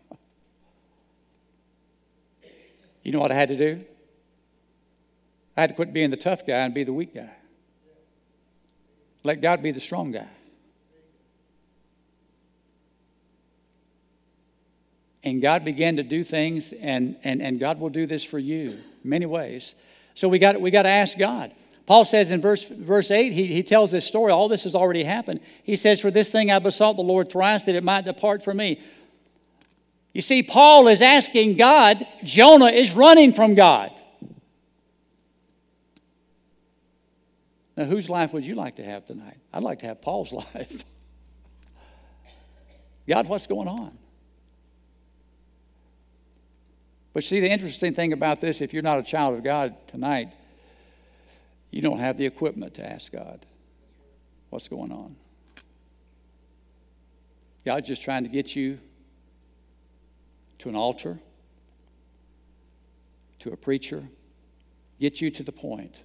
you 3.03 3.11
know 3.11 3.19
what 3.19 3.31
I 3.31 3.35
had 3.35 3.49
to 3.49 3.57
do? 3.57 3.83
I 5.57 5.61
had 5.61 5.71
to 5.71 5.75
quit 5.75 5.91
being 5.91 6.11
the 6.11 6.17
tough 6.17 6.45
guy 6.45 6.59
and 6.59 6.73
be 6.73 6.83
the 6.85 6.93
weak 6.93 7.15
guy. 7.15 7.31
Let 9.27 9.41
God 9.41 9.61
be 9.61 9.71
the 9.71 9.81
strong 9.81 10.13
guy. 10.13 10.29
And 15.21 15.41
God 15.41 15.65
began 15.65 15.97
to 15.97 16.03
do 16.03 16.23
things, 16.23 16.71
and, 16.71 17.17
and, 17.25 17.41
and 17.41 17.59
God 17.59 17.77
will 17.81 17.89
do 17.89 18.07
this 18.07 18.23
for 18.23 18.39
you 18.39 18.79
many 19.03 19.25
ways. 19.25 19.75
So 20.15 20.29
we 20.29 20.39
got, 20.39 20.61
we 20.61 20.71
got 20.71 20.83
to 20.83 20.89
ask 20.89 21.17
God. 21.17 21.51
Paul 21.85 22.05
says 22.05 22.31
in 22.31 22.39
verse, 22.39 22.63
verse 22.63 23.11
8, 23.11 23.33
he, 23.33 23.47
he 23.47 23.63
tells 23.63 23.91
this 23.91 24.05
story. 24.05 24.31
All 24.31 24.47
this 24.47 24.63
has 24.63 24.73
already 24.73 25.03
happened. 25.03 25.41
He 25.61 25.75
says, 25.75 25.99
For 25.99 26.09
this 26.09 26.31
thing 26.31 26.49
I 26.49 26.59
besought 26.59 26.95
the 26.95 27.01
Lord 27.01 27.29
thrice 27.29 27.65
that 27.65 27.75
it 27.75 27.83
might 27.83 28.05
depart 28.05 28.45
from 28.45 28.55
me. 28.55 28.79
You 30.13 30.21
see, 30.21 30.41
Paul 30.41 30.87
is 30.87 31.01
asking 31.01 31.57
God, 31.57 32.07
Jonah 32.23 32.67
is 32.67 32.93
running 32.93 33.33
from 33.33 33.55
God. 33.55 33.91
Now, 37.77 37.85
whose 37.85 38.09
life 38.09 38.33
would 38.33 38.43
you 38.43 38.55
like 38.55 38.77
to 38.77 38.83
have 38.83 39.05
tonight? 39.05 39.37
I'd 39.53 39.61
like 39.61 39.79
to 39.79 39.85
have 39.85 40.01
Paul's 40.01 40.33
life. 40.55 40.83
God, 43.07 43.29
what's 43.29 43.45
going 43.45 43.67
on? 43.67 43.97
But 47.13 47.23
see, 47.23 47.39
the 47.39 47.49
interesting 47.49 47.93
thing 47.93 48.13
about 48.13 48.41
this, 48.41 48.61
if 48.61 48.73
you're 48.73 48.83
not 48.83 48.99
a 48.99 49.03
child 49.03 49.37
of 49.37 49.43
God 49.43 49.75
tonight, 49.87 50.33
you 51.71 51.81
don't 51.81 51.99
have 51.99 52.17
the 52.17 52.25
equipment 52.25 52.73
to 52.75 52.85
ask 52.85 53.11
God 53.11 53.45
what's 54.49 54.67
going 54.67 54.91
on. 54.91 55.15
God's 57.63 57.87
just 57.87 58.01
trying 58.01 58.23
to 58.23 58.29
get 58.29 58.55
you 58.55 58.79
to 60.59 60.69
an 60.69 60.75
altar, 60.75 61.19
to 63.39 63.51
a 63.51 63.57
preacher, 63.57 64.03
get 64.99 65.21
you 65.21 65.29
to 65.31 65.43
the 65.43 65.51
point 65.51 65.95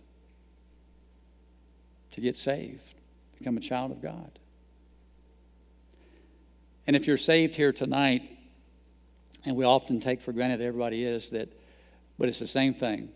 to 2.13 2.21
get 2.21 2.37
saved, 2.37 2.95
become 3.39 3.57
a 3.57 3.61
child 3.61 3.91
of 3.91 4.03
God. 4.03 4.39
And 6.87 6.97
if 6.97 7.07
you're 7.07 7.19
saved 7.19 7.57
here 7.57 7.73
tonight, 7.73 8.23
and 9.45 9.57
we 9.57 9.65
often 9.65 10.01
take 10.01 10.21
for 10.21 10.33
granted 10.33 10.61
everybody 10.61 11.05
is 11.05 11.31
that, 11.31 11.49
but 12.19 12.29
it's 12.29 12.39
the 12.39 12.47
same 12.47 12.75
thing. 12.75 13.11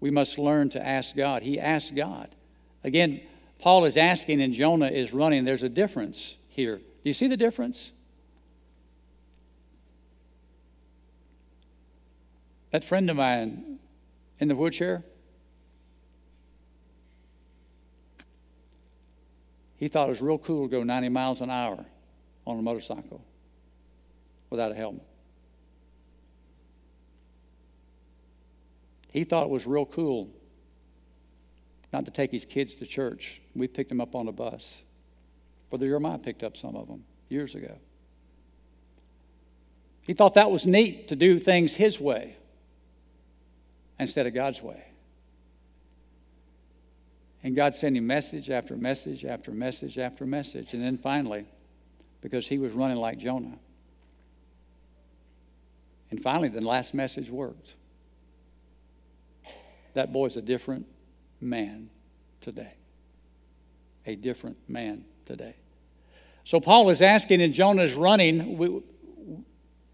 We 0.00 0.10
must 0.10 0.38
learn 0.38 0.70
to 0.70 0.86
ask 0.86 1.16
God. 1.16 1.42
He 1.42 1.58
asked 1.58 1.94
God. 1.94 2.28
Again, 2.84 3.20
Paul 3.58 3.84
is 3.84 3.96
asking 3.96 4.40
and 4.42 4.52
Jonah 4.52 4.88
is 4.88 5.12
running. 5.12 5.44
There's 5.44 5.62
a 5.62 5.68
difference 5.68 6.36
here. 6.48 6.76
Do 6.76 7.10
you 7.10 7.14
see 7.14 7.26
the 7.26 7.36
difference? 7.36 7.92
That 12.70 12.84
friend 12.84 13.08
of 13.08 13.16
mine 13.16 13.78
in 14.38 14.48
the 14.48 14.54
wheelchair, 14.54 15.02
he 19.76 19.88
thought 19.88 20.08
it 20.08 20.10
was 20.10 20.22
real 20.22 20.38
cool 20.38 20.68
to 20.68 20.70
go 20.70 20.82
90 20.82 21.08
miles 21.10 21.40
an 21.40 21.50
hour 21.50 21.84
on 22.46 22.58
a 22.58 22.62
motorcycle 22.62 23.22
without 24.50 24.72
a 24.72 24.74
helmet. 24.74 25.04
He 29.10 29.24
thought 29.24 29.44
it 29.44 29.50
was 29.50 29.66
real 29.66 29.86
cool 29.86 30.30
not 31.92 32.04
to 32.04 32.10
take 32.10 32.30
his 32.30 32.44
kids 32.44 32.74
to 32.74 32.86
church. 32.86 33.40
We 33.54 33.68
picked 33.68 33.88
them 33.88 34.00
up 34.00 34.14
on 34.14 34.28
a 34.28 34.32
bus. 34.32 34.82
Brother 35.70 35.86
Jeremiah 35.86 36.18
picked 36.18 36.42
up 36.42 36.56
some 36.56 36.76
of 36.76 36.86
them 36.88 37.04
years 37.28 37.54
ago. 37.54 37.76
He 40.02 40.14
thought 40.14 40.34
that 40.34 40.50
was 40.50 40.66
neat 40.66 41.08
to 41.08 41.16
do 41.16 41.38
things 41.38 41.74
his 41.74 41.98
way 41.98 42.36
instead 43.98 44.26
of 44.26 44.34
God's 44.34 44.62
way. 44.62 44.84
And 47.46 47.54
God 47.54 47.76
sent 47.76 47.96
him 47.96 48.08
message 48.08 48.50
after 48.50 48.74
message 48.74 49.24
after 49.24 49.52
message 49.52 49.98
after 50.00 50.26
message. 50.26 50.74
And 50.74 50.82
then 50.82 50.96
finally, 50.96 51.46
because 52.20 52.48
he 52.48 52.58
was 52.58 52.72
running 52.72 52.96
like 52.96 53.18
Jonah. 53.18 53.56
And 56.10 56.20
finally, 56.20 56.48
the 56.48 56.60
last 56.60 56.92
message 56.92 57.30
worked. 57.30 57.74
That 59.94 60.12
boy's 60.12 60.36
a 60.36 60.42
different 60.42 60.86
man 61.40 61.88
today. 62.40 62.72
A 64.06 64.16
different 64.16 64.56
man 64.68 65.04
today. 65.24 65.54
So 66.42 66.58
Paul 66.58 66.90
is 66.90 67.00
asking, 67.00 67.42
and 67.42 67.54
Jonah 67.54 67.84
is 67.84 67.94
running. 67.94 68.58
We, 68.58 68.82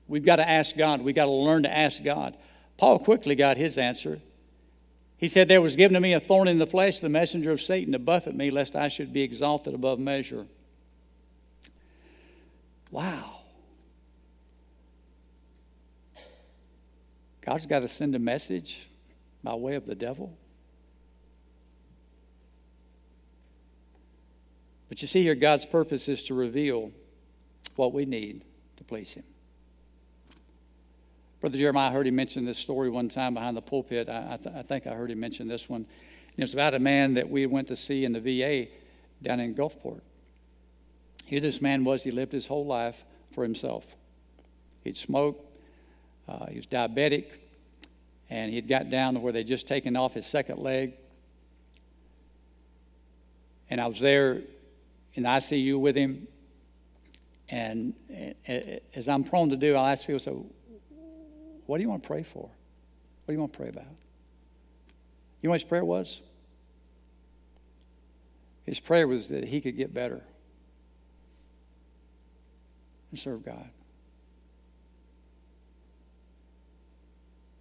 we've 0.09 0.25
got 0.25 0.37
to 0.37 0.49
ask 0.49 0.75
God. 0.75 1.03
We've 1.03 1.15
got 1.15 1.27
to 1.27 1.31
learn 1.31 1.65
to 1.65 1.71
ask 1.71 2.03
God. 2.03 2.35
Paul 2.79 2.99
quickly 2.99 3.35
got 3.35 3.59
his 3.59 3.77
answer. 3.77 4.23
He 5.23 5.29
said, 5.29 5.47
There 5.47 5.63
was 5.63 5.77
given 5.77 5.95
to 5.95 6.01
me 6.01 6.15
a 6.15 6.19
thorn 6.19 6.49
in 6.49 6.59
the 6.59 6.67
flesh, 6.67 6.99
the 6.99 7.09
messenger 7.09 7.53
of 7.53 7.63
Satan, 7.63 7.93
to 7.93 8.01
buffet 8.01 8.35
me, 8.35 8.51
lest 8.51 8.75
I 8.75 8.89
should 8.89 9.13
be 9.13 9.23
exalted 9.23 9.73
above 9.73 10.01
measure. 10.01 10.47
Wow. 12.91 13.43
God's 17.41 17.67
got 17.67 17.83
to 17.83 17.89
send 17.89 18.17
a 18.17 18.19
message 18.19 18.89
by 19.45 19.55
way 19.55 19.77
of 19.77 19.87
the 19.87 19.95
devil. 19.95 20.37
But 24.89 25.03
you 25.03 25.07
see 25.07 25.23
here, 25.23 25.37
God's 25.37 25.67
purpose 25.67 26.09
is 26.09 26.25
to 26.25 26.35
reveal 26.35 26.91
what 27.77 27.93
we 27.93 28.07
need 28.07 28.43
to 28.77 28.83
please 28.83 29.13
Him. 29.13 29.23
Brother 31.43 31.59
Jeremiah, 31.59 31.91
I 31.91 31.93
heard 31.93 32.07
him 32.07 32.15
mention 32.15 32.45
this 32.45 32.57
story 32.57 32.89
one 32.89 33.09
time 33.09 33.35
behind 33.35 33.57
the 33.57 33.63
pulpit. 33.63 34.09
I, 34.09 34.35
I, 34.35 34.37
th- 34.37 34.55
I 34.55 34.63
think 34.63 34.87
I 34.87 34.95
heard 34.95 35.11
him 35.11 35.19
mention 35.19 35.49
this 35.49 35.69
one. 35.69 35.81
And 35.81 36.39
it 36.39 36.43
was 36.43 36.55
about 36.55 36.73
a 36.73 36.79
man 36.79 37.15
that 37.15 37.29
we 37.29 37.47
went 37.47 37.67
to 37.67 37.75
see 37.75 38.05
in 38.05 38.13
the 38.13 38.21
VA 38.21 38.71
down 39.21 39.41
in 39.41 39.53
Gulfport. 39.53 40.03
Here, 41.27 41.41
this 41.41 41.61
man 41.61 41.83
was, 41.83 42.05
he 42.05 42.13
lived 42.13 42.31
his 42.31 42.47
whole 42.47 42.65
life 42.65 43.05
for 43.33 43.43
himself. 43.43 43.85
He'd 44.85 44.97
smoked, 44.97 45.45
uh, 46.29 46.47
he 46.47 46.59
was 46.59 46.67
diabetic, 46.67 47.25
and 48.31 48.53
he'd 48.53 48.69
got 48.69 48.89
down 48.89 49.15
to 49.15 49.21
where 49.21 49.33
they'd 49.33 49.49
just 49.49 49.67
taken 49.67 49.97
off 49.97 50.15
his 50.15 50.29
second 50.29 50.61
leg. 50.61 50.93
And 53.69 53.81
I 53.81 53.89
was 53.89 53.99
there 53.99 54.43
in 55.15 55.25
the 55.25 55.29
ICU 55.29 55.81
with 55.81 55.97
him. 55.97 56.29
And 57.49 57.95
as 58.95 59.09
I'm 59.09 59.25
prone 59.25 59.51
to 59.51 59.57
do, 59.57 59.75
I'll 59.75 59.87
ask 59.87 60.07
people, 60.07 60.21
so 60.21 60.47
what 61.73 61.79
do 61.79 61.85
you 61.85 61.89
want 61.89 62.03
to 62.03 62.07
pray 62.07 62.23
for? 62.23 62.43
What 62.43 63.29
do 63.29 63.33
you 63.33 63.39
want 63.39 63.53
to 63.53 63.57
pray 63.57 63.71
about? 63.71 63.87
You 65.41 65.49
know 65.49 65.53
what 65.53 65.63
his 65.63 65.67
prayer 65.67 65.87
was? 65.87 66.21
His 68.67 68.79
prayer 68.79 69.09
was 69.09 69.29
that 69.29 69.45
he 69.45 69.63
could 69.63 69.75
get 69.75 69.95
better 69.95 70.21
and 73.11 73.19
serve 73.19 73.43
God. 73.43 73.71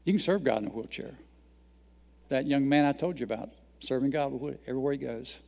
You 0.04 0.12
can 0.12 0.20
serve 0.20 0.44
God 0.44 0.64
in 0.64 0.68
a 0.68 0.72
wheelchair. 0.72 1.14
That 2.28 2.46
young 2.46 2.68
man 2.68 2.84
I 2.84 2.92
told 2.92 3.18
you 3.18 3.24
about, 3.24 3.52
serving 3.80 4.10
God 4.10 4.34
everywhere 4.68 4.92
he 4.92 4.98
goes, 4.98 5.40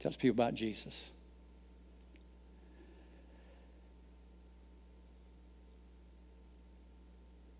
tells 0.00 0.16
people 0.16 0.42
about 0.42 0.54
Jesus. 0.54 1.10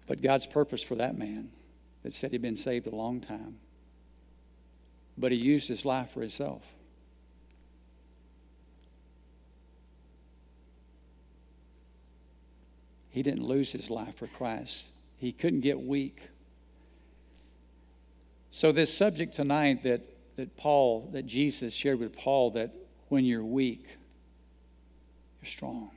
But 0.09 0.22
God's 0.22 0.46
purpose 0.46 0.82
for 0.82 0.94
that 0.96 1.16
man 1.16 1.50
that 2.02 2.14
said 2.14 2.32
he'd 2.32 2.40
been 2.40 2.56
saved 2.56 2.86
a 2.86 2.94
long 2.94 3.20
time, 3.20 3.59
but 5.18 5.30
he 5.30 5.38
used 5.38 5.68
his 5.68 5.84
life 5.84 6.11
for 6.12 6.22
himself. 6.22 6.62
He 13.11 13.22
didn't 13.22 13.44
lose 13.44 13.72
his 13.72 13.90
life 13.90 14.16
for 14.16 14.28
Christ. 14.28 14.86
He 15.18 15.32
couldn't 15.32 15.61
get 15.61 15.80
weak. 15.80 16.28
So, 18.50 18.72
this 18.72 18.92
subject 18.94 19.34
tonight 19.34 19.82
that, 19.82 20.02
that 20.36 20.56
Paul, 20.56 21.11
that 21.12 21.26
Jesus 21.26 21.74
shared 21.74 21.98
with 21.98 22.16
Paul, 22.16 22.52
that 22.52 22.70
when 23.09 23.24
you're 23.24 23.44
weak, 23.44 23.84
you're 25.42 25.50
strong. 25.50 25.90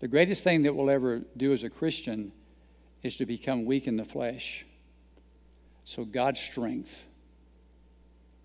The 0.00 0.08
greatest 0.08 0.44
thing 0.44 0.62
that 0.64 0.74
we'll 0.74 0.90
ever 0.90 1.22
do 1.36 1.52
as 1.52 1.62
a 1.62 1.70
Christian 1.70 2.32
is 3.02 3.16
to 3.16 3.26
become 3.26 3.64
weak 3.64 3.86
in 3.86 3.96
the 3.96 4.04
flesh. 4.04 4.66
So 5.84 6.04
God's 6.04 6.40
strength 6.40 7.04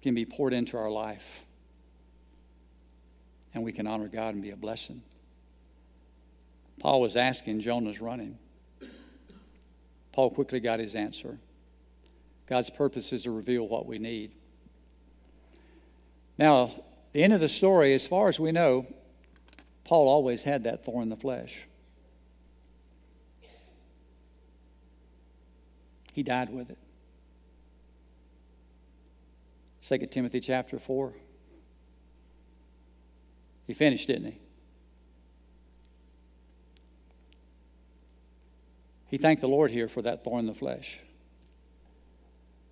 can 0.02 0.16
be 0.16 0.26
poured 0.26 0.54
into 0.54 0.78
our 0.78 0.89
life. 0.89 1.43
And 3.54 3.64
we 3.64 3.74
can 3.74 3.86
honor 3.86 4.08
God 4.08 4.34
and 4.34 4.41
be 4.41 4.52
a 4.52 4.56
blessing. 4.56 5.02
Paul 6.80 7.02
was 7.02 7.18
asking, 7.18 7.62
Jonah's 7.62 7.99
running. 7.99 8.38
Paul 10.14 10.30
quickly 10.30 10.60
got 10.60 10.80
his 10.80 10.95
answer. 10.95 11.38
God's 12.47 12.70
purpose 12.70 13.14
is 13.14 13.24
to 13.24 13.32
reveal 13.32 13.68
what 13.68 13.86
we 13.86 13.97
need. 13.97 14.32
Now, 16.38 16.72
the 17.14 17.24
end 17.24 17.34
of 17.34 17.39
the 17.39 17.49
story, 17.49 17.93
as 17.93 18.08
far 18.08 18.30
as 18.30 18.39
we 18.39 18.52
know, 18.52 18.86
Paul 19.92 20.08
always 20.08 20.46
had 20.46 20.64
that 20.64 20.86
thorn 20.86 21.04
in 21.04 21.10
the 21.10 21.18
flesh. 21.18 21.68
He 26.14 26.24
died 26.24 26.50
with 26.50 26.70
it. 26.70 26.78
2 29.89 30.08
Timothy 30.08 30.39
chapter 30.39 30.80
4. 30.80 31.12
He 33.68 33.74
finished, 33.74 34.08
didn't 34.08 34.32
he? 34.32 34.39
He 39.08 39.18
thanked 39.18 39.42
the 39.42 39.50
Lord 39.50 39.72
here 39.72 39.89
for 39.89 40.02
that 40.04 40.24
thorn 40.24 40.39
in 40.39 40.46
the 40.46 40.54
flesh. 40.54 41.00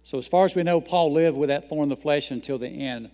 So, 0.06 0.20
as 0.20 0.26
far 0.26 0.46
as 0.46 0.56
we 0.56 0.64
know, 0.64 0.80
Paul 0.80 1.12
lived 1.12 1.36
with 1.36 1.50
that 1.50 1.68
thorn 1.68 1.84
in 1.84 1.90
the 1.90 1.98
flesh 1.98 2.32
until 2.32 2.58
the 2.58 2.70
end. 2.70 3.12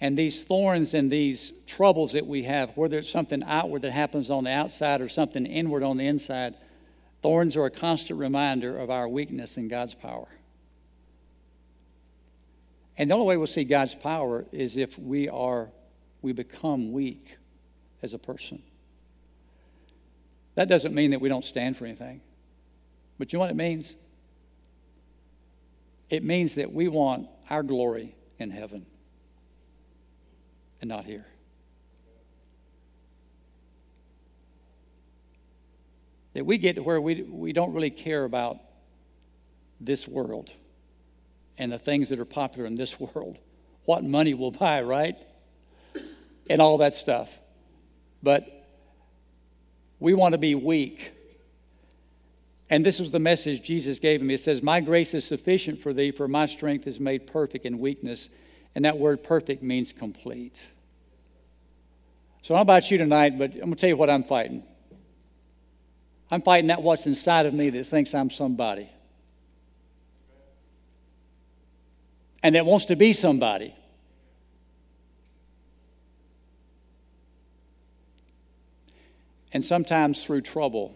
And 0.00 0.18
these 0.18 0.44
thorns 0.44 0.92
and 0.92 1.10
these 1.10 1.52
troubles 1.66 2.12
that 2.12 2.26
we 2.26 2.42
have, 2.44 2.76
whether 2.76 2.98
it's 2.98 3.10
something 3.10 3.42
outward 3.44 3.82
that 3.82 3.92
happens 3.92 4.30
on 4.30 4.44
the 4.44 4.50
outside 4.50 5.00
or 5.00 5.08
something 5.08 5.46
inward 5.46 5.82
on 5.82 5.96
the 5.96 6.06
inside, 6.06 6.54
Thorns 7.24 7.56
are 7.56 7.64
a 7.64 7.70
constant 7.70 8.18
reminder 8.18 8.76
of 8.76 8.90
our 8.90 9.08
weakness 9.08 9.56
in 9.56 9.68
God's 9.68 9.94
power. 9.94 10.28
And 12.98 13.08
the 13.08 13.14
only 13.14 13.26
way 13.26 13.38
we'll 13.38 13.46
see 13.46 13.64
God's 13.64 13.94
power 13.94 14.44
is 14.52 14.76
if 14.76 14.98
we 14.98 15.30
are 15.30 15.70
we 16.20 16.34
become 16.34 16.92
weak 16.92 17.38
as 18.02 18.12
a 18.12 18.18
person. 18.18 18.62
That 20.54 20.68
doesn't 20.68 20.94
mean 20.94 21.12
that 21.12 21.22
we 21.22 21.30
don't 21.30 21.46
stand 21.46 21.78
for 21.78 21.86
anything. 21.86 22.20
But 23.18 23.32
you 23.32 23.38
know 23.38 23.44
what 23.44 23.50
it 23.50 23.56
means? 23.56 23.94
It 26.10 26.22
means 26.22 26.56
that 26.56 26.74
we 26.74 26.88
want 26.88 27.30
our 27.48 27.62
glory 27.62 28.14
in 28.38 28.50
heaven 28.50 28.84
and 30.84 30.90
not 30.90 31.06
here. 31.06 31.24
that 36.34 36.44
we 36.44 36.58
get 36.58 36.76
to 36.76 36.82
where 36.82 37.00
we, 37.00 37.22
we 37.22 37.52
don't 37.52 37.72
really 37.72 37.90
care 37.90 38.24
about 38.24 38.58
this 39.80 40.06
world 40.06 40.52
and 41.56 41.72
the 41.72 41.78
things 41.78 42.08
that 42.08 42.18
are 42.18 42.24
popular 42.24 42.66
in 42.66 42.74
this 42.74 43.00
world, 43.14 43.38
what 43.84 44.04
money 44.04 44.34
will 44.34 44.50
buy, 44.50 44.82
right? 44.82 45.16
And 46.50 46.60
all 46.60 46.78
that 46.78 46.94
stuff. 46.94 47.40
But 48.22 48.66
we 49.98 50.12
want 50.12 50.32
to 50.32 50.38
be 50.38 50.54
weak. 50.54 51.12
And 52.68 52.84
this 52.84 52.98
is 52.98 53.10
the 53.10 53.20
message 53.20 53.62
Jesus 53.62 53.98
gave 53.98 54.20
him. 54.20 54.30
It 54.30 54.40
says, 54.40 54.62
My 54.62 54.80
grace 54.80 55.14
is 55.14 55.24
sufficient 55.24 55.80
for 55.80 55.92
thee, 55.92 56.10
for 56.10 56.26
my 56.26 56.46
strength 56.46 56.86
is 56.86 56.98
made 56.98 57.26
perfect 57.26 57.64
in 57.64 57.78
weakness. 57.78 58.28
And 58.74 58.84
that 58.84 58.98
word 58.98 59.22
perfect 59.22 59.62
means 59.62 59.92
complete. 59.92 60.60
So, 62.44 62.54
I 62.54 62.58
don't 62.58 62.66
know 62.66 62.74
about 62.74 62.90
you 62.90 62.98
tonight, 62.98 63.38
but 63.38 63.52
I'm 63.54 63.60
going 63.60 63.70
to 63.70 63.76
tell 63.76 63.88
you 63.88 63.96
what 63.96 64.10
I'm 64.10 64.22
fighting. 64.22 64.62
I'm 66.30 66.42
fighting 66.42 66.66
that 66.66 66.82
what's 66.82 67.06
inside 67.06 67.46
of 67.46 67.54
me 67.54 67.70
that 67.70 67.86
thinks 67.86 68.14
I'm 68.14 68.28
somebody. 68.28 68.90
And 72.42 72.54
that 72.54 72.66
wants 72.66 72.84
to 72.86 72.96
be 72.96 73.14
somebody. 73.14 73.74
And 79.50 79.64
sometimes 79.64 80.22
through 80.22 80.42
trouble, 80.42 80.94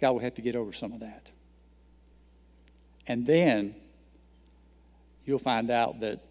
God 0.00 0.12
will 0.12 0.20
have 0.20 0.36
to 0.36 0.40
get 0.40 0.56
over 0.56 0.72
some 0.72 0.94
of 0.94 1.00
that. 1.00 1.26
And 3.06 3.26
then 3.26 3.74
you'll 5.26 5.38
find 5.38 5.70
out 5.70 6.00
that 6.00 6.24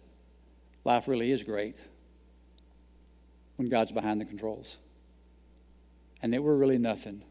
life 0.84 1.06
really 1.06 1.30
is 1.30 1.44
great 1.44 1.76
when 3.58 3.68
God's 3.68 3.92
behind 3.92 4.20
the 4.20 4.24
controls 4.24 4.78
and 6.22 6.32
they 6.32 6.38
were 6.38 6.56
really 6.56 6.78
nothing. 6.78 7.22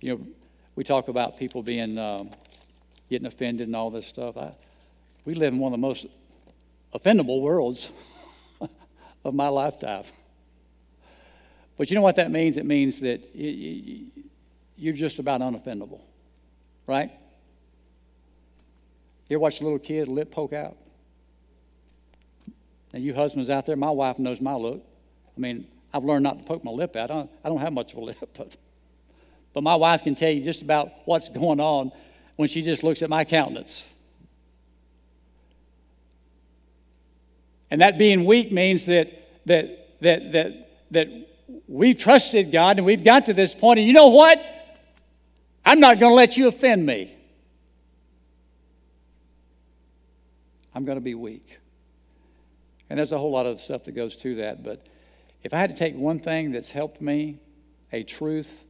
You 0.00 0.10
know, 0.14 0.26
we 0.76 0.84
talk 0.84 1.08
about 1.08 1.38
people 1.38 1.62
being 1.62 1.98
um, 1.98 2.30
getting 3.08 3.26
offended 3.26 3.66
and 3.66 3.74
all 3.74 3.90
this 3.90 4.06
stuff. 4.06 4.36
I, 4.36 4.52
we 5.24 5.34
live 5.34 5.52
in 5.52 5.58
one 5.58 5.72
of 5.72 5.80
the 5.80 5.86
most 5.86 6.06
offendable 6.94 7.40
worlds 7.40 7.90
of 9.24 9.34
my 9.34 9.48
lifetime. 9.48 10.04
But 11.76 11.90
you 11.90 11.96
know 11.96 12.02
what 12.02 12.16
that 12.16 12.30
means? 12.30 12.58
It 12.58 12.66
means 12.66 13.00
that 13.00 13.20
you're 13.34 14.94
just 14.94 15.18
about 15.18 15.40
unoffendable, 15.40 16.00
right? 16.86 17.10
You 19.28 19.36
ever 19.36 19.40
watch 19.40 19.60
a 19.60 19.64
little 19.64 19.78
kid 19.78 20.08
lip 20.08 20.30
poke 20.30 20.52
out? 20.52 20.76
Now, 22.92 22.98
you 22.98 23.14
husbands 23.14 23.50
out 23.50 23.66
there, 23.66 23.76
my 23.76 23.90
wife 23.90 24.18
knows 24.18 24.40
my 24.40 24.54
look. 24.54 24.84
I 25.36 25.40
mean, 25.40 25.66
I've 25.92 26.04
learned 26.04 26.24
not 26.24 26.38
to 26.38 26.44
poke 26.44 26.64
my 26.64 26.70
lip 26.70 26.96
out. 26.96 27.10
I 27.10 27.14
don't, 27.14 27.30
I 27.44 27.48
don't 27.48 27.60
have 27.60 27.72
much 27.72 27.92
of 27.92 27.98
a 27.98 28.00
lip, 28.04 28.30
but, 28.36 28.56
but 29.52 29.62
my 29.62 29.76
wife 29.76 30.02
can 30.02 30.14
tell 30.14 30.30
you 30.30 30.42
just 30.42 30.62
about 30.62 30.90
what's 31.04 31.28
going 31.28 31.60
on 31.60 31.92
when 32.36 32.48
she 32.48 32.62
just 32.62 32.82
looks 32.82 33.02
at 33.02 33.10
my 33.10 33.24
countenance. 33.24 33.84
And 37.70 37.80
that 37.82 37.98
being 37.98 38.24
weak 38.24 38.50
means 38.50 38.86
that 38.86 39.12
that 39.46 40.00
that 40.00 40.32
that 40.32 40.70
that 40.90 41.08
we've 41.68 41.96
trusted 41.96 42.50
God 42.50 42.78
and 42.78 42.86
we've 42.86 43.04
got 43.04 43.26
to 43.26 43.34
this 43.34 43.54
point, 43.54 43.78
and 43.78 43.86
you 43.86 43.92
know 43.92 44.08
what? 44.08 44.42
I'm 45.64 45.78
not 45.78 46.00
going 46.00 46.10
to 46.10 46.16
let 46.16 46.36
you 46.36 46.48
offend 46.48 46.84
me. 46.84 47.14
I'm 50.74 50.84
going 50.84 50.96
to 50.96 51.02
be 51.02 51.14
weak. 51.14 51.59
And 52.90 52.98
there's 52.98 53.12
a 53.12 53.18
whole 53.18 53.30
lot 53.30 53.46
of 53.46 53.60
stuff 53.60 53.84
that 53.84 53.92
goes 53.92 54.16
to 54.16 54.34
that, 54.36 54.62
but 54.64 54.84
if 55.42 55.54
I 55.54 55.58
had 55.58 55.70
to 55.70 55.76
take 55.76 55.96
one 55.96 56.18
thing 56.18 56.50
that's 56.50 56.70
helped 56.70 57.00
me, 57.00 57.38
a 57.92 58.02
truth, 58.02 58.64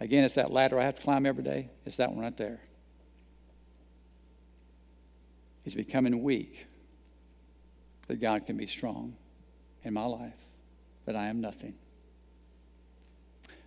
again, 0.00 0.24
it's 0.24 0.34
that 0.34 0.50
ladder 0.50 0.78
I 0.78 0.84
have 0.84 0.96
to 0.96 1.02
climb 1.02 1.24
every 1.24 1.44
day. 1.44 1.70
It's 1.86 1.96
that 1.96 2.12
one 2.12 2.22
right 2.22 2.36
there. 2.36 2.60
It's 5.64 5.74
becoming 5.74 6.22
weak 6.22 6.66
that 8.08 8.20
God 8.20 8.46
can 8.46 8.56
be 8.56 8.66
strong 8.66 9.16
in 9.84 9.94
my 9.94 10.04
life, 10.04 10.34
that 11.06 11.16
I 11.16 11.26
am 11.26 11.40
nothing. 11.40 11.74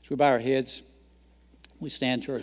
So 0.03 0.11
we 0.11 0.15
bow 0.17 0.27
our 0.27 0.39
heads, 0.39 0.81
we 1.79 1.89
stand 1.89 2.23
to 2.23 2.33
our 2.33 2.37